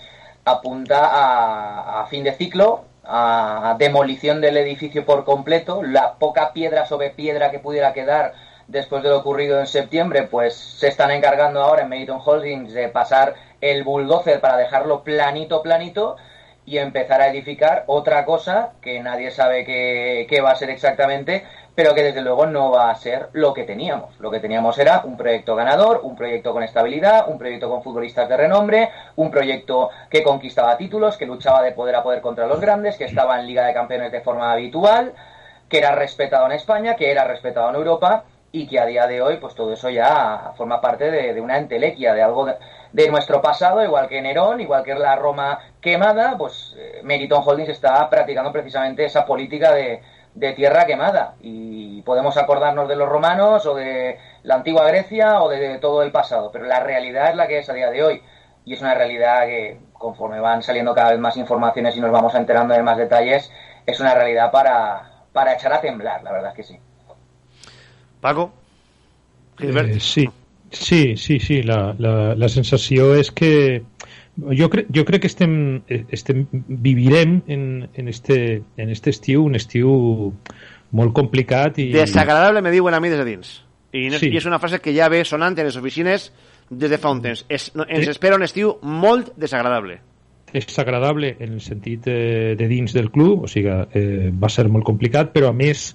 apunta 0.48 2.00
a, 2.02 2.06
fin 2.08 2.24
de 2.24 2.34
ciclo, 2.34 2.86
a, 3.04 3.76
demolición 3.78 4.41
del 4.41 4.58
edificio 4.58 5.06
por 5.06 5.26
completo. 5.26 5.84
La 5.84 6.16
poca 6.16 6.54
piedra 6.54 6.86
sobre 6.86 7.10
piedra 7.10 7.52
que 7.52 7.60
pudiera 7.60 7.93
quedar 7.93 8.34
después 8.68 9.04
de 9.04 9.10
lo 9.10 9.20
ocurrido 9.20 9.60
en 9.60 9.68
septiembre, 9.68 10.24
pues 10.24 10.56
se 10.56 10.88
están 10.88 11.12
encargando 11.12 11.62
ahora 11.62 11.84
en 11.84 11.89
Meriton 11.89 12.22
Holdings 12.24 12.74
de 12.74 12.89
pasar 12.89 13.36
el 13.62 13.84
bulldozer 13.84 14.41
para 14.41 14.58
dejarlo 14.58 15.04
planito, 15.04 15.62
planito 15.62 16.18
y 16.66 16.78
empezar 16.80 17.22
a 17.22 17.30
edificar 17.30 17.86
otra 17.88 18.26
cosa 18.26 18.74
que 18.82 19.00
nadie 19.02 19.32
sabe 19.32 19.64
qué 19.66 20.41
va 20.41 20.52
a 20.52 20.56
ser 20.56 20.70
exactamente, 20.70 21.45
pero 21.78 21.93
que 21.93 22.01
desde 22.01 22.23
luego 22.23 22.47
no 22.47 22.71
va 22.71 22.89
a 22.89 22.95
ser 22.95 23.30
lo 23.34 23.53
que 23.53 23.63
teníamos. 23.63 24.19
Lo 24.19 24.32
que 24.32 24.39
teníamos 24.39 24.80
era 24.80 25.03
un 25.03 25.15
proyecto 25.15 25.55
ganador, 25.55 25.99
un 26.01 26.15
proyecto 26.15 26.51
con 26.51 26.63
estabilidad, 26.63 27.30
un 27.30 27.38
proyecto 27.38 27.69
con 27.69 27.84
futbolistas 27.84 28.28
de 28.28 28.36
renombre, 28.36 28.89
un 29.15 29.30
proyecto 29.30 29.91
que 30.09 30.23
conquistaba 30.23 30.75
títulos, 30.75 31.17
que 31.17 31.28
luchaba 31.28 31.61
de 31.61 31.73
poder 31.73 31.95
a 31.97 32.01
poder 32.01 32.21
contra 32.21 32.47
los 32.47 32.59
grandes, 32.59 32.97
que 32.97 33.03
estaba 33.03 33.39
en 33.39 33.45
Liga 33.45 33.63
de 33.63 33.75
Campeones 33.75 34.11
de 34.11 34.21
forma 34.21 34.51
habitual, 34.51 35.13
que 35.69 35.78
era 35.78 35.91
respetado 35.91 36.47
en 36.47 36.53
España, 36.53 36.95
que 36.95 37.11
era 37.11 37.25
respetado 37.25 37.69
en 37.69 37.75
Europa 37.75 38.23
y 38.51 38.65
que 38.65 38.80
a 38.80 38.88
día 38.88 39.05
de 39.05 39.21
hoy 39.21 39.38
pues 39.38 39.53
todo 39.53 39.71
eso 39.71 39.91
ya 39.91 40.53
forma 40.57 40.82
parte 40.82 41.11
de, 41.11 41.39
una 41.39 41.59
entelequia, 41.59 42.15
de 42.15 42.23
algo 42.23 42.45
de, 42.45 42.55
de, 42.91 43.07
nuestro 43.11 43.39
pasado, 43.39 43.84
igual 43.84 44.07
que 44.07 44.19
Nerón, 44.19 44.61
igual 44.61 44.82
que 44.82 44.95
la 44.95 45.15
Roma 45.15 45.59
quemada, 45.80 46.39
pues 46.39 46.73
eh, 46.75 47.01
Meriton 47.03 47.43
Holdings 47.45 47.69
está 47.69 48.09
practicando 48.09 48.51
precisamente 48.51 49.05
esa 49.05 49.28
política 49.28 49.71
de, 49.73 50.01
de, 50.39 50.53
tierra 50.53 50.85
quemada 50.85 51.35
y 51.41 52.01
podemos 52.03 52.38
acordarnos 52.38 52.88
de 52.88 52.95
los 52.95 53.09
romanos 53.09 53.65
o 53.65 53.75
de 53.75 54.17
la 54.43 54.55
antigua 54.55 54.88
Grecia 54.88 55.41
o 55.41 55.49
de, 55.49 55.77
todo 55.79 56.03
el 56.03 56.11
pasado, 56.11 56.51
pero 56.51 56.65
la 56.65 56.79
realidad 56.79 57.29
es 57.29 57.35
la 57.35 57.47
que 57.47 57.59
es 57.59 57.69
a 57.69 57.73
día 57.73 57.89
de 57.89 58.03
hoy 58.03 58.21
y 58.65 58.73
es 58.73 58.81
una 58.81 58.93
realidad 58.93 59.45
que 59.45 59.79
conforme 59.93 60.39
van 60.39 60.61
saliendo 60.61 60.93
cada 60.93 61.11
vez 61.11 61.19
más 61.19 61.38
informaciones 61.38 61.95
y 61.95 62.01
nos 62.01 62.11
vamos 62.11 62.35
enterando 62.35 62.73
de 62.73 62.83
más 62.83 62.97
detalles, 62.97 63.51
es 63.85 63.99
una 63.99 64.13
realidad 64.13 64.51
para, 64.51 65.23
para 65.33 65.53
echar 65.53 65.73
a 65.73 65.81
temblar, 65.81 66.23
la 66.23 66.31
verdad 66.31 66.51
es 66.51 66.55
que 66.55 66.63
sí. 66.63 66.79
Paco? 68.21 68.51
Eh, 69.59 69.99
sí, 69.99 70.29
sí, 70.71 71.17
sí, 71.17 71.39
sí. 71.39 71.63
La, 71.63 71.95
la, 71.97 72.35
la 72.35 72.49
sensació 72.49 73.13
és 73.17 73.31
que 73.31 73.83
jo, 74.38 74.69
cre 74.69 74.85
jo 74.93 75.03
crec 75.05 75.23
que 75.25 75.31
estem, 75.31 75.53
estem 75.88 76.45
vivirem 76.51 77.41
en, 77.47 77.89
en, 77.93 78.07
este, 78.07 78.63
en 78.77 78.89
este 78.89 79.09
estiu, 79.09 79.45
un 79.45 79.57
estiu 79.57 80.33
molt 80.91 81.15
complicat 81.15 81.79
i... 81.81 81.89
Desagradable 81.95 82.61
me 82.61 82.71
diuen 82.71 82.93
a 82.93 83.01
mi 83.03 83.09
des 83.11 83.19
de 83.19 83.25
dins. 83.27 83.55
I, 83.91 84.09
sí. 84.19 84.29
I 84.29 84.38
és 84.38 84.45
una 84.45 84.59
frase 84.59 84.79
que 84.83 84.93
ja 84.95 85.09
ve 85.09 85.23
sonant 85.25 85.57
en 85.57 85.67
les 85.67 85.79
oficines 85.79 86.29
des 86.69 86.91
de 86.91 86.99
fa 86.99 87.11
un 87.13 87.21
temps. 87.23 87.45
Es, 87.49 87.71
no, 87.75 87.88
ens 87.88 88.05
sí. 88.05 88.13
espera 88.13 88.38
un 88.38 88.45
estiu 88.45 88.75
molt 88.83 89.33
desagradable. 89.39 89.99
Desagradable 90.53 91.35
en 91.43 91.57
el 91.57 91.61
sentit 91.61 92.07
eh, 92.07 92.55
de 92.59 92.67
dins 92.69 92.93
del 92.95 93.11
club, 93.11 93.47
o 93.47 93.51
sigui, 93.51 93.73
eh, 93.97 94.29
va 94.31 94.51
ser 94.51 94.67
molt 94.71 94.85
complicat, 94.88 95.33
però 95.33 95.51
a 95.51 95.55
més 95.55 95.89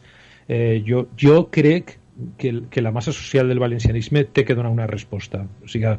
eh, 0.48 0.82
jo, 0.86 1.06
jo 1.16 1.46
crec 1.52 1.96
que, 2.38 2.52
que 2.70 2.82
la 2.84 2.92
massa 2.92 3.14
social 3.16 3.48
del 3.48 3.62
valencianisme 3.62 4.24
té 4.24 4.44
que 4.44 4.56
donar 4.56 4.72
una 4.72 4.86
resposta. 4.86 5.44
O 5.64 5.70
sigui, 5.70 5.94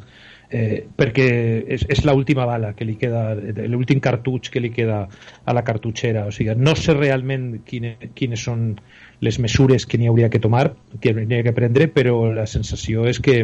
eh, 0.53 0.85
perquè 0.95 1.27
és, 1.65 1.83
és 1.89 2.03
l'última 2.05 2.45
bala 2.45 2.73
que 2.77 2.85
li 2.85 2.93
queda, 3.01 3.33
l'últim 3.65 3.99
cartuig 4.03 4.51
que 4.53 4.61
li 4.61 4.69
queda 4.73 4.99
a 5.09 5.55
la 5.57 5.63
cartutxera. 5.65 6.27
O 6.29 6.31
sigui, 6.35 6.53
no 6.61 6.75
sé 6.77 6.93
realment 6.93 7.63
quine, 7.65 7.95
quines 8.13 8.45
són 8.45 8.75
les 9.25 9.39
mesures 9.41 9.87
que 9.89 9.97
n'hi 9.97 10.11
hauria 10.11 10.29
que 10.29 10.41
tomar, 10.43 10.67
que 11.01 11.15
n'hi 11.15 11.25
hauria 11.25 11.47
que 11.49 11.57
prendre, 11.57 11.89
però 11.89 12.19
la 12.35 12.45
sensació 12.49 13.07
és 13.09 13.19
que 13.23 13.39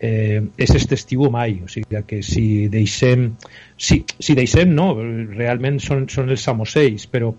eh, 0.00 0.40
és 0.56 0.74
este 0.78 0.96
estiu 0.96 1.26
o 1.28 1.30
mai, 1.34 1.58
o 1.64 1.68
sigui 1.68 2.00
que 2.08 2.22
si 2.24 2.68
deixem 2.72 3.32
si, 3.76 4.04
si 4.08 4.36
deixem, 4.38 4.72
no, 4.72 4.94
realment 4.96 5.82
són, 5.84 6.06
són 6.08 6.32
els 6.32 6.48
samosells, 6.48 7.08
però 7.12 7.34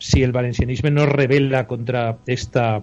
si 0.00 0.24
el 0.24 0.32
valencianisme 0.36 0.92
no 0.92 1.06
revela 1.08 1.66
contra 1.70 2.10
esta 2.26 2.82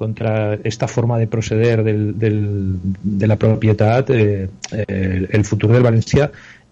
contra 0.00 0.54
esta 0.64 0.88
forma 0.88 1.18
de 1.18 1.26
proceder 1.26 1.84
del, 1.84 2.18
del, 2.18 2.78
de 3.02 3.26
la 3.26 3.36
propietat, 3.36 4.08
eh, 4.10 4.48
eh, 4.72 5.28
el 5.28 5.44
futur 5.44 5.68
del 5.74 5.84
València 5.84 6.30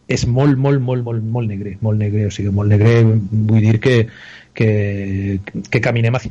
és 0.08 0.24
molt, 0.24 0.56
molt, 0.56 0.80
molt, 0.80 1.04
molt, 1.04 1.20
molt 1.20 1.52
negre, 1.52 1.74
molt 1.84 2.00
negre, 2.00 2.24
o 2.24 2.32
sigui, 2.32 2.48
molt 2.56 2.72
negre 2.72 3.02
vull 3.04 3.60
dir 3.60 3.74
que, 3.84 3.96
que, 4.56 4.68
que 5.68 5.82
caminem 5.84 6.16
a, 6.16 6.22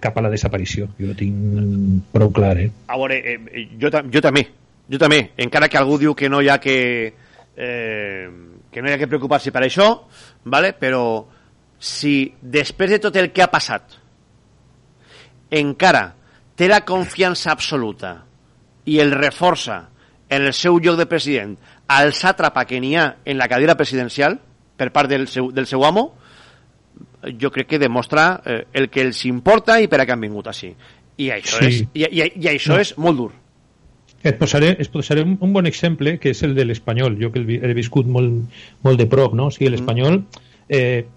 cap 0.00 0.16
a 0.16 0.24
la 0.24 0.30
desaparició. 0.32 0.88
Jo 0.96 1.12
ho 1.12 1.16
tinc 1.18 2.06
prou 2.14 2.32
clar, 2.32 2.54
eh? 2.64 2.70
A 2.88 2.96
veure, 2.96 3.18
eh, 3.20 3.66
jo, 3.76 3.92
jo 3.92 4.22
també, 4.24 4.46
jo 4.88 5.00
també, 5.02 5.26
encara 5.44 5.68
que 5.68 5.76
algú 5.76 6.00
diu 6.00 6.16
que 6.16 6.32
no 6.32 6.40
hi 6.40 6.48
ha 6.48 6.56
que 6.56 6.78
eh, 7.60 8.30
que 8.70 8.80
no 8.80 8.88
hi 8.88 8.94
ha 8.94 9.02
que 9.02 9.10
preocupar-se 9.10 9.52
per 9.52 9.66
això, 9.66 9.90
vale? 10.48 10.72
però 10.72 11.02
si 11.76 12.32
després 12.40 12.96
de 12.96 13.02
tot 13.04 13.20
el 13.20 13.28
que 13.34 13.44
ha 13.44 13.52
passat 13.52 13.98
encara 15.50 16.06
té 16.60 16.68
la 16.68 16.82
confiança 16.84 17.54
absoluta 17.54 18.18
i 18.84 18.98
el 19.00 19.14
reforça 19.16 19.86
en 20.28 20.44
el 20.44 20.52
seu 20.52 20.76
lloc 20.76 20.98
de 20.98 21.06
president 21.08 21.54
al 21.88 22.12
sàtrapa 22.12 22.66
que 22.68 22.82
n'hi 22.84 22.92
ha 23.00 23.06
en 23.24 23.38
la 23.40 23.48
cadira 23.48 23.78
presidencial 23.80 24.36
per 24.76 24.90
part 24.92 25.08
del 25.08 25.24
seu, 25.28 25.48
del 25.56 25.66
seu 25.66 25.86
amo, 25.88 26.10
jo 27.40 27.50
crec 27.52 27.70
que 27.72 27.80
demostra 27.80 28.42
eh, 28.44 28.64
el 28.76 28.90
que 28.92 29.00
els 29.06 29.24
importa 29.28 29.78
i 29.80 29.88
per 29.88 30.02
a 30.02 30.06
què 30.06 30.12
han 30.12 30.20
vingut 30.20 30.50
així. 30.52 30.74
I 31.20 31.30
això, 31.32 31.62
sí. 31.64 31.70
és, 31.70 31.80
i, 31.96 32.04
i, 32.04 32.28
i 32.44 32.50
això 32.52 32.76
no. 32.76 32.84
és 32.84 32.92
molt 33.00 33.20
dur. 33.22 33.30
Et 34.20 34.36
posaré, 34.36 34.74
et 34.76 34.92
posaré 34.92 35.24
un, 35.24 35.38
un 35.40 35.56
bon 35.56 35.68
exemple, 35.68 36.18
que 36.20 36.34
és 36.34 36.44
el 36.44 36.52
de 36.56 36.66
l'Espanyol. 36.68 37.16
Jo 37.20 37.32
que 37.32 37.40
he 37.40 37.72
viscut 37.76 38.08
molt, 38.08 38.60
molt 38.84 39.00
de 39.00 39.08
prop, 39.08 39.36
no? 39.36 39.48
O 39.48 39.56
sigui, 39.56 39.72
l'Espanyol... 39.72 40.22
Eh, 40.68 41.08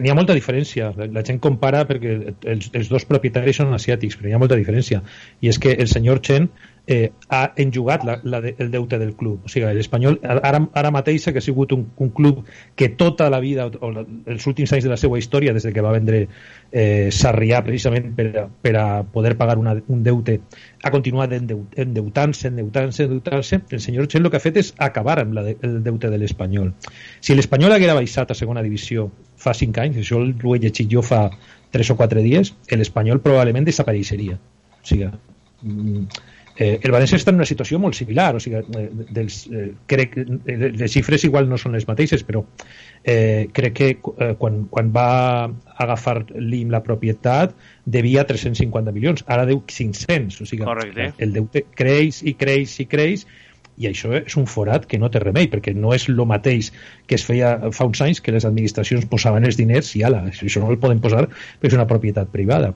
n'hi 0.00 0.10
ha 0.10 0.16
molta 0.18 0.36
diferència. 0.36 0.90
La 1.14 1.24
gent 1.26 1.40
compara 1.42 1.84
perquè 1.88 2.16
els, 2.54 2.70
els 2.72 2.90
dos 2.92 3.06
propietaris 3.08 3.60
són 3.62 3.74
asiàtics, 3.76 4.18
però 4.18 4.30
hi 4.30 4.36
ha 4.36 4.42
molta 4.42 4.58
diferència. 4.60 5.02
I 5.40 5.52
és 5.52 5.60
que 5.62 5.74
el 5.74 5.90
senyor 5.90 6.22
Chen 6.26 6.48
eh, 6.86 7.12
ha 7.28 7.52
enjugat 7.56 8.04
la, 8.04 8.18
la 8.24 8.40
de, 8.40 8.54
el 8.58 8.70
deute 8.70 8.98
del 8.98 9.14
club. 9.14 9.46
O 9.46 9.52
sigui, 9.52 9.68
l'Espanyol 9.76 10.18
ara, 10.22 10.60
ara 10.74 10.90
mateix 10.94 11.28
que 11.30 11.38
ha 11.38 11.44
sigut 11.44 11.72
un, 11.76 11.86
un 11.96 12.10
club 12.10 12.42
que 12.76 12.88
tota 12.98 13.28
la 13.30 13.40
vida, 13.40 13.68
o 13.68 13.90
la, 13.94 14.04
els 14.26 14.46
últims 14.50 14.72
anys 14.72 14.88
de 14.88 14.90
la 14.90 14.98
seva 15.00 15.18
història, 15.18 15.54
des 15.54 15.62
de 15.62 15.72
que 15.72 15.84
va 15.84 15.94
vendre 15.94 16.24
eh, 16.26 17.10
Sarrià 17.14 17.62
precisament 17.62 18.10
per 18.16 18.48
per 18.62 18.74
a 18.76 18.86
poder 19.04 19.36
pagar 19.38 19.58
una, 19.58 19.76
un 19.88 20.02
deute, 20.02 20.40
ha 20.82 20.90
continuat 20.90 21.32
endeutant-se, 21.32 22.48
endeutant-se, 22.48 23.06
endeutant-se. 23.06 23.62
El 23.70 23.80
senyor 23.80 24.08
Chen 24.08 24.24
el 24.24 24.30
que 24.30 24.40
ha 24.40 24.44
fet 24.44 24.58
és 24.60 24.74
acabar 24.78 25.20
amb 25.22 25.38
la 25.38 25.46
de, 25.46 25.56
el 25.62 25.82
deute 25.84 26.10
de 26.10 26.18
l'Espanyol. 26.18 26.72
Si 27.20 27.36
l'Espanyol 27.36 27.76
haguera 27.76 27.96
baixat 27.98 28.32
a 28.32 28.38
segona 28.38 28.64
divisió 28.64 29.08
fa 29.38 29.54
5 29.54 29.82
anys, 29.86 30.02
això 30.02 30.20
ho 30.22 30.54
he 30.56 30.62
llegit 30.62 30.90
jo 30.90 31.02
fa 31.06 31.28
3 31.72 31.94
o 31.94 31.96
4 31.96 32.22
dies, 32.26 32.52
l'Espanyol 32.70 33.22
probablement 33.24 33.66
desapareixeria. 33.66 34.38
O 34.82 34.86
sigui, 34.86 35.08
mm, 35.62 36.06
Eh, 36.56 36.78
el 36.82 36.92
València 36.92 37.16
està 37.16 37.32
en 37.32 37.40
una 37.40 37.48
situació 37.48 37.78
molt 37.80 37.96
similar, 37.96 38.34
o 38.36 38.40
sigui, 38.42 38.60
eh, 38.60 38.88
dels, 39.16 39.38
eh, 39.48 39.70
crec 39.88 40.16
que 40.16 40.24
les 40.76 40.92
xifres 40.92 41.24
igual 41.24 41.48
no 41.48 41.56
són 41.60 41.72
les 41.72 41.86
mateixes, 41.88 42.24
però 42.28 42.44
eh, 43.02 43.48
crec 43.56 43.76
que 43.78 43.88
eh, 43.92 44.32
quan, 44.38 44.64
quan 44.72 44.90
va 44.92 45.48
agafar 45.80 46.18
l'IM 46.34 46.74
la 46.74 46.82
propietat 46.84 47.56
devia 47.84 48.26
350 48.28 48.92
milions, 48.92 49.24
ara 49.26 49.46
deu 49.48 49.62
500, 49.66 50.42
o 50.42 50.48
sigui, 50.48 50.66
Correcte. 50.68 51.12
el 51.24 51.32
deute 51.38 51.64
creix 51.78 52.20
i 52.22 52.36
creix 52.36 52.78
i 52.84 52.88
creix 52.90 53.26
i 53.80 53.88
això 53.88 54.12
és 54.18 54.36
un 54.36 54.44
forat 54.50 54.84
que 54.88 54.98
no 55.00 55.08
té 55.08 55.22
remei 55.22 55.48
perquè 55.48 55.72
no 55.74 55.94
és 55.96 56.04
el 56.10 56.20
mateix 56.28 56.68
que 57.08 57.16
es 57.16 57.24
feia 57.24 57.54
fa 57.72 57.86
uns 57.88 58.02
anys 58.04 58.20
que 58.20 58.34
les 58.34 58.44
administracions 58.44 59.06
posaven 59.08 59.48
els 59.48 59.56
diners 59.56 59.94
i 59.96 60.04
ala, 60.04 60.26
això 60.28 60.60
no 60.60 60.68
el 60.70 60.80
poden 60.82 61.00
posar 61.00 61.24
perquè 61.30 61.72
és 61.72 61.78
una 61.78 61.88
propietat 61.88 62.28
privada 62.34 62.74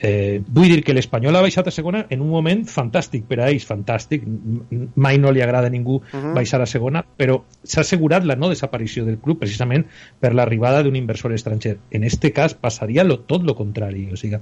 Eh, 0.00 0.40
vull 0.46 0.70
dir 0.70 0.84
que 0.86 0.94
l'Espanyol 0.94 1.34
ha 1.34 1.40
baixat 1.42 1.66
a 1.66 1.72
segona 1.74 2.04
en 2.14 2.20
un 2.22 2.28
moment 2.30 2.60
fantàstic 2.70 3.24
per 3.26 3.40
a 3.40 3.48
ells, 3.50 3.64
fantàstic 3.66 4.22
mai 4.94 5.18
no 5.18 5.32
li 5.34 5.42
agrada 5.42 5.66
a 5.66 5.74
ningú 5.74 5.96
uh 5.98 6.02
-huh. 6.12 6.34
baixar 6.34 6.60
a 6.62 6.66
segona 6.66 7.04
però 7.16 7.42
s'ha 7.64 7.80
assegurat 7.80 8.24
la 8.24 8.36
no 8.36 8.48
desaparició 8.48 9.04
del 9.04 9.18
club 9.18 9.40
precisament 9.40 9.86
per 10.20 10.34
l'arribada 10.34 10.82
d'un 10.82 10.94
inversor 10.94 11.32
estranger 11.32 11.78
en 11.90 12.04
este 12.04 12.32
cas 12.32 12.54
passaria 12.54 13.02
lo, 13.02 13.18
tot 13.20 13.42
lo 13.42 13.56
contrari 13.56 14.08
o 14.12 14.16
sigui, 14.16 14.36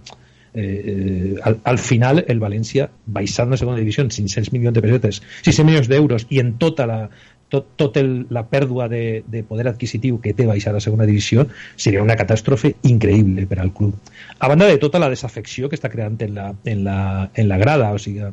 eh, 0.54 0.60
eh, 0.62 1.34
al, 1.42 1.60
al 1.64 1.78
final 1.78 2.24
el 2.28 2.38
València 2.38 2.90
baixant 3.06 3.52
a 3.52 3.56
segona 3.56 3.78
divisió 3.78 4.04
en 4.04 4.10
500 4.10 4.52
milions 4.52 4.74
de 4.74 4.82
pessetes 4.82 5.22
600 5.42 5.64
milions 5.64 5.88
d'euros 5.88 6.26
i 6.28 6.38
en 6.38 6.58
tota 6.58 6.86
la 6.86 7.08
tot, 7.52 7.68
tot 7.78 7.96
el, 8.00 8.26
la 8.30 8.44
pèrdua 8.50 8.88
de, 8.92 9.22
de 9.26 9.42
poder 9.46 9.68
adquisitiu 9.70 10.18
que 10.22 10.34
té 10.34 10.46
baixar 10.48 10.74
a 10.74 10.82
segona 10.82 11.06
divisió 11.08 11.46
seria 11.76 12.02
una 12.02 12.18
catàstrofe 12.18 12.74
increïble 12.90 13.46
per 13.50 13.60
al 13.62 13.72
club. 13.76 13.94
A 14.38 14.50
banda 14.50 14.66
de 14.66 14.80
tota 14.82 15.02
la 15.02 15.10
desafecció 15.12 15.70
que 15.70 15.78
està 15.78 15.92
creant 15.92 16.18
en 16.26 16.34
la, 16.34 16.52
en 16.64 16.84
la, 16.84 16.98
en 17.34 17.48
la 17.48 17.58
grada, 17.62 17.92
o 17.94 18.02
sigui, 18.02 18.26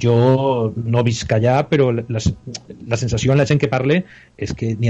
jo 0.00 0.72
no 0.76 1.02
visc 1.04 1.30
allà, 1.32 1.60
però 1.68 1.90
la, 1.92 2.20
la 2.88 2.96
sensació 2.96 3.32
en 3.32 3.38
la 3.38 3.46
gent 3.46 3.60
que 3.60 3.68
parle 3.68 4.00
és 4.40 4.54
que 4.56 4.72
n'hi 4.80 4.88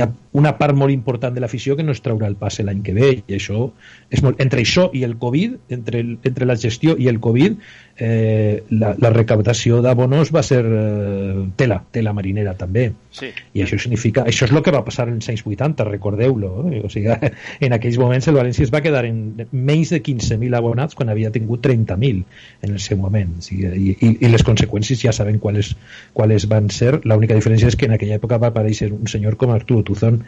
ha, 0.00 0.06
ha 0.06 0.08
una 0.36 0.56
part 0.58 0.74
molt 0.74 0.92
important 0.92 1.34
de 1.34 1.40
l'afició 1.40 1.76
que 1.76 1.86
no 1.86 1.94
es 1.94 2.02
traurà 2.02 2.26
el 2.26 2.36
passe 2.36 2.64
l'any 2.66 2.82
que 2.82 2.94
ve 2.96 3.12
i 3.20 3.36
això 3.38 3.68
és 4.10 4.22
molt... 4.26 4.40
entre 4.42 4.64
això 4.64 4.88
i 4.92 5.04
el 5.06 5.16
Covid 5.22 5.56
entre, 5.70 6.02
el, 6.02 6.16
entre 6.24 6.48
la 6.48 6.58
gestió 6.58 6.96
i 6.98 7.08
el 7.08 7.20
Covid 7.22 7.56
eh, 7.98 8.64
la, 8.70 8.94
la 8.98 9.10
recaptació 9.10 9.80
d'abonos 9.84 10.30
va 10.34 10.42
ser 10.44 10.60
eh, 10.68 11.44
tela, 11.56 11.78
tela 11.92 12.12
marinera 12.16 12.52
també 12.58 12.90
sí. 13.10 13.30
i 13.56 13.64
això 13.64 13.78
significa 13.80 14.26
això 14.28 14.44
és 14.46 14.52
el 14.52 14.62
que 14.64 14.74
va 14.74 14.82
passar 14.84 15.08
en 15.08 15.16
els 15.16 15.30
anys 15.32 15.44
80 15.46 15.86
recordeu-lo 15.88 16.50
eh? 16.70 16.82
o 16.84 16.90
sigui, 16.92 17.16
en 17.66 17.76
aquells 17.76 17.98
moments 18.02 18.28
el 18.28 18.36
València 18.36 18.66
es 18.68 18.74
va 18.74 18.82
quedar 18.84 19.06
en 19.08 19.48
menys 19.50 19.94
de 19.96 20.02
15.000 20.02 20.60
abonats 20.60 20.98
quan 20.98 21.12
havia 21.12 21.32
tingut 21.32 21.64
30.000 21.64 22.22
en 22.68 22.76
el 22.76 22.82
seu 22.84 23.00
moment 23.00 23.38
o 23.40 23.48
sigui, 23.48 23.72
i, 23.72 23.96
i, 23.96 24.12
i 24.28 24.32
les 24.32 24.44
conseqüències 24.44 25.00
ja 25.08 25.16
saben 25.16 25.40
quals, 25.40 25.72
quals 26.12 26.48
van 26.52 26.68
ser 26.68 26.98
l'única 27.04 27.38
diferència 27.38 27.72
és 27.72 27.80
que 27.80 27.88
en 27.88 27.96
aquella 27.96 28.20
època 28.20 28.40
va 28.42 28.52
aparèixer 28.52 28.92
un 28.92 29.08
senyor 29.08 29.40
com 29.40 29.56
Arturo 29.56 29.86
Tuzón 29.86 30.22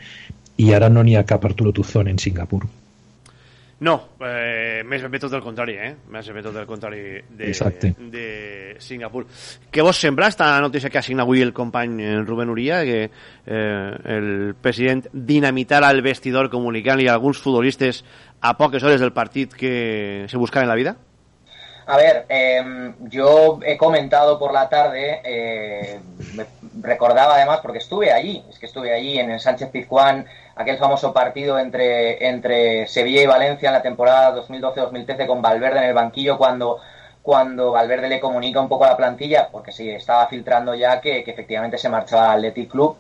i 0.58 0.72
ara 0.74 0.88
no 0.88 1.04
n'hi 1.04 1.18
ha 1.18 1.28
cap 1.28 1.44
Arturo 1.44 1.76
Tuzón 1.76 2.08
en 2.08 2.18
Singapur 2.18 2.64
no, 3.80 3.94
eh, 4.26 4.82
més 4.82 5.02
ben 5.04 5.12
bé 5.12 5.20
tot 5.22 5.34
el 5.38 5.42
contrari, 5.42 5.76
eh? 5.78 5.92
Més 6.10 6.26
ben 6.26 6.40
bé 6.40 6.42
tot 6.42 6.56
el 6.58 6.66
contrari 6.66 7.02
de, 7.30 7.46
Exacte. 7.46 7.92
de 8.10 8.76
Singapur. 8.82 9.24
Què 9.70 9.84
vos 9.86 10.00
sembla 10.02 10.26
esta 10.32 10.50
notícia 10.60 10.90
que 10.90 10.98
ha 10.98 11.04
signat 11.06 11.26
avui 11.26 11.44
el 11.44 11.54
company 11.54 12.24
Rubén 12.24 12.50
Uria, 12.50 12.82
que 12.84 13.04
eh, 13.06 14.16
el 14.16 14.56
president 14.60 15.06
dinamitara 15.12 15.92
el 15.94 16.02
vestidor 16.02 16.50
comunicant-li 16.50 17.06
a 17.06 17.14
alguns 17.14 17.38
futbolistes 17.38 18.02
a 18.40 18.56
poques 18.58 18.82
hores 18.82 19.00
del 19.00 19.14
partit 19.14 19.54
que 19.54 20.26
se 20.28 20.36
buscaven 20.36 20.68
la 20.68 20.78
vida? 20.78 20.96
A 21.88 21.96
ver, 21.96 22.26
eh, 22.28 22.92
yo 23.04 23.60
he 23.64 23.78
comentado 23.78 24.38
por 24.38 24.52
la 24.52 24.68
tarde, 24.68 25.22
eh, 25.24 25.98
recordaba 26.82 27.36
además, 27.36 27.60
porque 27.62 27.78
estuve 27.78 28.12
allí, 28.12 28.44
es 28.50 28.58
que 28.58 28.66
estuve 28.66 28.92
allí 28.92 29.18
en 29.18 29.30
el 29.30 29.40
Sánchez 29.40 29.70
Pizjuán, 29.70 30.26
aquel 30.54 30.76
famoso 30.76 31.14
partido 31.14 31.58
entre, 31.58 32.28
entre 32.28 32.86
Sevilla 32.88 33.22
y 33.22 33.26
Valencia 33.26 33.70
en 33.70 33.72
la 33.72 33.80
temporada 33.80 34.36
2012-2013 34.36 35.26
con 35.26 35.40
Valverde 35.40 35.78
en 35.78 35.84
el 35.84 35.94
banquillo 35.94 36.36
cuando, 36.36 36.78
cuando 37.22 37.72
Valverde 37.72 38.10
le 38.10 38.20
comunica 38.20 38.60
un 38.60 38.68
poco 38.68 38.84
a 38.84 38.88
la 38.88 38.96
plantilla, 38.98 39.48
porque 39.50 39.72
sí, 39.72 39.88
estaba 39.88 40.26
filtrando 40.28 40.74
ya 40.74 41.00
que, 41.00 41.24
que 41.24 41.30
efectivamente 41.30 41.78
se 41.78 41.88
marchaba 41.88 42.32
al 42.32 42.40
Athletic 42.40 42.70
Club, 42.70 42.98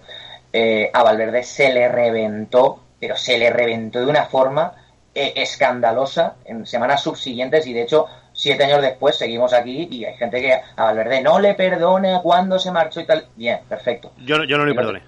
eh, 0.50 0.90
a 0.94 1.02
Valverde 1.02 1.42
se 1.42 1.74
le 1.74 1.88
reventó, 1.88 2.80
pero 2.98 3.16
se 3.16 3.36
le 3.36 3.50
reventó 3.50 4.00
de 4.00 4.06
una 4.06 4.24
forma 4.24 4.72
eh, 5.14 5.34
escandalosa 5.36 6.36
en 6.46 6.64
semanas 6.64 7.02
subsiguientes 7.02 7.66
y 7.66 7.74
de 7.74 7.82
hecho 7.82 8.06
siete 8.38 8.64
años 8.64 8.80
después 8.80 9.18
seguimos 9.18 9.52
aquí 9.52 9.88
y 9.90 10.04
hay 10.04 10.16
gente 10.16 10.40
que 10.40 10.52
a 10.52 10.84
Valverde 10.84 11.20
no 11.22 11.40
le 11.40 11.54
perdone 11.54 12.20
cuando 12.22 12.58
se 12.58 12.70
marchó 12.70 13.00
y 13.00 13.06
tal. 13.06 13.26
Bien, 13.34 13.58
perfecto. 13.68 14.12
Yo, 14.18 14.44
yo 14.44 14.56
no 14.56 14.64
le 14.64 14.74
perdone. 14.74 15.02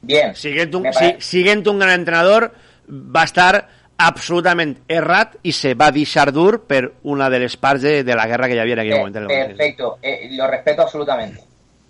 Bien. 0.00 0.34
Siguiente 0.36 0.76
un, 0.76 0.92
si, 0.92 1.16
siguiente 1.18 1.70
un 1.70 1.80
gran 1.80 1.90
entrenador 1.90 2.52
va 2.88 3.22
a 3.22 3.24
estar 3.24 3.68
absolutament 3.98 4.76
errat 4.88 5.34
i 5.42 5.52
se 5.54 5.74
va 5.78 5.90
deixar 5.94 6.30
dur 6.34 6.62
per 6.66 6.84
una 7.02 7.28
de 7.30 7.42
les 7.42 7.56
parts 7.56 7.82
de, 7.82 8.02
de 8.06 8.14
la 8.18 8.26
guerra 8.30 8.48
que 8.48 8.56
hi 8.56 8.62
havia 8.62 8.78
en 8.78 8.82
aquell 8.84 8.96
eh, 8.96 9.02
moment. 9.02 9.28
Perfecto, 9.28 9.98
eh, 10.02 10.28
lo 10.32 10.46
respeto 10.46 10.82
absolutamente. 10.82 11.42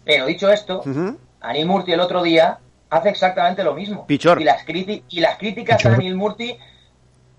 Pero 0.04 0.26
dicho 0.26 0.50
esto, 0.50 0.82
uh 0.84 0.88
-huh. 0.88 1.16
Anil 1.40 1.66
Murti 1.66 1.92
el 1.92 2.00
otro 2.00 2.22
día 2.22 2.58
hace 2.90 3.10
exactamente 3.10 3.62
lo 3.62 3.74
mismo. 3.74 4.06
Pichor. 4.06 4.40
Y 4.40 4.44
las, 4.44 4.64
y 4.66 5.20
las 5.20 5.38
críticas 5.38 5.76
Pichor. 5.76 5.92
a 5.92 5.94
Anil 5.96 6.16
Murti 6.16 6.56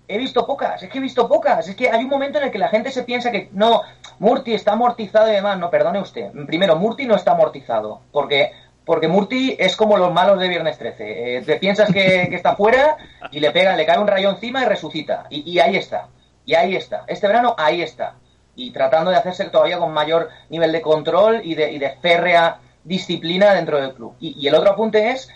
he 0.06 0.18
visto 0.18 0.46
pocas, 0.46 0.82
es 0.82 0.90
que 0.90 0.98
he 0.98 1.00
visto 1.00 1.28
pocas. 1.28 1.68
Es 1.68 1.76
que 1.76 1.90
hay 1.90 2.04
un 2.04 2.10
momento 2.10 2.38
en 2.38 2.44
el 2.44 2.50
que 2.50 2.58
la 2.58 2.68
gente 2.68 2.90
se 2.90 3.04
piensa 3.04 3.30
que 3.30 3.48
no, 3.52 3.82
Murti 4.18 4.54
está 4.54 4.72
amortizado 4.72 5.30
y 5.30 5.34
demás. 5.34 5.58
No, 5.58 5.70
perdone 5.70 6.00
usted. 6.00 6.30
Primero, 6.46 6.76
Murti 6.76 7.06
no 7.06 7.14
está 7.14 7.32
amortizado. 7.32 8.00
Porque, 8.12 8.52
porque 8.84 9.08
Murti 9.08 9.56
es 9.58 9.76
como 9.76 9.96
los 9.96 10.12
malos 10.12 10.38
de 10.38 10.48
Viernes 10.48 10.78
13. 10.78 11.36
Eh, 11.36 11.42
te 11.42 11.56
piensas 11.56 11.90
que, 11.90 12.22
está 12.22 12.56
fuera 12.56 12.96
y 13.30 13.40
le 13.40 13.50
pegan, 13.50 13.76
le 13.76 13.86
cae 13.86 13.98
un 13.98 14.06
rayo 14.06 14.30
encima 14.30 14.62
y 14.62 14.66
resucita. 14.66 15.26
Y, 15.30 15.58
ahí 15.58 15.76
está. 15.76 16.08
Y 16.44 16.54
ahí 16.54 16.76
está. 16.76 17.04
Este 17.06 17.26
verano, 17.26 17.54
ahí 17.56 17.82
está. 17.82 18.14
Y 18.56 18.70
tratando 18.72 19.10
de 19.10 19.16
hacerse 19.16 19.46
todavía 19.46 19.78
con 19.78 19.92
mayor 19.92 20.28
nivel 20.50 20.70
de 20.72 20.82
control 20.82 21.40
y 21.42 21.54
de, 21.54 21.96
férrea 22.00 22.58
disciplina 22.84 23.54
dentro 23.54 23.80
del 23.80 23.94
club. 23.94 24.14
Y, 24.20 24.38
y 24.38 24.48
el 24.48 24.54
otro 24.54 24.72
apunte 24.72 25.10
es 25.10 25.28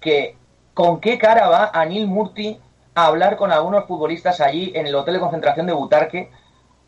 que 0.00 0.36
con 0.72 1.00
qué 1.00 1.18
cara 1.18 1.48
va 1.48 1.70
Anil 1.74 2.06
Murti 2.06 2.58
a 2.94 3.06
hablar 3.06 3.36
con 3.36 3.52
algunos 3.52 3.86
futbolistas 3.86 4.40
allí 4.40 4.72
en 4.74 4.86
el 4.86 4.94
hotel 4.94 5.14
de 5.14 5.20
concentración 5.20 5.66
de 5.66 5.72
Butarque 5.72 6.30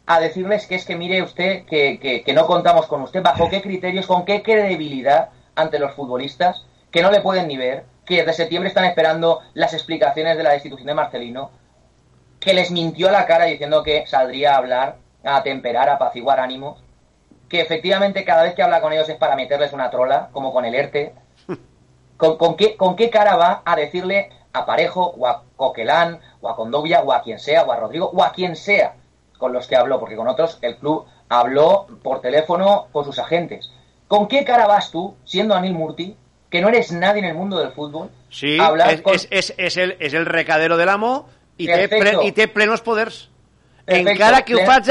a 0.06 0.20
decirles 0.20 0.66
que 0.66 0.74
es 0.74 0.84
que 0.84 0.96
mire 0.96 1.22
usted 1.22 1.64
que, 1.64 1.98
que, 1.98 2.22
que, 2.22 2.32
no 2.34 2.46
contamos 2.46 2.86
con 2.86 3.02
usted, 3.02 3.22
bajo 3.22 3.48
qué 3.48 3.62
criterios, 3.62 4.06
con 4.06 4.24
qué 4.24 4.42
credibilidad 4.42 5.30
ante 5.54 5.78
los 5.78 5.94
futbolistas, 5.94 6.66
que 6.90 7.02
no 7.02 7.10
le 7.10 7.22
pueden 7.22 7.48
ni 7.48 7.56
ver, 7.56 7.84
que 8.04 8.18
desde 8.18 8.34
septiembre 8.34 8.68
están 8.68 8.84
esperando 8.84 9.40
las 9.54 9.72
explicaciones 9.72 10.36
de 10.36 10.42
la 10.42 10.52
destitución 10.52 10.86
de 10.86 10.94
Marcelino, 10.94 11.50
que 12.38 12.52
les 12.52 12.70
mintió 12.70 13.08
a 13.08 13.12
la 13.12 13.26
cara 13.26 13.46
diciendo 13.46 13.82
que 13.82 14.06
saldría 14.06 14.54
a 14.54 14.58
hablar, 14.58 14.96
a 15.24 15.42
temperar, 15.42 15.88
a 15.88 15.94
apaciguar 15.94 16.38
ánimos, 16.38 16.82
que 17.48 17.60
efectivamente 17.60 18.24
cada 18.24 18.42
vez 18.42 18.54
que 18.54 18.62
habla 18.62 18.82
con 18.82 18.92
ellos 18.92 19.08
es 19.08 19.16
para 19.16 19.36
meterles 19.36 19.72
una 19.72 19.90
trola, 19.90 20.28
como 20.32 20.52
con 20.52 20.66
el 20.66 20.74
ERTE. 20.74 21.14
¿Con, 22.16 22.36
con, 22.36 22.56
qué, 22.56 22.76
¿Con 22.76 22.94
qué 22.94 23.10
cara 23.10 23.36
va 23.36 23.62
a 23.64 23.74
decirle 23.74 24.30
a 24.54 24.64
Parejo 24.64 25.14
o 25.18 25.26
a 25.26 25.42
Coquelán 25.56 26.20
o 26.40 26.48
a 26.48 26.56
Condovia 26.56 27.02
o 27.02 27.12
a 27.12 27.22
quien 27.22 27.38
sea 27.38 27.64
o 27.64 27.72
a 27.72 27.76
Rodrigo 27.76 28.10
o 28.14 28.22
a 28.22 28.32
quien 28.32 28.56
sea 28.56 28.94
con 29.36 29.52
los 29.52 29.66
que 29.66 29.76
habló, 29.76 30.00
porque 30.00 30.16
con 30.16 30.28
otros 30.28 30.58
el 30.62 30.76
club 30.76 31.04
habló 31.28 31.86
por 32.02 32.20
teléfono 32.20 32.86
con 32.92 33.04
sus 33.04 33.18
agentes. 33.18 33.70
¿Con 34.08 34.28
qué 34.28 34.44
cara 34.44 34.66
vas 34.66 34.90
tú, 34.90 35.16
siendo 35.24 35.54
Anil 35.54 35.74
Murti, 35.74 36.16
que 36.48 36.60
no 36.60 36.68
eres 36.68 36.92
nadie 36.92 37.18
en 37.18 37.26
el 37.26 37.34
mundo 37.34 37.58
del 37.58 37.72
fútbol, 37.72 38.10
sí, 38.30 38.58
a 38.58 38.66
hablar 38.66 38.92
es, 38.92 39.02
con... 39.02 39.14
es, 39.14 39.26
es, 39.30 39.54
es, 39.58 39.76
el, 39.76 39.96
el 39.98 40.24
recadero 40.24 40.76
de 40.76 40.86
l'amo 40.86 41.26
i, 41.56 41.66
té 41.66 41.88
Perfecto. 41.88 42.20
ple, 42.20 42.28
i 42.28 42.32
té 42.34 42.46
plenos 42.48 42.82
poders. 42.86 43.24
Perfecto, 43.84 44.12
Encara 44.12 44.42
que 44.46 44.54
ho 44.54 44.62
faig 44.64 44.86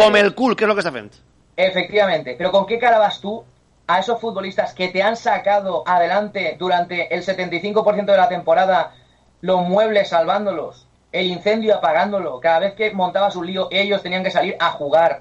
com 0.00 0.16
el 0.16 0.32
cul, 0.34 0.56
que 0.56 0.64
és 0.64 0.70
el 0.70 0.76
que 0.78 0.82
està 0.82 0.92
fent. 0.94 1.12
Efectivamente, 1.56 2.34
pero 2.38 2.50
¿con 2.50 2.64
qué 2.66 2.78
cara 2.80 2.98
vas 2.98 3.20
tú 3.20 3.42
a 3.86 3.98
esos 4.00 4.20
futbolistas 4.20 4.72
que 4.74 4.88
te 4.88 5.02
han 5.02 5.16
sacado 5.16 5.82
adelante 5.86 6.56
durante 6.58 7.14
el 7.14 7.22
75% 7.22 8.06
de 8.06 8.16
la 8.16 8.28
temporada 8.28 8.94
los 9.42 9.60
muebles 9.68 10.08
salvándolos, 10.08 10.88
el 11.12 11.26
incendio 11.26 11.76
apagándolo. 11.76 12.40
Cada 12.40 12.60
vez 12.60 12.72
que 12.74 12.90
montabas 12.92 13.36
un 13.36 13.46
lío, 13.46 13.68
ellos 13.70 14.02
tenían 14.02 14.24
que 14.24 14.30
salir 14.30 14.56
a 14.58 14.70
jugar 14.70 15.20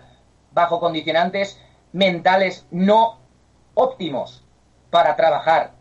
bajo 0.52 0.80
condicionantes 0.80 1.60
mentales 1.92 2.66
no 2.72 3.20
óptimos 3.74 4.44
para 4.90 5.16
trabajar. 5.18 5.72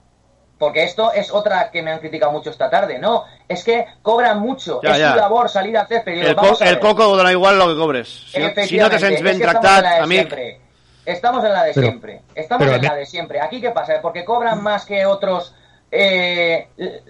Porque 0.59 0.84
esto 0.84 1.12
es 1.12 1.32
otra 1.32 1.70
que 1.70 1.82
me 1.82 1.91
han 1.91 2.01
criticado 2.01 2.32
mucho 2.32 2.51
esta 2.51 2.68
tarde. 2.68 2.99
No, 2.99 3.24
es 3.49 3.64
que 3.64 3.86
cobran 4.03 4.41
mucho. 4.41 4.80
Ya, 4.82 4.91
es 4.93 4.99
ya. 4.99 5.12
su 5.12 5.16
labor 5.16 5.49
salir 5.49 5.76
a 5.78 5.82
hacer 5.82 6.03
El, 6.07 6.36
co 6.36 6.55
el 6.61 6.78
coco 6.80 7.16
da 7.16 7.32
igual 7.32 7.59
lo 7.59 7.68
que 7.68 7.76
cobres. 7.76 8.09
Si, 8.30 8.38
no- 8.38 8.51
si 8.66 8.76
no 8.76 8.91
te 8.91 8.99
sents 8.99 9.22
ben 9.22 9.36
es 9.36 9.38
que 9.41 9.45
estamos 9.47 9.62
tractat, 9.62 9.78
en 9.78 9.84
la 9.84 10.01
de 10.01 10.07
siempre. 10.09 10.61
Estamos 11.07 11.45
en 11.45 11.53
la 11.55 11.62
de 11.64 11.72
Pero- 11.72 11.86
siempre. 11.86 12.22
Estamos 12.34 12.64
pero 12.66 12.76
en 12.76 12.84
a 12.84 12.88
la 12.88 12.95
mí- 12.95 12.99
de 13.01 13.07
siempre. 13.07 13.41
Aquí 13.41 13.61
qué 13.61 13.70
pasa, 13.70 13.95
porque 14.03 14.24
cobran 14.24 14.62
más 14.62 14.84
que 14.84 15.07
otros. 15.07 15.55
Eh, 15.91 16.68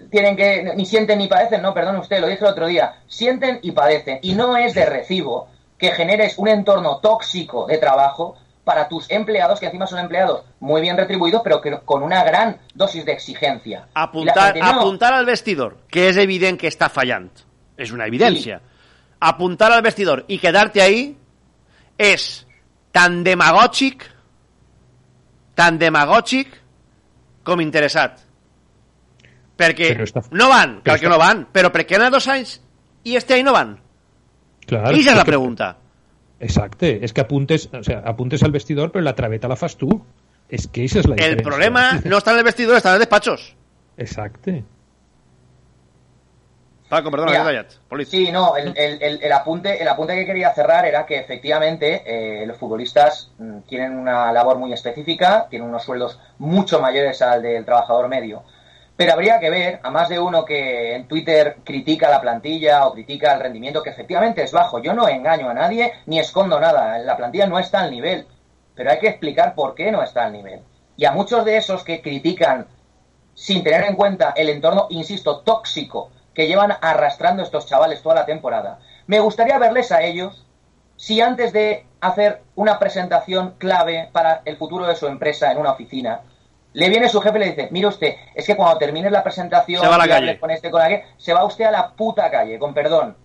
tienen 0.09 0.35
que 0.35 0.73
ni 0.75 0.85
sienten 0.85 1.19
ni 1.19 1.27
padecen, 1.27 1.61
no, 1.61 1.73
perdone 1.73 1.99
usted, 1.99 2.19
lo 2.19 2.27
dije 2.27 2.43
el 2.43 2.51
otro 2.51 2.67
día, 2.67 2.95
sienten 3.07 3.59
y 3.61 3.71
padecen 3.71 4.19
y 4.21 4.33
no 4.33 4.57
es 4.57 4.73
de 4.73 4.85
recibo 4.85 5.49
que 5.77 5.91
generes 5.91 6.37
un 6.37 6.47
entorno 6.47 6.99
tóxico 6.99 7.65
de 7.67 7.77
trabajo 7.77 8.37
para 8.63 8.87
tus 8.87 9.09
empleados, 9.09 9.59
que 9.59 9.65
encima 9.65 9.87
son 9.87 9.99
empleados 9.99 10.43
muy 10.59 10.81
bien 10.81 10.95
retribuïdos, 10.95 11.41
però 11.41 11.59
que 11.59 11.79
con 11.83 12.03
una 12.03 12.23
gran 12.23 12.59
dosis 12.75 13.03
de 13.05 13.11
exigencia. 13.11 13.87
Y 13.87 13.91
apuntar, 13.95 14.53
gente, 14.53 14.59
no. 14.59 14.81
apuntar 14.81 15.13
al 15.13 15.25
vestidor, 15.25 15.77
que 15.89 16.09
és 16.09 16.17
evident 16.21 16.59
que 16.61 16.69
està 16.69 16.89
fallant. 16.93 17.31
És 17.75 17.91
una 17.91 18.05
evidència. 18.05 18.61
Apuntar 19.19 19.71
al 19.73 19.81
vestidor 19.81 20.25
i 20.29 20.37
quedar-te 20.37 20.81
ahí 20.81 21.15
és 21.97 22.45
tan 22.93 23.23
demagògic, 23.25 24.05
tan 25.57 25.81
demagògic 25.81 26.53
com 27.43 27.61
interessat. 27.65 28.21
Perquè 29.61 29.91
Però 29.93 30.07
està- 30.07 30.23
no 30.31 30.49
van, 30.49 30.79
però 30.81 30.83
cal 30.89 30.99
que 30.99 31.05
està- 31.05 31.11
no 31.13 31.17
van, 31.21 31.45
però 31.53 31.71
per 31.71 31.85
què 31.85 31.99
n'ha 32.01 32.09
dos 32.09 32.27
anys 32.27 32.57
i 33.03 33.15
este 33.15 33.35
any 33.37 33.43
no 33.45 33.53
van? 33.53 33.77
Claro, 34.65 34.91
Esa 34.97 35.11
és 35.11 35.15
la 35.17 35.23
que- 35.23 35.31
pregunta. 35.31 35.77
Exacte, 36.39 37.05
es 37.05 37.13
que 37.13 37.21
apuntes, 37.21 37.69
o 37.71 37.83
sea, 37.83 37.99
apuntes 38.05 38.41
al 38.41 38.51
vestidor, 38.51 38.91
pero 38.91 39.03
la 39.03 39.13
traveta 39.13 39.47
la 39.47 39.55
fas 39.55 39.77
tú. 39.77 40.03
Es 40.49 40.67
que 40.67 40.83
esa 40.83 40.99
es 40.99 41.07
la 41.07 41.13
El 41.13 41.17
diferencia. 41.37 41.43
problema 41.43 41.91
no 42.03 42.17
està 42.17 42.31
en 42.31 42.39
el 42.39 42.43
vestidor, 42.43 42.75
està 42.77 42.89
en 42.89 42.93
els 42.95 42.99
despatxos. 43.01 43.55
Exacte. 43.97 44.63
Paco, 46.89 47.09
perdona, 47.09 47.31
Mira, 47.31 47.63
que. 47.63 47.75
Polit. 47.87 48.07
Sí, 48.07 48.31
no, 48.33 48.57
el, 48.57 48.73
el- 48.75 49.01
el- 49.01 49.19
el 49.23 49.31
apunte, 49.31 49.81
el 49.81 49.87
apunte 49.87 50.13
que 50.13 50.25
quería 50.25 50.53
cerrar 50.53 50.85
era 50.85 51.05
que 51.05 51.19
efectivamente 51.19 52.03
eh, 52.05 52.45
los 52.45 52.57
futbolistas 52.57 53.31
mm, 53.37 53.59
tienen 53.69 53.97
una 53.97 54.33
labor 54.33 54.57
muy 54.57 54.73
específica, 54.73 55.47
tienen 55.49 55.69
unos 55.69 55.83
sueldos 55.83 56.19
mucho 56.37 56.81
mayores 56.81 57.21
al 57.21 57.41
del 57.43 57.63
trabajador 57.63 58.09
medio. 58.09 58.43
Pero 59.01 59.13
habría 59.13 59.39
que 59.39 59.49
ver 59.49 59.79
a 59.81 59.89
más 59.89 60.09
de 60.09 60.19
uno 60.19 60.45
que 60.45 60.93
en 60.95 61.07
Twitter 61.07 61.57
critica 61.63 62.07
la 62.07 62.21
plantilla 62.21 62.85
o 62.85 62.93
critica 62.93 63.33
el 63.33 63.39
rendimiento, 63.39 63.81
que 63.81 63.89
efectivamente 63.89 64.43
es 64.43 64.51
bajo. 64.51 64.77
Yo 64.77 64.93
no 64.93 65.09
engaño 65.09 65.49
a 65.49 65.55
nadie 65.55 65.91
ni 66.05 66.19
escondo 66.19 66.59
nada. 66.59 66.99
La 66.99 67.17
plantilla 67.17 67.47
no 67.47 67.57
está 67.57 67.79
al 67.79 67.89
nivel. 67.89 68.27
Pero 68.75 68.91
hay 68.91 68.99
que 68.99 69.07
explicar 69.07 69.55
por 69.55 69.73
qué 69.73 69.91
no 69.91 70.03
está 70.03 70.25
al 70.25 70.33
nivel. 70.33 70.61
Y 70.97 71.05
a 71.05 71.13
muchos 71.13 71.43
de 71.45 71.57
esos 71.57 71.83
que 71.83 71.99
critican 72.03 72.67
sin 73.33 73.63
tener 73.63 73.85
en 73.85 73.95
cuenta 73.95 74.35
el 74.37 74.49
entorno, 74.49 74.85
insisto, 74.91 75.39
tóxico 75.39 76.11
que 76.35 76.45
llevan 76.45 76.77
arrastrando 76.79 77.41
estos 77.41 77.65
chavales 77.65 78.03
toda 78.03 78.13
la 78.13 78.25
temporada. 78.27 78.77
Me 79.07 79.19
gustaría 79.19 79.57
verles 79.57 79.91
a 79.91 80.03
ellos 80.03 80.45
si 80.95 81.21
antes 81.21 81.53
de 81.53 81.87
hacer 82.01 82.43
una 82.53 82.77
presentación 82.77 83.55
clave 83.57 84.09
para 84.11 84.43
el 84.45 84.57
futuro 84.57 84.85
de 84.85 84.95
su 84.95 85.07
empresa 85.07 85.51
en 85.51 85.57
una 85.57 85.71
oficina, 85.71 86.21
le 86.73 86.89
viene 86.89 87.09
su 87.09 87.19
jefe 87.21 87.37
y 87.37 87.39
le 87.39 87.49
dice, 87.49 87.67
mire 87.71 87.87
usted, 87.87 88.15
es 88.33 88.45
que 88.45 88.55
cuando 88.55 88.77
termine 88.77 89.09
la 89.09 89.23
presentación 89.23 89.81
Se 89.81 89.87
va 89.87 89.95
a 89.95 89.99
la 89.99 90.07
calle. 90.07 90.39
con 90.39 90.51
este, 90.51 90.71
con 90.71 90.81
aquel, 90.81 91.01
se 91.17 91.33
va 91.33 91.43
usted 91.43 91.65
a 91.65 91.71
la 91.71 91.91
puta 91.91 92.29
calle, 92.31 92.57
con 92.57 92.73
perdón. 92.73 93.17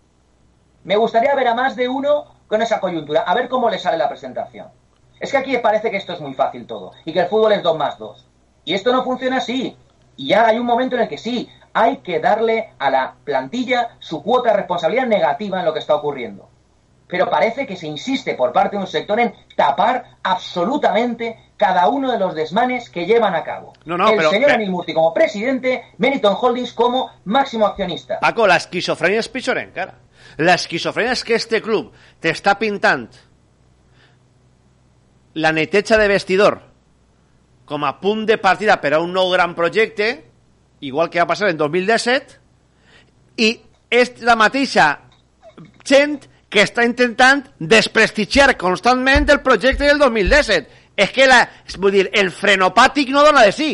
Me 0.84 0.96
gustaría 0.96 1.34
ver 1.34 1.48
a 1.48 1.54
más 1.54 1.76
de 1.76 1.88
uno 1.88 2.36
con 2.46 2.62
esa 2.62 2.80
coyuntura, 2.80 3.22
a 3.22 3.34
ver 3.34 3.48
cómo 3.48 3.70
le 3.70 3.78
sale 3.78 3.96
la 3.96 4.08
presentación. 4.08 4.68
Es 5.18 5.30
que 5.30 5.38
aquí 5.38 5.56
parece 5.58 5.90
que 5.90 5.96
esto 5.96 6.12
es 6.12 6.20
muy 6.20 6.34
fácil 6.34 6.66
todo, 6.66 6.92
y 7.04 7.12
que 7.12 7.20
el 7.20 7.26
fútbol 7.26 7.52
es 7.52 7.62
2 7.62 7.76
más 7.78 7.98
2. 7.98 8.26
Y 8.64 8.74
esto 8.74 8.92
no 8.92 9.04
funciona 9.04 9.38
así. 9.38 9.76
Y 10.16 10.28
ya 10.28 10.46
hay 10.46 10.58
un 10.58 10.66
momento 10.66 10.96
en 10.96 11.02
el 11.02 11.08
que 11.08 11.18
sí, 11.18 11.48
hay 11.72 11.98
que 11.98 12.20
darle 12.20 12.72
a 12.78 12.90
la 12.90 13.14
plantilla 13.22 13.96
su 13.98 14.22
cuota 14.22 14.50
de 14.50 14.56
responsabilidad 14.56 15.06
negativa 15.06 15.58
en 15.58 15.66
lo 15.66 15.72
que 15.72 15.78
está 15.78 15.94
ocurriendo. 15.94 16.48
Pero 17.06 17.30
parece 17.30 17.66
que 17.66 17.76
se 17.76 17.86
insiste 17.86 18.34
por 18.34 18.52
parte 18.52 18.76
de 18.76 18.82
un 18.82 18.88
sector 18.88 19.20
en 19.20 19.34
tapar 19.54 20.16
absolutamente 20.22 21.45
cada 21.56 21.88
uno 21.88 22.12
de 22.12 22.18
los 22.18 22.34
desmanes 22.34 22.90
que 22.90 23.06
llevan 23.06 23.34
a 23.34 23.42
cabo. 23.42 23.72
No, 23.84 23.96
no, 23.96 24.10
el 24.10 24.16
pero- 24.16 24.30
señor 24.30 24.50
Anil 24.50 24.70
Murti 24.70 24.92
como 24.92 25.14
presidente, 25.14 25.84
Meriton 25.98 26.36
Holdings 26.38 26.72
como 26.72 27.10
máximo 27.24 27.66
accionista. 27.66 28.18
Paco, 28.20 28.46
l'esquizofrènia 28.46 29.20
és 29.24 29.28
pitjor 29.32 29.58
encara. 29.62 29.94
L'esquizofrènia 30.36 31.14
és 31.16 31.24
que 31.24 31.34
este 31.38 31.62
club 31.64 31.92
t'està 32.20 32.58
pintant 32.60 33.08
la 35.34 35.52
neteja 35.52 35.96
de 35.98 36.08
vestidor 36.08 36.60
com 37.66 37.84
a 37.84 37.96
punt 38.00 38.24
de 38.28 38.38
partida 38.38 38.76
per 38.80 38.94
a 38.94 39.00
un 39.02 39.12
nou 39.12 39.30
gran 39.32 39.54
projecte, 39.56 40.24
igual 40.80 41.10
que 41.10 41.18
va 41.18 41.26
passar 41.26 41.50
en 41.50 41.58
2017, 41.58 42.36
i 43.42 43.50
és 43.90 44.12
la 44.22 44.36
mateixa 44.38 44.86
gent 45.84 46.20
que 46.48 46.62
està 46.62 46.84
intentant 46.86 47.42
desprestigiar 47.58 48.54
constantment 48.56 49.26
el 49.34 49.40
projecte 49.42 49.84
del 49.84 49.98
2017. 49.98 50.85
És 50.96 51.12
que 51.12 51.26
la, 51.28 51.42
és, 51.68 51.76
vull 51.76 51.92
dir, 51.92 52.06
el 52.16 52.32
frenopàtic 52.32 53.12
no 53.12 53.22
dona 53.24 53.44
de 53.44 53.52
sí. 53.52 53.70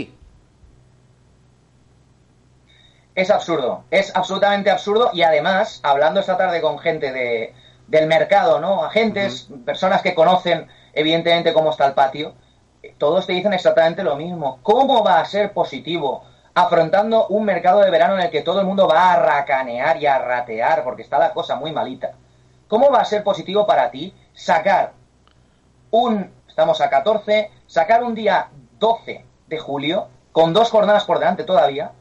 Es 3.14 3.30
absurdo, 3.30 3.84
es 3.90 4.14
absolutamente 4.16 4.70
absurdo 4.70 5.10
y 5.12 5.22
además, 5.22 5.80
hablando 5.82 6.20
esta 6.20 6.38
tarde 6.38 6.62
con 6.62 6.78
gente 6.78 7.12
de, 7.12 7.54
del 7.86 8.06
mercado, 8.06 8.58
¿no? 8.58 8.84
Agentes, 8.84 9.48
personas 9.66 10.00
que 10.00 10.14
conocen 10.14 10.66
evidentemente 10.94 11.52
cómo 11.52 11.70
está 11.70 11.86
el 11.86 11.94
patio, 11.94 12.34
todos 12.98 13.26
te 13.26 13.34
dicen 13.34 13.52
exactamente 13.52 14.02
lo 14.02 14.16
mismo. 14.16 14.58
¿Cómo 14.62 15.04
va 15.04 15.20
a 15.20 15.24
ser 15.24 15.52
positivo 15.52 16.24
afrontando 16.54 17.26
un 17.28 17.44
mercado 17.44 17.80
de 17.80 17.90
verano 17.90 18.14
en 18.14 18.22
el 18.22 18.30
que 18.30 18.42
todo 18.42 18.60
el 18.60 18.66
mundo 18.66 18.88
va 18.88 19.12
a 19.12 19.16
racanear 19.16 19.96
y 19.98 20.06
a 20.06 20.18
ratear 20.18 20.82
porque 20.82 21.02
está 21.02 21.18
la 21.18 21.32
cosa 21.32 21.56
muy 21.56 21.70
malita? 21.70 22.12
¿Cómo 22.66 22.90
va 22.90 23.00
a 23.00 23.04
ser 23.04 23.22
positivo 23.22 23.66
para 23.66 23.90
ti 23.90 24.14
sacar 24.32 24.92
un, 25.90 26.30
estamos 26.52 26.82
a 26.82 26.90
14, 26.90 27.50
sacar 27.66 28.04
un 28.04 28.14
día 28.14 28.48
12 28.78 29.24
de 29.46 29.58
julio, 29.58 30.08
con 30.32 30.52
dos 30.52 30.68
jornadas 30.70 31.04
por 31.04 31.18
delante 31.18 31.44
todavía, 31.44 31.92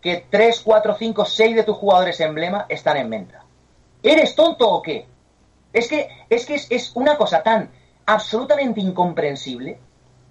que 0.00 0.24
3, 0.30 0.60
4, 0.64 0.94
5, 0.96 1.24
6 1.24 1.56
de 1.56 1.64
tus 1.64 1.76
jugadores 1.76 2.20
emblema 2.20 2.66
están 2.68 2.98
en 2.98 3.10
venta. 3.10 3.42
¿Eres 4.04 4.36
tonto 4.36 4.70
o 4.70 4.80
qué? 4.80 5.08
Es 5.72 5.88
que 5.88 6.08
es, 6.30 6.46
que 6.46 6.54
es, 6.54 6.70
es 6.70 6.92
una 6.94 7.16
cosa 7.16 7.42
tan 7.42 7.68
absolutamente 8.06 8.80
incomprensible 8.80 9.80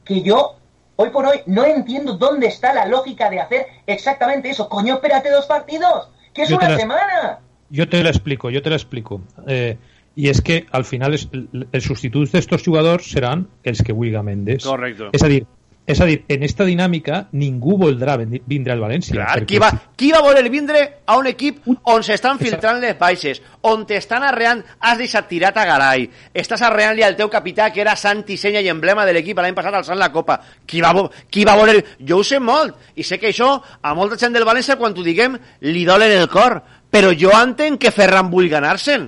que 0.05 0.21
yo, 0.21 0.55
hoy 0.95 1.09
por 1.09 1.26
hoy, 1.26 1.41
no 1.45 1.65
entiendo 1.65 2.13
dónde 2.13 2.47
está 2.47 2.73
la 2.73 2.86
lógica 2.86 3.30
de 3.30 3.41
hacer 3.41 3.67
exactamente 3.86 4.49
eso. 4.49 4.69
Coño, 4.69 4.95
espérate 4.95 5.30
dos 5.30 5.47
partidos, 5.47 6.07
que 6.34 6.43
es 6.43 6.49
Yo 6.49 6.55
una 6.55 6.78
semana. 6.78 7.39
Yo 7.69 7.89
te 7.89 8.01
lo 8.01 8.07
explico, 8.07 8.49
yo 8.49 8.61
te 8.61 8.69
lo 8.69 8.76
explico. 8.76 9.19
Eh, 9.47 9.78
y 10.16 10.30
es 10.30 10.41
que 10.41 10.66
al 10.72 10.86
final 10.86 11.13
es, 11.13 11.28
el, 11.32 11.68
el 11.72 11.82
sustituto 11.82 12.32
de 12.32 12.39
estos 12.39 12.63
jugadores 12.63 13.11
serán 13.11 13.49
els 13.63 13.84
que 13.84 13.93
vulga 13.93 14.24
Mendes. 14.24 14.63
Correcto. 14.63 15.09
És 15.11 15.24
a 15.24 15.28
dir, 15.28 15.45
és 15.86 15.99
a 16.01 16.05
dir, 16.09 16.24
en 16.34 16.41
esta 16.41 16.66
dinàmica 16.66 17.28
ningú 17.38 17.76
voldrà 17.78 18.16
vindre 18.18 18.74
al 18.74 18.82
València. 18.82 19.13
Clar, 19.13 19.28
perquè 19.36 19.49
qui 19.51 19.59
va, 19.61 19.70
qui 19.93 20.09
va 20.13 20.22
voler 20.26 20.47
vindre 20.49 20.82
a 21.05 21.18
un 21.20 21.28
equip 21.30 21.68
on 21.91 22.05
s'estan 22.05 22.39
filtrant 22.39 22.80
les 22.82 22.95
baixes, 22.97 23.41
on 23.70 23.84
t'estan 23.86 24.26
arreant, 24.26 24.63
has 24.80 24.97
deixat 24.97 25.28
tirat 25.30 25.59
a 25.61 25.66
Garay, 25.70 26.07
estàs 26.34 26.63
arreant-li 26.66 27.05
al 27.05 27.18
teu 27.20 27.30
capità, 27.30 27.70
que 27.70 27.84
era 27.84 27.93
santi, 27.99 28.38
senya 28.38 28.63
i 28.66 28.72
emblema 28.74 29.05
de 29.05 29.13
l'equip 29.13 29.38
l'any 29.38 29.53
passat 29.57 29.78
alçant 29.78 30.01
la 30.01 30.09
copa. 30.16 30.39
Qui 30.66 30.82
va, 30.82 30.95
qui 31.30 31.45
va 31.45 31.57
voler... 31.59 31.78
Jo 32.01 32.24
ho 32.24 32.26
sé 32.26 32.39
molt, 32.41 32.80
i 32.95 33.05
sé 33.05 33.20
que 33.22 33.30
això 33.30 33.51
a 33.61 33.93
molta 33.93 34.18
gent 34.18 34.34
del 34.34 34.47
València, 34.47 34.80
quan 34.82 34.95
t'ho 34.95 35.05
diguem, 35.05 35.38
li 35.70 35.86
dol 35.86 36.07
en 36.07 36.18
el 36.18 36.32
cor, 36.34 36.63
però 36.89 37.13
jo 37.13 37.30
entenc 37.38 37.84
que 37.84 37.93
Ferran 37.93 38.34
vulgui 38.34 38.49
ganar-se'n. 38.55 39.05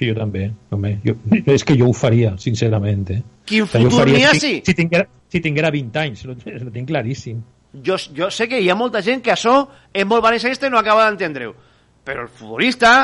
Sí, 0.00 0.06
jo 0.08 0.16
també. 0.16 0.46
Home, 0.72 0.94
jo, 1.04 1.12
és 1.44 1.64
que 1.68 1.76
jo 1.76 1.90
ho 1.90 1.94
faria, 1.96 2.32
sincerament. 2.40 3.10
Quin 3.44 3.66
futur 3.68 4.06
ha, 4.08 4.30
si, 4.32 4.40
sí? 4.40 4.52
si, 4.64 4.74
tinguera, 4.78 5.04
si 5.28 5.42
tinguera 5.44 5.68
20 5.74 5.98
anys, 6.00 6.22
lo, 6.24 6.36
lo 6.64 6.70
tinc 6.72 6.88
claríssim. 6.88 7.42
jo, 7.84 7.98
jo 8.16 8.30
sé 8.32 8.48
que 8.48 8.58
hi 8.58 8.70
ha 8.70 8.74
molta 8.74 9.02
gent 9.04 9.20
que 9.22 9.34
això 9.34 9.58
és 9.92 10.06
molt 10.08 10.24
valencianista 10.24 10.66
i 10.66 10.72
no 10.72 10.78
acaba 10.80 11.04
d'entendre-ho. 11.04 11.52
Però 12.00 12.24
el 12.24 12.30
futbolista 12.32 12.94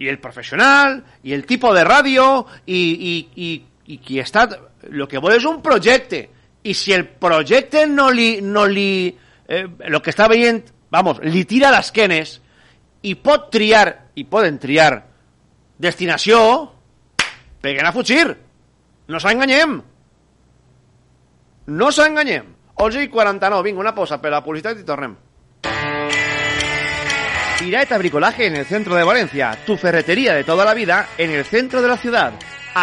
i 0.00 0.08
el 0.08 0.16
professional 0.22 0.96
i 1.28 1.34
el 1.36 1.44
tipus 1.44 1.76
de 1.76 1.84
ràdio 1.84 2.24
i, 2.64 2.80
i, 2.80 3.14
i, 3.36 3.50
i 3.92 4.00
qui 4.00 4.22
està... 4.24 4.48
El 4.88 5.04
que 5.10 5.20
vol 5.20 5.34
és 5.34 5.44
un 5.44 5.60
projecte. 5.60 6.22
I 6.64 6.72
si 6.72 6.96
el 6.96 7.04
projecte 7.20 7.84
no 7.90 8.08
li... 8.08 8.38
No 8.40 8.64
li 8.64 9.10
eh, 9.12 9.66
el 9.84 10.00
que 10.00 10.14
està 10.14 10.30
veient, 10.32 10.62
vamos, 10.88 11.20
li 11.28 11.44
tira 11.44 11.74
les 11.74 11.92
quenes 11.92 12.38
i 13.04 13.14
pot 13.20 13.50
triar, 13.52 13.84
i 14.16 14.24
poden 14.24 14.56
triar 14.62 15.07
destinació, 15.78 16.40
peguen 17.62 17.86
a 17.86 17.92
fugir. 17.94 18.36
No 19.08 19.20
s'enganyem. 19.22 19.78
No 21.68 21.90
s'enganyem. 21.92 22.54
11 22.78 23.02
i 23.02 23.08
49, 23.08 23.64
vinga, 23.64 23.80
una 23.80 23.94
pausa 23.94 24.20
per 24.22 24.30
la 24.30 24.42
publicitat 24.44 24.78
i 24.78 24.86
tornem. 24.86 25.16
Iraeta 27.66 27.98
Bricolaje 27.98 28.46
en 28.46 28.56
el 28.56 28.66
centro 28.66 28.94
de 28.94 29.02
Valencia, 29.02 29.50
tu 29.66 29.76
ferretería 29.76 30.34
de 30.34 30.44
toda 30.44 30.64
la 30.64 30.74
vida 30.74 31.08
en 31.18 31.32
el 31.32 31.44
centro 31.44 31.82
de 31.82 31.88
la 31.88 31.96
ciudad. 31.96 32.32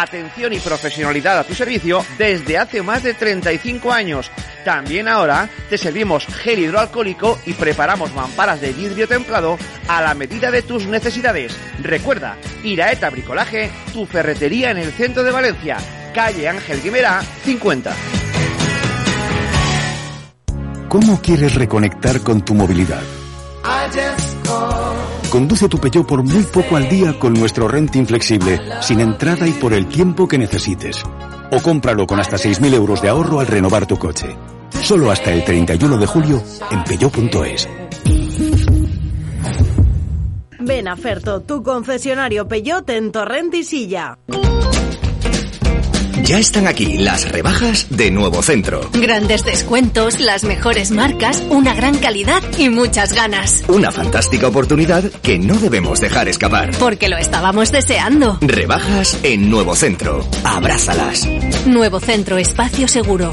Atención 0.02 0.52
y 0.52 0.60
profesionalidad 0.60 1.38
a 1.38 1.44
tu 1.44 1.54
servicio 1.54 2.04
desde 2.18 2.58
hace 2.58 2.82
más 2.82 3.02
de 3.02 3.14
35 3.14 3.90
años. 3.90 4.30
También 4.62 5.08
ahora 5.08 5.48
te 5.70 5.78
servimos 5.78 6.26
gel 6.26 6.58
hidroalcohólico 6.58 7.38
y 7.46 7.54
preparamos 7.54 8.12
mamparas 8.12 8.60
de 8.60 8.74
vidrio 8.74 9.08
templado 9.08 9.56
a 9.88 10.02
la 10.02 10.12
medida 10.12 10.50
de 10.50 10.60
tus 10.60 10.86
necesidades. 10.86 11.56
Recuerda, 11.80 12.36
Iraeta 12.62 13.08
Bricolaje, 13.08 13.70
tu 13.94 14.04
ferretería 14.04 14.70
en 14.70 14.76
el 14.76 14.92
centro 14.92 15.22
de 15.22 15.30
Valencia, 15.30 15.78
calle 16.14 16.46
Ángel 16.46 16.82
Guimera, 16.82 17.22
50. 17.44 17.96
¿Cómo 20.90 21.22
quieres 21.22 21.54
reconectar 21.54 22.20
con 22.20 22.44
tu 22.44 22.54
movilidad? 22.54 23.02
Conduce 25.30 25.68
tu 25.68 25.78
Peugeot 25.78 26.06
por 26.06 26.22
muy 26.22 26.42
poco 26.44 26.76
al 26.76 26.88
día 26.88 27.18
con 27.18 27.34
nuestro 27.34 27.68
renting 27.68 28.06
flexible, 28.06 28.60
sin 28.80 29.00
entrada 29.00 29.46
y 29.46 29.52
por 29.52 29.72
el 29.72 29.86
tiempo 29.86 30.26
que 30.28 30.38
necesites. 30.38 31.02
O 31.50 31.60
cómpralo 31.60 32.06
con 32.06 32.20
hasta 32.20 32.36
6.000 32.36 32.74
euros 32.74 33.02
de 33.02 33.08
ahorro 33.08 33.40
al 33.40 33.46
renovar 33.46 33.86
tu 33.86 33.98
coche. 33.98 34.36
Solo 34.82 35.10
hasta 35.10 35.32
el 35.32 35.44
31 35.44 35.98
de 35.98 36.06
julio 36.06 36.42
en 36.70 36.84
peugeot.es. 36.84 37.68
Ven 40.58 40.88
a 40.88 40.96
Ferto, 40.96 41.42
tu 41.42 41.62
concesionario 41.62 42.48
Peugeot 42.48 42.88
en 42.90 43.12
Torrent 43.12 43.54
y 43.54 43.62
Silla. 43.62 44.18
Ya 46.26 46.40
están 46.40 46.66
aquí 46.66 46.98
las 46.98 47.30
rebajas 47.30 47.86
de 47.88 48.10
Nuevo 48.10 48.42
Centro. 48.42 48.90
Grandes 48.92 49.44
descuentos, 49.44 50.18
las 50.18 50.42
mejores 50.42 50.90
marcas, 50.90 51.40
una 51.50 51.72
gran 51.72 51.98
calidad 51.98 52.42
y 52.58 52.68
muchas 52.68 53.12
ganas. 53.12 53.62
Una 53.68 53.92
fantástica 53.92 54.48
oportunidad 54.48 55.04
que 55.22 55.38
no 55.38 55.54
debemos 55.54 56.00
dejar 56.00 56.26
escapar. 56.26 56.72
Porque 56.80 57.08
lo 57.08 57.16
estábamos 57.16 57.70
deseando. 57.70 58.38
Rebajas 58.40 59.20
en 59.22 59.48
Nuevo 59.50 59.76
Centro. 59.76 60.26
Abrázalas. 60.42 61.28
Nuevo 61.64 62.00
Centro 62.00 62.38
Espacio 62.38 62.88
Seguro. 62.88 63.30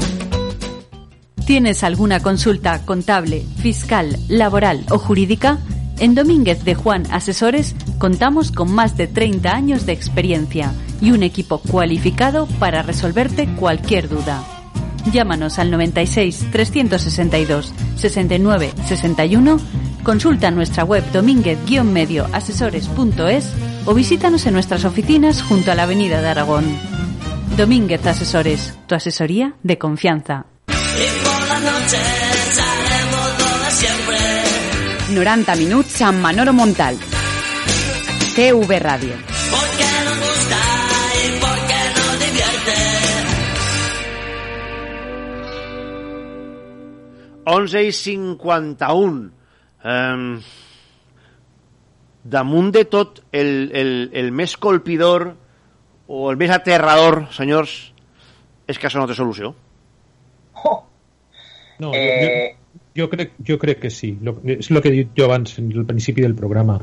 ¿Tienes 1.46 1.82
alguna 1.82 2.20
consulta 2.20 2.86
contable, 2.86 3.44
fiscal, 3.60 4.16
laboral 4.28 4.86
o 4.90 5.00
jurídica? 5.00 5.58
En 5.98 6.14
Domínguez 6.14 6.64
de 6.64 6.76
Juan 6.76 7.08
Asesores 7.10 7.74
contamos 7.98 8.52
con 8.52 8.72
más 8.72 8.96
de 8.96 9.08
30 9.08 9.50
años 9.50 9.84
de 9.84 9.92
experiencia 9.94 10.72
y 11.04 11.12
un 11.12 11.22
equipo 11.22 11.58
cualificado 11.58 12.46
para 12.58 12.82
resolverte 12.82 13.46
cualquier 13.56 14.08
duda. 14.08 14.42
Llámanos 15.12 15.58
al 15.58 15.70
96 15.70 16.46
362 16.50 17.74
69 17.96 18.72
61, 18.86 19.60
consulta 20.02 20.50
nuestra 20.50 20.84
web 20.84 21.04
domínguez-medioasesores.es 21.12 23.52
o 23.84 23.92
visítanos 23.92 24.46
en 24.46 24.54
nuestras 24.54 24.86
oficinas 24.86 25.42
junto 25.42 25.70
a 25.70 25.74
la 25.74 25.82
Avenida 25.82 26.22
de 26.22 26.28
Aragón. 26.28 26.64
Domínguez 27.58 28.06
Asesores, 28.06 28.72
tu 28.86 28.94
asesoría 28.94 29.56
de 29.62 29.76
confianza. 29.76 30.46
90 35.10 35.56
minuts 35.56 36.00
amb 36.02 36.20
Manolo 36.20 36.52
Montal. 36.52 36.98
TV 38.34 38.80
Ràdio. 38.80 39.14
11 47.44 47.82
i 47.88 47.92
51. 47.92 49.24
Um, 49.84 50.28
damunt 52.24 52.70
de 52.72 52.84
tot, 52.88 53.20
el, 53.32 53.70
el, 53.76 53.92
el 54.16 54.30
més 54.32 54.56
colpidor 54.56 55.28
o 56.08 56.30
el 56.30 56.40
més 56.40 56.52
aterrador, 56.52 57.26
senyors, 57.36 57.76
és 58.68 58.80
que 58.80 58.88
això 58.88 59.00
no 59.00 59.08
té 59.08 59.16
solució. 59.16 59.54
No, 61.78 61.90
Eh, 61.92 62.54
jo, 62.94 63.02
jo, 63.02 63.08
crec, 63.10 63.32
jo 63.44 63.58
crec 63.58 63.80
que 63.82 63.90
sí. 63.90 64.12
Lo, 64.22 64.36
és 64.46 64.70
el 64.70 64.80
que 64.80 64.92
he 64.92 64.94
dit 64.94 65.16
jo 65.18 65.26
abans, 65.26 65.56
al 65.58 65.86
principi 65.88 66.22
del 66.22 66.36
programa. 66.38 66.78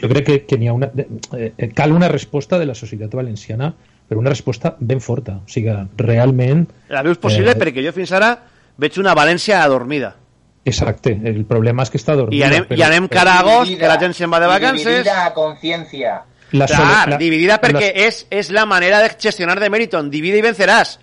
Jo 0.00 0.10
crec 0.10 0.26
que, 0.28 0.36
que 0.46 0.58
ha 0.68 0.72
una, 0.72 0.88
eh, 1.34 1.72
cal 1.74 1.92
una 1.92 2.08
resposta 2.08 2.58
de 2.58 2.68
la 2.70 2.76
societat 2.78 3.12
valenciana, 3.18 3.72
però 4.08 4.20
una 4.20 4.30
resposta 4.30 4.76
ben 4.78 5.00
forta. 5.00 5.40
O 5.42 5.50
sigui, 5.50 5.74
realment... 5.98 6.66
La 6.88 7.02
veus 7.02 7.18
possible 7.18 7.52
Eh, 7.56 7.58
perquè 7.58 7.84
jo 7.84 7.92
fins 7.96 8.14
ara 8.14 8.32
veig 8.76 8.98
una 8.98 9.14
València 9.14 9.62
adormida. 9.62 10.16
Exacte, 10.64 11.10
el 11.24 11.44
problema 11.44 11.82
és 11.82 11.90
que 11.90 11.98
està 11.98 12.14
dormida. 12.14 12.38
I 12.38 12.42
anem, 12.48 12.64
però- 12.68 12.78
i 12.78 12.82
anem 12.86 13.08
cara 13.08 13.34
a 13.34 13.40
agost, 13.40 13.72
que 13.78 13.88
la 13.88 13.98
gent 13.98 14.14
se'n 14.14 14.30
va 14.32 14.38
de 14.40 14.46
vacances... 14.46 14.84
dividida 14.86 15.26
a 15.26 15.32
conciencia. 15.34 16.22
La 16.52 16.66
Clar, 16.66 17.08
la- 17.08 17.16
dividida 17.16 17.60
perquè 17.60 17.88
la- 17.94 18.06
és, 18.06 18.26
és 18.30 18.50
la 18.50 18.66
manera 18.66 19.00
de 19.00 19.10
gestionar 19.18 19.58
de 19.58 19.70
Meriton. 19.70 20.10
Divide 20.10 20.38
i 20.38 20.42
venceràs. 20.44 20.98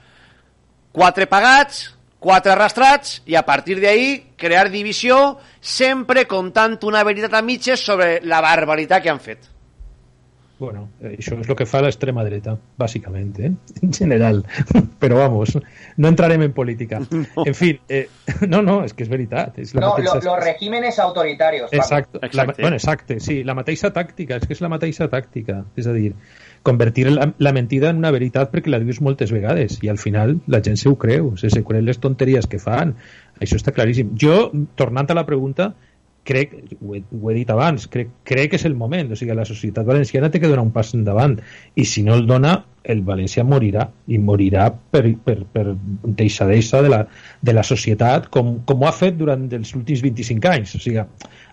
Quatre 0.92 1.28
pagats, 1.28 1.96
quatre 2.20 2.52
arrastrats, 2.54 3.22
i 3.26 3.36
a 3.36 3.44
partir 3.46 3.80
d'ahí 3.82 4.34
crear 4.38 4.70
divisió, 4.70 5.38
sempre 5.60 6.26
contant 6.28 6.78
una 6.84 7.04
veritat 7.04 7.34
a 7.34 7.42
mitges 7.42 7.80
sobre 7.86 8.20
la 8.24 8.42
barbaritat 8.42 9.04
que 9.04 9.10
han 9.10 9.20
fet. 9.20 9.40
Bueno, 10.60 10.90
això 11.08 11.38
és 11.40 11.48
el 11.48 11.56
que 11.56 11.66
fa 11.66 11.80
l'extrema 11.82 12.24
dreta, 12.28 12.58
bàsicament, 12.78 13.30
eh? 13.40 13.52
en 13.86 13.94
general. 13.96 14.42
Però 15.02 15.16
vamos, 15.22 15.54
no 15.96 16.08
entrarem 16.12 16.42
en 16.44 16.52
política. 16.54 17.00
En 17.46 17.56
fin, 17.56 17.80
eh, 17.88 18.10
no, 18.48 18.60
no, 18.62 18.82
és 18.84 18.92
que 18.94 19.06
és 19.06 19.10
veritat. 19.10 19.56
És 19.64 19.72
la 19.74 19.82
No, 19.86 19.94
mateixa... 19.94 20.18
lo- 20.20 20.36
los 20.36 20.44
regímenes 20.44 21.00
autoritarios. 21.00 21.70
Paco. 21.72 21.82
Exacte, 21.82 22.20
la, 22.34 22.46
bueno, 22.60 22.76
exacte, 22.76 23.20
sí, 23.24 23.44
la 23.48 23.56
mateixa 23.56 23.94
tàctica, 23.96 24.36
és 24.36 24.46
que 24.48 24.54
és 24.58 24.62
la 24.62 24.70
mateixa 24.70 25.08
tàctica, 25.08 25.62
és 25.80 25.88
a 25.88 25.94
dir, 25.96 26.12
convertir 26.64 27.08
la, 27.10 27.30
la 27.40 27.54
mentida 27.56 27.90
en 27.94 28.02
una 28.04 28.12
veritat 28.12 28.52
perquè 28.52 28.68
la 28.74 28.82
dius 28.84 29.00
moltes 29.00 29.32
vegades 29.32 29.78
i 29.82 29.88
al 29.88 29.98
final 29.98 30.42
la 30.52 30.60
gent 30.62 30.76
se 30.76 30.90
ho 30.92 30.98
creu, 31.00 31.38
se, 31.40 31.48
se 31.50 31.64
creu 31.64 31.82
les 31.88 32.02
tonteries 32.04 32.48
que 32.52 32.60
fan, 32.60 32.98
això 33.40 33.56
està 33.56 33.72
claríssim. 33.72 34.12
Jo, 34.20 34.50
tornant 34.76 35.08
a 35.08 35.16
la 35.16 35.24
pregunta, 35.26 35.72
crec, 36.30 36.56
ho 36.80 36.96
he, 36.96 37.02
ho 37.02 37.32
he 37.32 37.36
dit 37.42 37.50
abans, 37.54 37.88
crec, 37.92 38.14
crec 38.28 38.54
que 38.54 38.60
és 38.60 38.66
el 38.70 38.78
moment, 38.78 39.12
o 39.12 39.18
sigui, 39.20 39.36
la 39.38 39.48
societat 39.50 39.88
valenciana 39.88 40.30
té 40.30 40.42
que 40.42 40.52
donar 40.52 40.66
un 40.68 40.74
pas 40.76 40.94
endavant. 40.98 41.40
I 41.76 41.86
si 41.90 42.06
no 42.06 42.16
el 42.18 42.28
dona, 42.30 42.54
el 42.90 43.04
valencià 43.08 43.44
morirà. 43.48 43.90
I 44.14 44.22
morirà 44.22 44.70
per, 44.72 45.04
per, 45.26 45.38
per 45.54 45.66
deixadesa 46.22 46.84
de 46.86 46.94
la, 46.94 47.04
de 47.42 47.56
la 47.58 47.66
societat 47.66 48.30
com, 48.34 48.60
com 48.66 48.84
ho 48.84 48.90
ha 48.90 48.96
fet 48.96 49.18
durant 49.20 49.48
els 49.60 49.76
últims 49.78 50.04
25 50.06 50.54
anys. 50.54 50.76
O 50.78 50.84
sigui, 50.84 51.04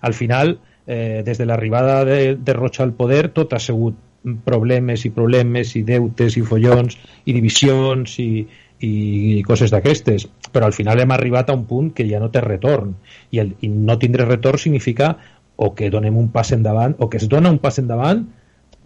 al 0.07 0.17
final 0.17 0.57
eh, 0.87 1.23
des 1.27 1.39
de 1.39 1.47
l'arribada 1.47 2.05
de, 2.05 2.37
de 2.37 2.53
Rocha 2.53 2.85
al 2.85 2.95
poder 2.95 3.29
tot 3.35 3.53
ha 3.53 3.63
sigut 3.63 3.99
problemes 4.47 5.05
i 5.07 5.13
problemes 5.15 5.75
i 5.79 5.85
deutes 5.87 6.37
i 6.39 6.43
follons 6.43 6.97
i 7.27 7.35
divisions 7.37 8.17
i, 8.23 8.47
i 8.83 9.43
coses 9.47 9.71
d'aquestes 9.71 10.27
però 10.53 10.67
al 10.67 10.75
final 10.77 11.01
hem 11.01 11.13
arribat 11.15 11.51
a 11.51 11.57
un 11.57 11.65
punt 11.67 11.93
que 11.95 12.07
ja 12.09 12.21
no 12.23 12.31
té 12.31 12.43
retorn. 12.45 12.95
I, 13.31 13.41
el, 13.43 13.55
i 13.61 13.69
no 13.69 13.99
tindre 13.99 14.27
retorn 14.27 14.61
significa 14.63 15.17
o 15.57 15.73
que 15.75 15.91
donem 15.91 16.17
un 16.17 16.29
pas 16.33 16.53
endavant 16.53 16.97
o 16.99 17.09
que 17.09 17.21
es 17.21 17.29
dona 17.33 17.51
un 17.51 17.59
pas 17.59 17.79
endavant 17.81 18.27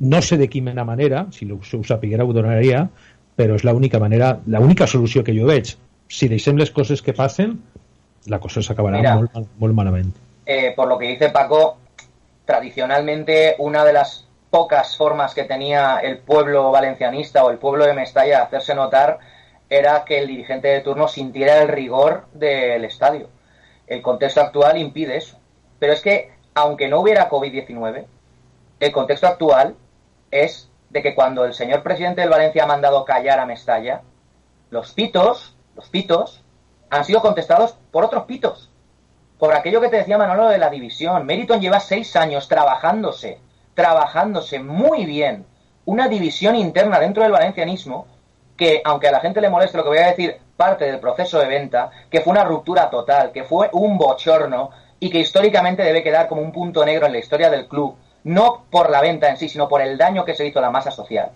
no 0.01 0.21
sé 0.23 0.39
de 0.39 0.49
quina 0.49 0.85
manera 0.85 1.27
si 1.35 1.51
ho, 1.51 1.59
si 1.67 1.77
ho 1.77 1.83
sapiguera 1.85 2.25
ho 2.25 2.33
donaria 2.33 2.87
però 3.37 3.57
és 3.57 3.65
l'única 3.65 3.99
manera, 3.99 4.35
l'única 4.47 4.87
solució 4.87 5.25
que 5.25 5.33
jo 5.37 5.47
veig. 5.49 5.73
Si 6.11 6.29
deixem 6.29 6.59
les 6.61 6.71
coses 6.75 7.01
que 7.03 7.15
passen 7.17 7.57
la 8.29 8.39
cosa 8.41 8.61
s'acabarà 8.61 9.01
molt, 9.17 9.37
molt 9.59 9.77
malament. 9.77 10.11
Eh, 10.45 10.73
por 10.77 10.89
lo 10.89 10.99
que 10.99 11.09
dice 11.09 11.31
Paco, 11.31 11.79
tradicionalmente 12.45 13.55
una 13.59 13.85
de 13.85 13.95
las 13.95 14.27
pocas 14.51 14.97
formas 14.97 15.33
que 15.33 15.45
tenía 15.45 16.01
el 16.03 16.19
pueblo 16.19 16.71
valencianista 16.71 17.45
o 17.45 17.51
el 17.51 17.59
pueblo 17.59 17.87
de 17.87 17.95
Mestalla 17.95 18.39
de 18.39 18.43
hacerse 18.43 18.75
notar 18.75 19.19
era 19.71 20.05
que 20.05 20.18
el 20.18 20.27
dirigente 20.27 20.68
de 20.68 20.81
turno 20.81 21.07
sintiera 21.07 21.62
el 21.62 21.68
rigor 21.68 22.27
del 22.33 22.85
estadio. 22.85 23.29
El 23.87 24.03
contexto 24.03 24.41
actual 24.41 24.77
impide 24.77 25.16
eso. 25.16 25.39
Pero 25.79 25.93
es 25.93 26.03
que, 26.03 26.33
aunque 26.55 26.89
no 26.89 27.01
hubiera 27.01 27.31
COVID-19, 27.31 28.05
el 28.81 28.93
contexto 28.93 29.29
actual 29.29 29.77
es 30.33 30.68
de 30.91 31.03
que 31.03 31.14
cuando 31.14 31.45
el 31.45 31.55
señor 31.55 31.85
presidente 31.85 32.21
del 32.21 32.31
Valencia 32.31 32.64
ha 32.64 32.66
mandado 32.66 33.05
callar 33.05 33.39
a 33.39 33.47
Mestalla, 33.47 34.03
los 34.71 34.93
pitos, 34.93 35.57
los 35.77 35.89
pitos, 35.89 36.43
han 36.91 37.05
sido 37.05 37.21
contestados 37.21 37.77
por 37.93 38.05
otros 38.05 38.25
pitos. 38.25 38.71
Por 39.39 39.55
aquello 39.55 39.81
que 39.81 39.89
te 39.89 39.99
decía 39.99 40.18
Manolo 40.18 40.49
de 40.49 40.59
la 40.59 40.68
división. 40.68 41.25
Meriton 41.25 41.61
lleva 41.61 41.79
seis 41.79 42.14
años 42.16 42.49
trabajándose, 42.49 43.39
trabajándose 43.75 44.59
muy 44.59 45.07
bien 45.07 45.47
una 45.85 46.09
división 46.09 46.57
interna 46.57 46.99
dentro 46.99 47.23
del 47.23 47.33
valencianismo 47.33 48.07
que, 48.61 48.83
aunque 48.85 49.09
a 49.09 49.13
la 49.13 49.21
gente 49.21 49.41
le 49.41 49.49
moleste 49.49 49.79
lo 49.79 49.85
que 49.85 49.89
voy 49.89 49.99
a 50.01 50.09
decir, 50.09 50.37
parte 50.55 50.85
del 50.85 51.01
proceso 51.01 51.39
de 51.39 51.47
venta, 51.47 51.91
que 52.11 52.21
fue 52.21 52.33
una 52.33 52.45
ruptura 52.45 52.91
total, 52.91 53.33
que 53.33 53.43
fue 53.43 53.71
un 53.73 53.97
bochorno 53.97 54.69
y 54.99 55.09
que 55.09 55.21
históricamente 55.21 55.83
debe 55.83 56.03
quedar 56.03 56.29
como 56.29 56.43
un 56.43 56.53
punto 56.53 56.85
negro 56.85 57.07
en 57.07 57.13
la 57.13 57.21
historia 57.21 57.49
del 57.49 57.67
club, 57.67 57.97
no 58.25 58.65
por 58.71 58.91
la 58.91 59.01
venta 59.01 59.31
en 59.31 59.39
sí, 59.39 59.49
sino 59.49 59.67
por 59.67 59.81
el 59.81 59.97
daño 59.97 60.27
que 60.27 60.35
se 60.35 60.47
hizo 60.47 60.59
a 60.59 60.63
la 60.63 60.71
masa 60.71 60.91
social. 60.91 61.31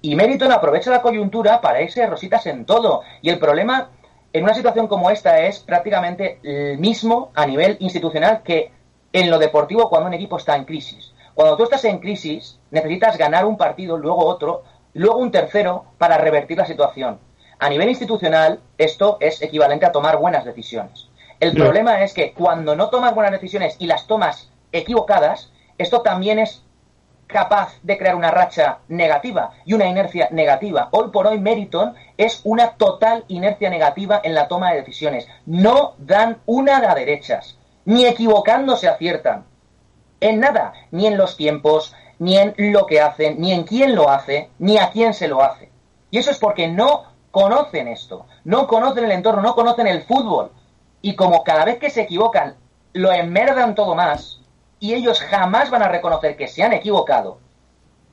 Y 0.00 0.14
Meriton 0.14 0.52
aprovecha 0.52 0.92
la 0.92 1.02
coyuntura 1.02 1.60
para 1.60 1.82
irse 1.82 2.06
rositas 2.06 2.46
en 2.46 2.64
todo. 2.64 3.02
Y 3.20 3.30
el 3.30 3.40
problema 3.40 3.88
en 4.32 4.44
una 4.44 4.54
situación 4.54 4.86
como 4.86 5.10
esta 5.10 5.40
es 5.40 5.58
prácticamente 5.58 6.38
el 6.44 6.78
mismo 6.78 7.32
a 7.34 7.46
nivel 7.46 7.78
institucional 7.80 8.42
que 8.44 8.70
en 9.12 9.28
lo 9.28 9.40
deportivo 9.40 9.88
cuando 9.88 10.06
un 10.06 10.14
equipo 10.14 10.36
está 10.36 10.54
en 10.54 10.64
crisis. 10.64 11.12
Cuando 11.34 11.56
tú 11.56 11.64
estás 11.64 11.84
en 11.86 11.98
crisis, 11.98 12.60
necesitas 12.70 13.18
ganar 13.18 13.44
un 13.44 13.56
partido, 13.56 13.96
luego 13.96 14.24
otro, 14.24 14.62
luego 14.94 15.18
un 15.18 15.30
tercero 15.30 15.84
para 15.98 16.18
revertir 16.18 16.58
la 16.58 16.66
situación. 16.66 17.18
A 17.58 17.68
nivel 17.68 17.88
institucional, 17.88 18.60
esto 18.78 19.18
es 19.20 19.40
equivalente 19.42 19.86
a 19.86 19.92
tomar 19.92 20.16
buenas 20.18 20.44
decisiones. 20.44 21.08
El 21.40 21.52
Sí. 21.52 21.58
problema 21.58 22.02
es 22.02 22.14
que 22.14 22.32
cuando 22.32 22.74
no 22.76 22.90
tomas 22.90 23.14
buenas 23.14 23.32
decisiones 23.32 23.76
y 23.78 23.86
las 23.86 24.06
tomas 24.06 24.50
equivocadas, 24.72 25.52
esto 25.78 26.02
también 26.02 26.38
es 26.38 26.62
capaz 27.26 27.74
de 27.82 27.96
crear 27.98 28.14
una 28.14 28.30
racha 28.30 28.78
negativa 28.88 29.50
y 29.64 29.72
una 29.72 29.86
inercia 29.86 30.28
negativa. 30.30 30.88
Hoy 30.92 31.10
por 31.10 31.26
hoy 31.26 31.40
Meriton 31.40 31.94
es 32.16 32.40
una 32.44 32.72
total 32.72 33.24
inercia 33.28 33.70
negativa 33.70 34.20
en 34.22 34.34
la 34.34 34.46
toma 34.46 34.70
de 34.70 34.80
decisiones. 34.80 35.26
No 35.46 35.94
dan 35.98 36.38
una 36.46 36.76
a 36.90 36.94
derechas, 36.94 37.58
ni 37.84 38.04
equivocándose 38.04 38.88
aciertan. 38.88 39.44
En 40.20 40.40
nada, 40.40 40.74
ni 40.90 41.06
en 41.06 41.16
los 41.16 41.36
tiempos, 41.36 41.94
ni 42.24 42.38
en 42.38 42.54
lo 42.72 42.86
que 42.86 43.02
hacen, 43.02 43.38
ni 43.38 43.52
en 43.52 43.64
quién 43.64 43.94
lo 43.94 44.08
hace, 44.08 44.48
ni 44.58 44.78
a 44.78 44.90
quién 44.90 45.12
se 45.12 45.28
lo 45.28 45.42
hace. 45.42 45.70
Y 46.10 46.16
eso 46.16 46.30
es 46.30 46.38
porque 46.38 46.68
no 46.68 47.04
conocen 47.30 47.86
esto, 47.86 48.24
no 48.44 48.66
conocen 48.66 49.04
el 49.04 49.12
entorno, 49.12 49.42
no 49.42 49.54
conocen 49.54 49.86
el 49.86 50.02
fútbol. 50.04 50.50
Y 51.02 51.16
como 51.16 51.44
cada 51.44 51.66
vez 51.66 51.78
que 51.78 51.90
se 51.90 52.00
equivocan, 52.00 52.56
lo 52.94 53.12
enmerdan 53.12 53.74
todo 53.74 53.94
más, 53.94 54.40
y 54.80 54.94
ellos 54.94 55.20
jamás 55.20 55.68
van 55.68 55.82
a 55.82 55.88
reconocer 55.88 56.34
que 56.34 56.48
se 56.48 56.62
han 56.62 56.72
equivocado. 56.72 57.40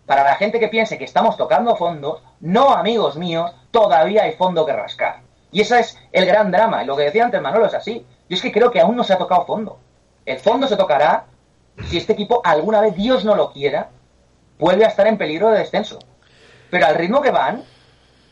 Para 0.06 0.26
la 0.26 0.36
gente 0.36 0.60
que 0.60 0.68
piense 0.68 0.98
que 0.98 1.06
estamos 1.06 1.38
tocando 1.38 1.78
fondos, 1.78 2.22
no, 2.42 2.72
amigos 2.72 3.16
míos, 3.16 3.54
todavía 3.72 4.24
hay 4.24 4.34
fondo 4.34 4.66
que 4.66 4.74
rascar. 4.74 5.22
Y 5.54 5.62
ese 5.62 5.80
es 5.80 5.98
el 6.12 6.26
gran 6.26 6.52
drama. 6.52 6.84
Y 6.84 6.86
lo 6.86 6.98
que 6.98 7.04
decía 7.04 7.24
antes 7.24 7.42
Manolo 7.42 7.68
es 7.68 7.74
así. 7.74 8.06
Yo 8.28 8.36
es 8.36 8.42
que 8.42 8.52
creo 8.52 8.72
que 8.72 8.82
aún 8.82 8.98
no 8.98 9.04
se 9.06 9.14
ha 9.14 9.18
tocado 9.18 9.46
fondo. 9.46 9.80
El 10.26 10.40
fondo 10.40 10.68
se 10.68 10.76
tocará 10.76 11.26
si 11.86 11.98
este 11.98 12.14
equipo 12.14 12.42
alguna 12.44 12.82
vez, 12.82 12.96
Dios 12.96 13.26
no 13.26 13.36
lo 13.36 13.52
quiera, 13.52 13.90
vuelve 14.62 14.86
a 14.86 14.88
estar 14.88 15.06
en 15.08 15.18
peligro 15.18 15.50
de 15.50 15.60
descenso. 15.60 16.00
Pero 16.70 16.86
al 16.86 16.96
ritmo 16.96 17.22
que 17.22 17.32
van, 17.32 17.64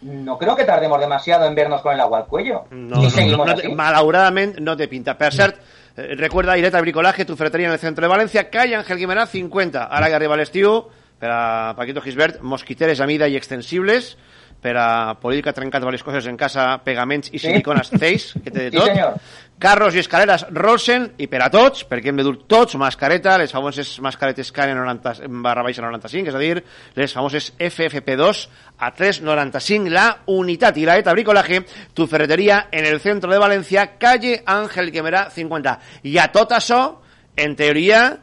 no 0.02 0.38
creo 0.38 0.56
que 0.56 0.64
tardemos 0.64 0.98
demasiado 1.02 1.46
en 1.46 1.56
vernos 1.56 1.82
con 1.82 1.94
el 1.94 2.00
agua 2.00 2.20
al 2.20 2.26
cuello. 2.28 2.66
No, 2.72 3.02
no, 3.02 3.10
te- 3.54 3.62
así. 3.66 3.68
malauradament 3.76 4.60
no 4.60 4.78
te 4.78 4.88
pinta. 4.88 5.18
Per 5.18 5.34
cert, 5.34 5.58
eh, 5.98 6.16
recuerda 6.16 6.58
Ireta 6.58 6.80
Bricolaje, 6.80 7.26
tu 7.26 7.36
ferretería 7.36 7.68
en 7.68 7.74
el 7.74 7.80
centro 7.80 8.08
de 8.08 8.14
València, 8.16 8.50
calle 8.50 8.76
Ángel 8.78 8.98
Guimerà 8.98 9.26
50. 9.28 9.84
Ara 9.86 10.08
que 10.08 10.16
arriba 10.16 10.38
l'estiu, 10.38 10.86
per 11.20 11.30
a 11.34 11.74
Paquito 11.76 12.00
Gisbert, 12.00 12.40
mosquiteres 12.42 13.02
a 13.02 13.06
mida 13.06 13.28
i 13.28 13.36
extensibles, 13.36 14.18
per 14.62 14.76
a 14.78 15.16
polir 15.22 15.42
que 15.44 15.50
ha 15.50 15.56
trencat 15.56 15.80
diverses 15.82 16.04
coses 16.04 16.26
en 16.28 16.36
casa, 16.38 16.82
pegaments 16.84 17.30
i 17.32 17.40
Sí. 17.40 17.48
silicones 17.48 17.90
Zeiss, 18.00 18.34
que 18.44 18.52
té 18.52 18.70
de 18.70 18.72
Sí, 18.72 18.78
tot. 18.78 18.88
senyor. 18.88 19.14
Carros 19.60 19.96
i 19.96 20.00
escaleres 20.00 20.46
Rosen, 20.56 21.10
i 21.20 21.28
per 21.28 21.42
a 21.44 21.50
tots, 21.52 21.82
perquè 21.88 22.08
hem 22.14 22.18
de 22.20 22.24
dur 22.24 22.38
tots 22.48 22.76
mascareta, 22.80 23.38
les 23.38 23.52
famoses 23.52 23.98
mascaretes 24.00 24.54
KN90 24.56 25.28
barra 25.44 25.64
baixa 25.64 25.82
95, 25.84 26.30
és 26.30 26.36
a 26.36 26.40
dir, 26.40 26.64
les 26.96 27.14
famoses 27.14 27.52
FFP2 27.60 28.48
a 28.80 28.94
3,95 28.96 29.90
la 29.92 30.06
unitat. 30.28 30.78
I 30.78 30.86
la 30.88 30.98
ETA 30.98 31.12
Bricolaje, 31.12 31.66
tu 31.94 32.08
ferreteria 32.08 32.68
en 32.72 32.86
el 32.86 33.02
centro 33.02 33.30
de 33.32 33.38
Valencia, 33.38 33.98
calle 33.98 34.42
Ángel 34.46 34.92
Quemerà 34.94 35.30
50. 35.30 35.78
I 36.04 36.18
a 36.20 36.32
tot 36.32 36.52
això, 36.56 37.02
en 37.36 37.56
teoria, 37.56 38.18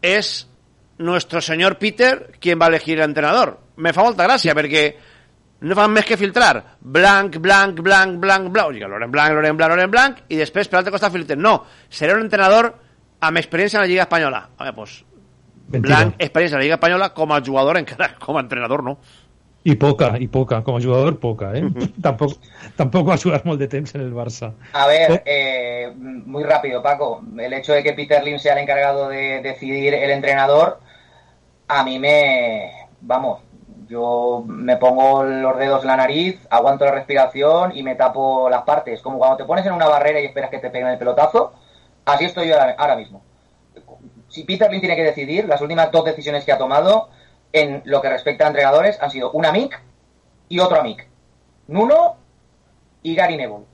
és 0.00 0.46
nuestro 0.98 1.40
señor 1.40 1.76
Peter 1.78 2.32
quien 2.40 2.58
va 2.60 2.66
a 2.66 2.68
elegir 2.68 2.96
el 2.98 3.04
entrenador. 3.10 3.58
Me 3.76 3.92
fa 3.92 4.02
molta 4.04 4.24
gràcia, 4.26 4.54
perquè 4.56 4.96
no 5.62 5.76
fan 5.78 5.92
més 5.94 6.06
que 6.06 6.18
filtrar 6.18 6.52
blanc, 6.80 7.38
blanc, 7.38 7.80
blanc, 7.80 8.18
blanc, 8.18 8.50
blanc, 8.50 8.68
o 8.68 8.74
sigui, 8.74 8.88
Loren 8.90 9.12
Blanc, 9.14 9.34
Loren 9.36 9.56
Blanc, 9.56 9.74
Loren 9.74 9.90
Blanc, 9.92 10.22
i 10.28 10.40
després 10.40 10.68
per 10.68 10.80
l'altre 10.80 10.94
costat 10.94 11.14
filtren. 11.14 11.42
No, 11.42 11.60
serà 11.90 12.16
un 12.18 12.26
entrenador 12.26 12.72
amb 13.22 13.38
experiència 13.38 13.78
en 13.78 13.86
la 13.86 13.90
Lliga 13.90 14.06
Espanyola. 14.08 14.42
Home, 14.58 14.72
pues, 14.76 15.00
Mentira. 15.68 15.88
Blanc, 15.88 16.16
experiència 16.18 16.56
en 16.56 16.60
la 16.60 16.66
Lliga 16.66 16.80
Espanyola 16.80 17.12
com 17.14 17.32
a 17.32 17.42
jugador 17.44 17.78
encara, 17.78 18.14
com 18.18 18.36
a 18.36 18.44
entrenador 18.44 18.82
no. 18.84 18.98
Y 19.64 19.76
poca, 19.76 20.16
y 20.18 20.26
poca. 20.26 20.64
Como 20.64 20.80
jugador, 20.80 21.20
poca, 21.20 21.54
¿eh? 21.54 21.62
tampoco, 22.02 22.34
tampoco 22.76 23.10
va 23.10 23.14
a 23.14 23.18
jugar 23.18 23.44
molt 23.44 23.60
de 23.60 23.68
temps 23.68 23.94
en 23.94 24.00
el 24.00 24.12
Barça. 24.12 24.52
A 24.72 24.86
ver, 24.88 25.22
eh, 25.24 25.92
muy 25.94 26.42
rápido, 26.42 26.82
Paco. 26.82 27.22
El 27.38 27.52
hecho 27.52 27.72
de 27.72 27.82
que 27.82 27.92
Peter 27.92 28.24
Lim 28.24 28.38
sea 28.38 28.54
el 28.54 28.60
encargado 28.60 29.08
de 29.08 29.40
decidir 29.40 29.94
el 29.94 30.10
entrenador, 30.10 30.80
a 31.68 31.84
mí 31.84 31.98
me. 32.00 32.72
Vamos, 33.02 33.40
yo 33.92 34.42
me 34.46 34.78
pongo 34.78 35.22
los 35.22 35.58
dedos 35.58 35.82
en 35.82 35.88
la 35.88 35.96
nariz, 35.96 36.46
aguanto 36.48 36.86
la 36.86 36.92
respiración 36.92 37.76
y 37.76 37.82
me 37.82 37.94
tapo 37.94 38.48
las 38.48 38.62
partes. 38.62 39.02
Como 39.02 39.18
cuando 39.18 39.36
te 39.36 39.44
pones 39.44 39.66
en 39.66 39.72
una 39.72 39.86
barrera 39.86 40.18
y 40.18 40.24
esperas 40.24 40.48
que 40.48 40.58
te 40.58 40.70
peguen 40.70 40.88
el 40.88 40.98
pelotazo, 40.98 41.52
así 42.06 42.24
estoy 42.24 42.48
yo 42.48 42.56
ahora, 42.78 42.96
mismo. 42.96 43.22
Si 44.28 44.44
Peter 44.44 44.70
Lim 44.70 44.80
tiene 44.80 44.96
que 44.96 45.04
decidir, 45.04 45.46
las 45.46 45.60
últimas 45.60 45.92
dos 45.92 46.06
decisiones 46.06 46.44
que 46.44 46.52
ha 46.52 46.58
tomado 46.58 47.10
en 47.52 47.82
lo 47.84 48.00
que 48.00 48.08
respecta 48.08 48.44
a 48.44 48.48
entrenadores 48.48 49.00
han 49.02 49.10
sido 49.10 49.30
un 49.32 49.44
amic 49.44 49.78
y 50.48 50.58
otro 50.58 50.80
amic. 50.80 51.06
Nuno 51.66 52.16
y 53.02 53.14
Gary 53.14 53.36
Neville. 53.36 53.66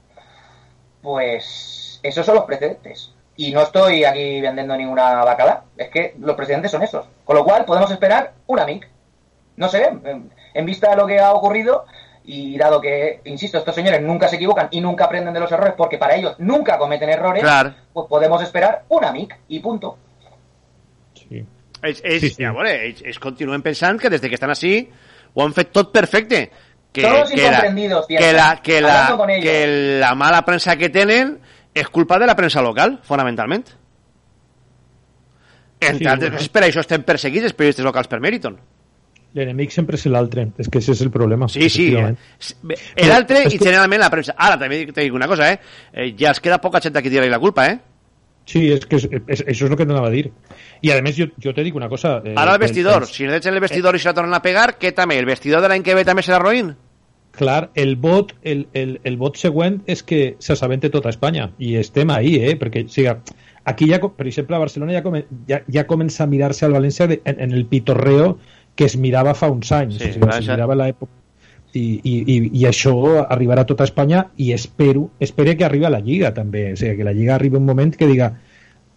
Pues 1.00 2.00
esos 2.02 2.26
son 2.26 2.34
los 2.34 2.44
precedentes. 2.44 3.14
Y 3.36 3.52
no 3.52 3.62
estoy 3.62 4.02
aquí 4.02 4.40
vendiendo 4.40 4.76
ninguna 4.76 5.24
bacala. 5.24 5.62
Es 5.76 5.90
que 5.90 6.16
los 6.18 6.34
precedentes 6.34 6.72
son 6.72 6.82
esos. 6.82 7.06
Con 7.24 7.36
lo 7.36 7.44
cual 7.44 7.64
podemos 7.64 7.88
esperar 7.92 8.32
un 8.48 8.58
amic. 8.58 8.97
No 9.58 9.68
sé, 9.68 9.84
en, 9.84 10.30
en 10.54 10.66
vista 10.66 10.90
de 10.90 10.96
lo 10.96 11.06
que 11.06 11.18
ha 11.20 11.32
ocurrido 11.32 11.84
y 12.24 12.56
dado 12.58 12.80
que, 12.80 13.20
insisto, 13.24 13.58
estos 13.58 13.74
señores 13.74 14.00
nunca 14.02 14.28
se 14.28 14.36
equivocan 14.36 14.68
y 14.70 14.80
nunca 14.80 15.04
aprenden 15.06 15.34
de 15.34 15.40
los 15.40 15.50
errores 15.52 15.74
porque 15.76 15.98
para 15.98 16.14
ellos 16.14 16.34
nunca 16.38 16.78
cometen 16.78 17.08
errores, 17.10 17.42
Claro. 17.42 17.74
pues 17.92 18.06
podemos 18.08 18.42
esperar 18.42 18.84
un 18.88 19.04
amic 19.04 19.36
y 19.48 19.60
punto. 19.60 19.98
Ells, 21.82 22.02
ells, 22.04 22.34
Sí, 22.34 22.42
ells, 22.42 23.02
ells 23.06 23.18
continuen 23.22 23.62
pensant 23.62 24.00
que 24.00 24.10
des 24.10 24.20
de 24.20 24.28
que 24.28 24.34
estan 24.34 24.50
així 24.50 24.72
ho 25.34 25.44
han 25.44 25.52
fet 25.54 25.70
tot 25.72 25.92
perfecte. 25.94 26.48
Que, 26.92 27.02
Todos 27.04 27.30
que, 27.30 27.36
la, 27.36 27.42
incomprendidos, 27.48 28.06
que, 28.08 28.32
la, 28.32 28.48
que, 28.62 28.80
la, 28.80 29.38
que 29.40 29.66
la 30.00 30.14
mala 30.18 30.40
premsa 30.44 30.74
que 30.80 30.88
tenen 30.90 31.36
és 31.74 31.86
culpa 31.94 32.18
de 32.18 32.26
la 32.26 32.34
premsa 32.34 32.62
local, 32.64 32.98
fonamentalment. 33.06 33.68
Entre 35.80 35.98
Sí, 36.02 36.10
altres 36.10 36.32
bueno. 36.32 36.50
per 36.52 36.62
això 36.66 36.82
estem 36.82 37.04
perseguits 37.06 37.44
els 37.46 37.54
periodistes 37.54 37.86
locals 37.86 38.08
per 38.10 38.18
Meriton. 38.24 38.56
L'enemic 39.34 39.70
sempre 39.70 39.96
és 39.96 40.06
l'altre. 40.06 40.48
És 40.58 40.68
que 40.68 40.78
ese 40.78 40.92
és 40.92 41.02
el 41.04 41.10
problema. 41.10 41.48
Sí, 41.48 41.68
sí. 41.68 41.88
efectivament. 41.88 42.18
L'altre 43.08 43.42
i 43.44 43.50
que- 43.58 43.58
generalment 43.58 44.00
la 44.00 44.10
premsa. 44.10 44.34
Ara, 44.36 44.58
també 44.58 44.86
te 44.92 45.02
dic 45.02 45.14
una 45.14 45.28
cosa, 45.28 45.52
eh? 45.52 45.60
eh 45.92 46.14
ja 46.18 46.30
els 46.30 46.40
queda 46.40 46.60
poca 46.60 46.80
gent 46.80 46.96
a 46.96 47.02
qui 47.02 47.10
dir 47.10 47.22
la 47.28 47.38
culpa, 47.38 47.66
eh? 47.68 47.78
Sí, 48.46 48.72
es 48.72 48.86
que 48.86 48.96
es- 48.96 49.08
es- 49.26 49.44
eso 49.46 49.64
es 49.66 49.70
lo 49.70 49.76
que 49.76 49.84
te 49.84 49.92
anava 49.92 50.08
a 50.08 50.10
dir. 50.10 50.32
Y 50.80 50.90
además 50.90 51.16
yo, 51.16 51.26
yo 51.36 51.52
te 51.52 51.62
digo 51.62 51.76
una 51.76 51.88
cosa. 51.90 52.22
eh, 52.24 52.32
Ara 52.34 52.54
el 52.54 52.58
vestidor. 52.58 53.02
el- 53.02 53.08
Si 53.08 53.24
no 53.24 53.34
en 53.34 53.54
el 53.54 53.60
vestidor 53.60 53.94
i 53.94 53.98
se 53.98 54.08
la 54.08 54.14
tornen 54.14 54.32
a 54.32 54.40
pegar, 54.40 54.78
què 54.78 54.94
també? 54.94 55.18
El 55.18 55.26
vestidor 55.26 55.60
de 55.60 55.68
l'any 55.68 55.82
que 55.82 55.94
ve 55.94 56.04
també 56.04 56.22
serà 56.22 56.40
roïn? 56.40 56.74
Clar, 57.32 57.70
el 57.74 57.96
vot, 57.96 58.32
el, 58.42 58.66
el, 58.72 59.00
el 59.04 59.16
vot 59.16 59.36
següent 59.36 59.82
és 59.86 60.02
que 60.02 60.36
s'assabente 60.40 60.88
tota 60.90 61.10
Espanya 61.10 61.52
i 61.58 61.76
estem 61.76 62.10
ahí, 62.10 62.36
eh? 62.36 62.58
perquè 62.58 62.86
o 62.86 62.88
sigui, 62.88 63.12
aquí 63.64 63.86
ja, 63.86 64.00
per 64.00 64.26
exemple 64.26 64.56
a 64.56 64.58
Barcelona 64.58 64.92
ja, 64.94 65.02
come, 65.04 65.26
ja, 65.46 65.60
ja 65.70 65.86
comença 65.86 66.24
a 66.24 66.26
mirar-se 66.26 66.64
al 66.64 66.72
València 66.72 67.06
de, 67.06 67.20
en, 67.24 67.38
en 67.40 67.52
el 67.52 67.66
pitorreo 67.66 68.38
que 68.78 68.86
es 68.86 68.94
mirava 68.96 69.34
fa 69.34 69.48
uns 69.50 69.72
anys, 69.74 69.96
Sí, 69.98 70.12
o 70.12 70.12
sigui, 70.14 70.28
es 70.38 70.46
mirava 70.52 70.76
l'època 70.78 71.10
i, 71.74 71.80
i, 72.00 72.12
i, 72.24 72.36
i 72.62 72.66
això 72.68 72.94
arribarà 73.28 73.66
a 73.66 73.68
tota 73.68 73.84
Espanya 73.84 74.28
i 74.40 74.52
espero, 74.54 75.10
espero 75.20 75.52
que 75.58 75.66
arribi 75.66 75.84
a 75.84 75.90
la 75.92 75.98
Lliga 76.00 76.30
també, 76.32 76.70
o 76.72 76.76
sigui, 76.80 76.94
que 77.00 77.04
la 77.10 77.12
Lliga 77.12 77.34
arribi 77.34 77.58
un 77.58 77.66
moment 77.68 77.90
que 77.98 78.06
diga 78.08 78.30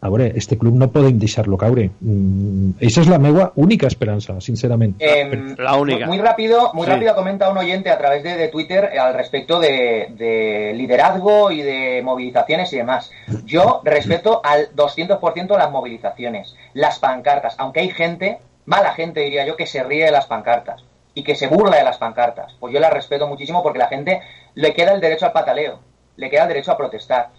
a 0.02 0.10
veure, 0.10 0.32
este 0.40 0.56
club 0.58 0.74
no 0.82 0.88
podem 0.90 1.20
deixar-lo 1.22 1.60
caure 1.62 1.84
mm, 2.00 2.80
això 2.82 3.04
és 3.04 3.10
la 3.12 3.20
meva 3.22 3.52
única 3.62 3.86
esperança, 3.92 4.34
sincerament 4.42 4.96
Em, 4.98 5.52
La 5.60 5.76
única. 5.78 6.08
Muy 6.08 6.18
rápido, 6.18 6.72
muy 6.74 6.88
Sí. 6.88 6.92
rápido 6.94 7.14
comenta 7.14 7.52
un 7.52 7.58
oyente 7.60 7.92
a 7.92 7.98
través 8.00 8.24
de, 8.24 8.36
de 8.38 8.48
Twitter 8.48 8.98
al 8.98 9.14
respecto 9.14 9.60
de, 9.60 10.08
de 10.18 10.74
liderazgo 10.76 11.52
y 11.52 11.62
de 11.62 12.02
movilizaciones 12.04 12.72
y 12.74 12.78
demás. 12.78 13.12
Yo 13.46 13.82
respeto 13.84 14.42
al 14.44 14.70
200% 14.76 15.56
las 15.58 15.70
movilizaciones, 15.72 16.56
las 16.74 16.98
pancartas, 16.98 17.54
aunque 17.60 17.82
hay 17.82 17.90
gente, 17.92 18.40
mala 18.66 18.94
gente 18.94 19.22
diría 19.22 19.46
yo, 19.46 19.56
que 19.56 19.66
se 19.66 19.84
ríe 19.84 20.06
de 20.06 20.12
las 20.12 20.28
pancartas 20.28 20.84
y 21.14 21.24
que 21.24 21.36
se 21.36 21.48
burla 21.48 21.78
de 21.78 21.84
las 21.84 21.98
pancartas. 21.98 22.54
Pues 22.60 22.74
yo 22.74 22.80
las 22.80 22.94
respeto 22.94 23.28
muchísimo 23.28 23.64
porque 23.64 23.80
la 23.80 23.88
gente 23.88 24.22
le 24.56 24.74
queda 24.74 24.94
el 24.94 25.02
derecho 25.02 25.26
al 25.26 25.34
pataleo, 25.34 25.80
le 26.16 26.30
queda 26.30 26.44
el 26.44 26.48
derecho 26.50 26.72
a 26.72 26.78
protestar. 26.78 27.30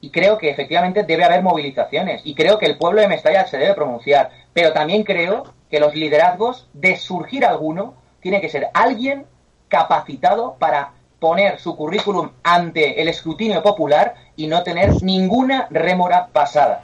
Y 0.00 0.10
creo 0.10 0.38
que 0.38 0.50
efectivamente 0.50 1.02
debe 1.02 1.24
haber 1.24 1.42
movilizaciones. 1.42 2.22
Y 2.24 2.34
creo 2.34 2.58
que 2.58 2.66
el 2.66 2.78
pueblo 2.78 3.00
de 3.00 3.08
Mestalla 3.08 3.46
se 3.46 3.58
debe 3.58 3.74
pronunciar. 3.74 4.30
Pero 4.52 4.72
también 4.72 5.02
creo 5.02 5.52
que 5.70 5.80
los 5.80 5.94
liderazgos, 5.94 6.68
de 6.72 6.96
surgir 6.96 7.44
alguno, 7.44 7.94
tiene 8.20 8.40
que 8.40 8.48
ser 8.48 8.68
alguien 8.74 9.26
capacitado 9.68 10.54
para 10.58 10.92
poner 11.18 11.58
su 11.58 11.76
currículum 11.76 12.30
ante 12.44 13.02
el 13.02 13.08
escrutinio 13.08 13.62
popular 13.62 14.14
y 14.36 14.46
no 14.46 14.62
tener 14.62 15.02
ninguna 15.02 15.66
rémora 15.70 16.28
pasada. 16.28 16.80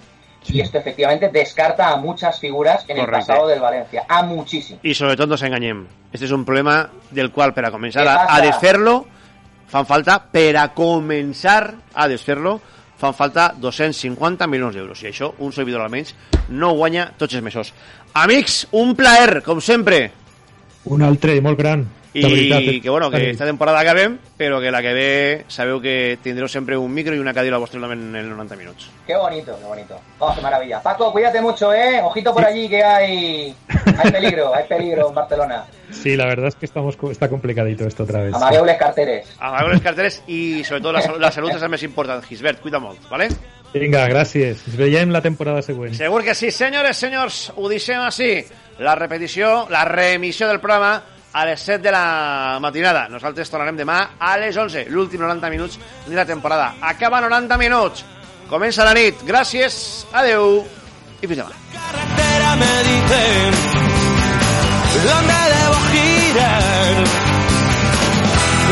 Y 0.47 0.61
esto 0.61 0.78
efectivamente 0.78 1.30
descarta 1.30 1.88
a 1.88 1.97
muchas 1.97 2.38
figuras 2.38 2.84
en 2.88 2.99
el 2.99 3.07
pasado 3.07 3.47
del 3.49 3.61
Valencia. 3.61 4.05
A 4.09 4.22
muchísimos. 4.22 4.84
I 4.84 4.95
sobretot 4.95 5.28
no 5.28 5.38
ens 5.38 5.47
enganyem. 5.47 5.86
Este 6.12 6.26
és 6.28 6.34
un 6.36 6.45
problema 6.45 6.90
del 7.11 7.32
qual 7.32 7.55
per 7.57 7.64
a 7.64 7.72
començar 7.72 8.05
Què 8.05 8.12
a, 8.12 8.26
a 8.36 8.40
desfer-lo 8.45 8.99
fan 9.72 9.88
falta 9.88 10.18
per 10.30 10.53
a 10.61 10.68
començar 10.76 11.72
a 11.95 12.07
desfer-lo 12.11 12.59
fan 13.01 13.16
falta 13.16 13.49
250 13.57 14.47
milions 14.47 14.76
d'euros. 14.76 15.03
I 15.03 15.11
això, 15.11 15.32
un 15.38 15.53
servidor 15.53 15.82
almenys, 15.82 16.14
no 16.51 16.74
guanya 16.76 17.09
tots 17.18 17.34
els 17.34 17.42
mesos. 17.42 17.72
Amics, 18.14 18.66
un 18.78 18.95
plaer, 18.95 19.42
com 19.42 19.61
sempre. 19.64 20.05
Un 20.84 21.03
altre 21.03 21.40
molt 21.42 21.59
gran. 21.59 21.88
I 22.14 22.52
eh? 22.52 22.80
que 22.80 22.90
bueno, 22.90 23.10
que 23.10 23.30
esta 23.30 23.44
temporada 23.44 23.80
acabem, 23.80 24.18
però 24.38 24.60
que 24.60 24.70
la 24.70 24.80
que 24.80 24.92
ve 24.94 25.44
sabeu 25.48 25.80
que 25.82 26.16
tindreu 26.22 26.46
sempre 26.46 26.76
un 26.78 26.92
micro 26.94 27.14
i 27.14 27.18
una 27.18 27.34
cadira 27.34 27.56
al 27.56 27.60
vostre 27.64 27.80
nom 27.82 27.90
en 27.90 28.14
el 28.14 28.28
90 28.30 28.54
minuts. 28.56 28.86
Qué 29.06 29.16
bonito, 29.16 29.56
qué 29.58 29.64
bonito. 29.66 30.00
Oh, 30.20 30.32
qué 30.34 30.40
maravilla. 30.40 30.80
Paco, 30.80 31.10
cuídate 31.10 31.40
mucho, 31.40 31.72
¿eh? 31.74 32.00
Ojito 32.02 32.32
por 32.32 32.44
allí 32.44 32.68
que 32.68 32.84
hay, 32.84 33.54
hay 33.98 34.10
peligro, 34.12 34.54
hay 34.54 34.64
peligro 34.68 35.08
en 35.08 35.14
Barcelona. 35.14 35.64
Sí, 35.90 36.16
la 36.16 36.26
verdad 36.26 36.48
es 36.48 36.54
que 36.54 36.66
estamos 36.66 36.96
co- 36.96 37.10
está 37.10 37.28
complicadito 37.28 37.84
esto 37.86 38.04
otra 38.04 38.20
vez. 38.22 38.34
Amagueu-les 38.34 38.78
carteres. 38.78 39.34
Amagueu 39.40 39.72
les 39.74 39.82
carteres 39.82 40.22
i 40.28 40.62
sobretot 40.64 40.94
la, 40.94 41.02
la 41.18 41.32
salut 41.34 41.50
és 41.56 41.62
el 41.66 41.70
més 41.74 41.82
important. 41.82 42.22
Gisbert, 42.24 42.60
cuida 42.62 42.78
molt, 42.78 43.02
vale? 43.10 43.26
Vinga, 43.74 44.04
gràcies. 44.06 44.62
Ens 44.68 44.76
veiem 44.78 45.10
la 45.10 45.20
temporada 45.20 45.62
següent. 45.66 45.94
Segur 45.98 46.22
que 46.22 46.34
sí, 46.38 46.52
senyores, 46.54 46.96
senyors, 46.96 47.48
ho 47.56 47.66
deixem 47.68 47.98
així. 48.06 48.44
La 48.78 48.94
repetició, 48.94 49.66
la 49.70 49.82
reemissió 49.84 50.46
del 50.46 50.60
programa 50.62 51.02
a 51.35 51.45
les 51.45 51.61
7 51.61 51.82
de 51.82 51.91
la 51.91 52.59
matinada. 52.62 53.09
Nosaltres 53.11 53.51
tornarem 53.51 53.76
demà 53.76 53.99
a 54.18 54.37
les 54.39 54.57
11, 54.57 54.87
l'últim 54.89 55.20
90 55.20 55.51
minuts 55.51 55.78
de 56.07 56.14
la 56.14 56.24
temporada. 56.24 56.74
Acaba 56.80 57.20
90 57.20 57.59
minuts. 57.59 58.05
Comença 58.49 58.87
la 58.87 58.95
nit. 58.95 59.20
Gràcies, 59.26 60.07
adeu 60.12 60.62
i 61.20 61.26
fins 61.26 61.43
demà. 61.43 61.51
carretera 61.74 62.57
me 62.57 62.72
dicen 62.89 63.55
dónde 65.05 65.39
debo 65.55 65.78
girar, 65.91 67.05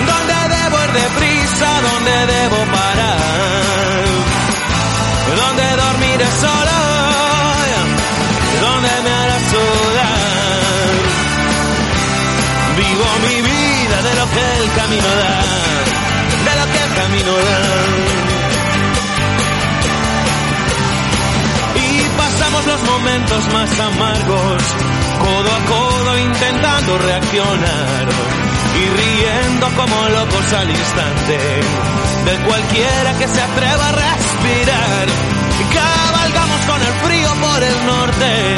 dónde 0.06 0.38
debo 0.54 0.76
ir 0.84 0.92
deprisa, 0.92 1.70
dónde 1.88 2.16
debo 2.32 2.58
parar, 2.72 4.06
dónde 5.36 5.66
dormiré 5.82 6.28
solo, 6.40 6.61
el 14.40 14.72
camino 14.72 15.08
da, 15.20 15.40
de 16.46 16.52
lo 16.60 16.72
que 16.72 16.80
el 16.82 16.94
camino 16.94 17.32
da. 17.32 18.12
y 21.76 22.08
pasamos 22.16 22.66
los 22.66 22.82
momentos 22.82 23.52
más 23.52 23.80
amargos, 23.80 24.62
codo 25.18 25.50
a 25.52 25.60
codo 25.66 26.18
intentando 26.18 26.98
reaccionar 26.98 28.06
y 28.74 28.84
riendo 29.00 29.66
como 29.76 30.08
locos 30.08 30.52
al 30.52 30.70
instante 30.70 31.38
de 32.24 32.36
cualquiera 32.46 33.18
que 33.18 33.28
se 33.28 33.40
atreva 33.40 33.88
a 33.88 33.92
respirar. 33.92 35.06
Cabalgamos 35.72 36.60
con 36.66 36.80
el 36.82 36.94
frío 37.04 37.28
por 37.40 37.62
el 37.62 37.86
norte 37.86 38.56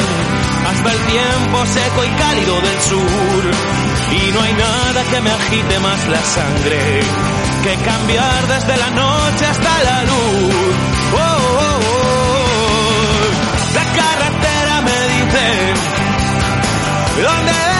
hasta 0.69 0.91
el 0.91 0.99
tiempo 1.05 1.65
seco 1.65 2.03
y 2.03 2.09
cálido 2.09 2.61
del 2.61 2.81
sur 2.81 3.94
y 4.11 4.31
no 4.31 4.41
hay 4.41 4.53
nada 4.53 5.03
que 5.11 5.21
me 5.21 5.31
agite 5.31 5.79
más 5.79 6.07
la 6.07 6.23
sangre 6.23 6.79
que 7.63 7.75
cambiar 7.83 8.47
desde 8.47 8.77
la 8.77 8.89
noche 8.91 9.45
hasta 9.45 9.83
la 9.83 10.03
luz. 10.03 10.53
Oh, 11.13 11.17
oh, 11.17 11.79
oh. 11.89 12.15
La 13.73 13.83
carretera 13.99 14.81
me 14.81 14.97
dice 15.13 15.45
dónde 17.23 17.74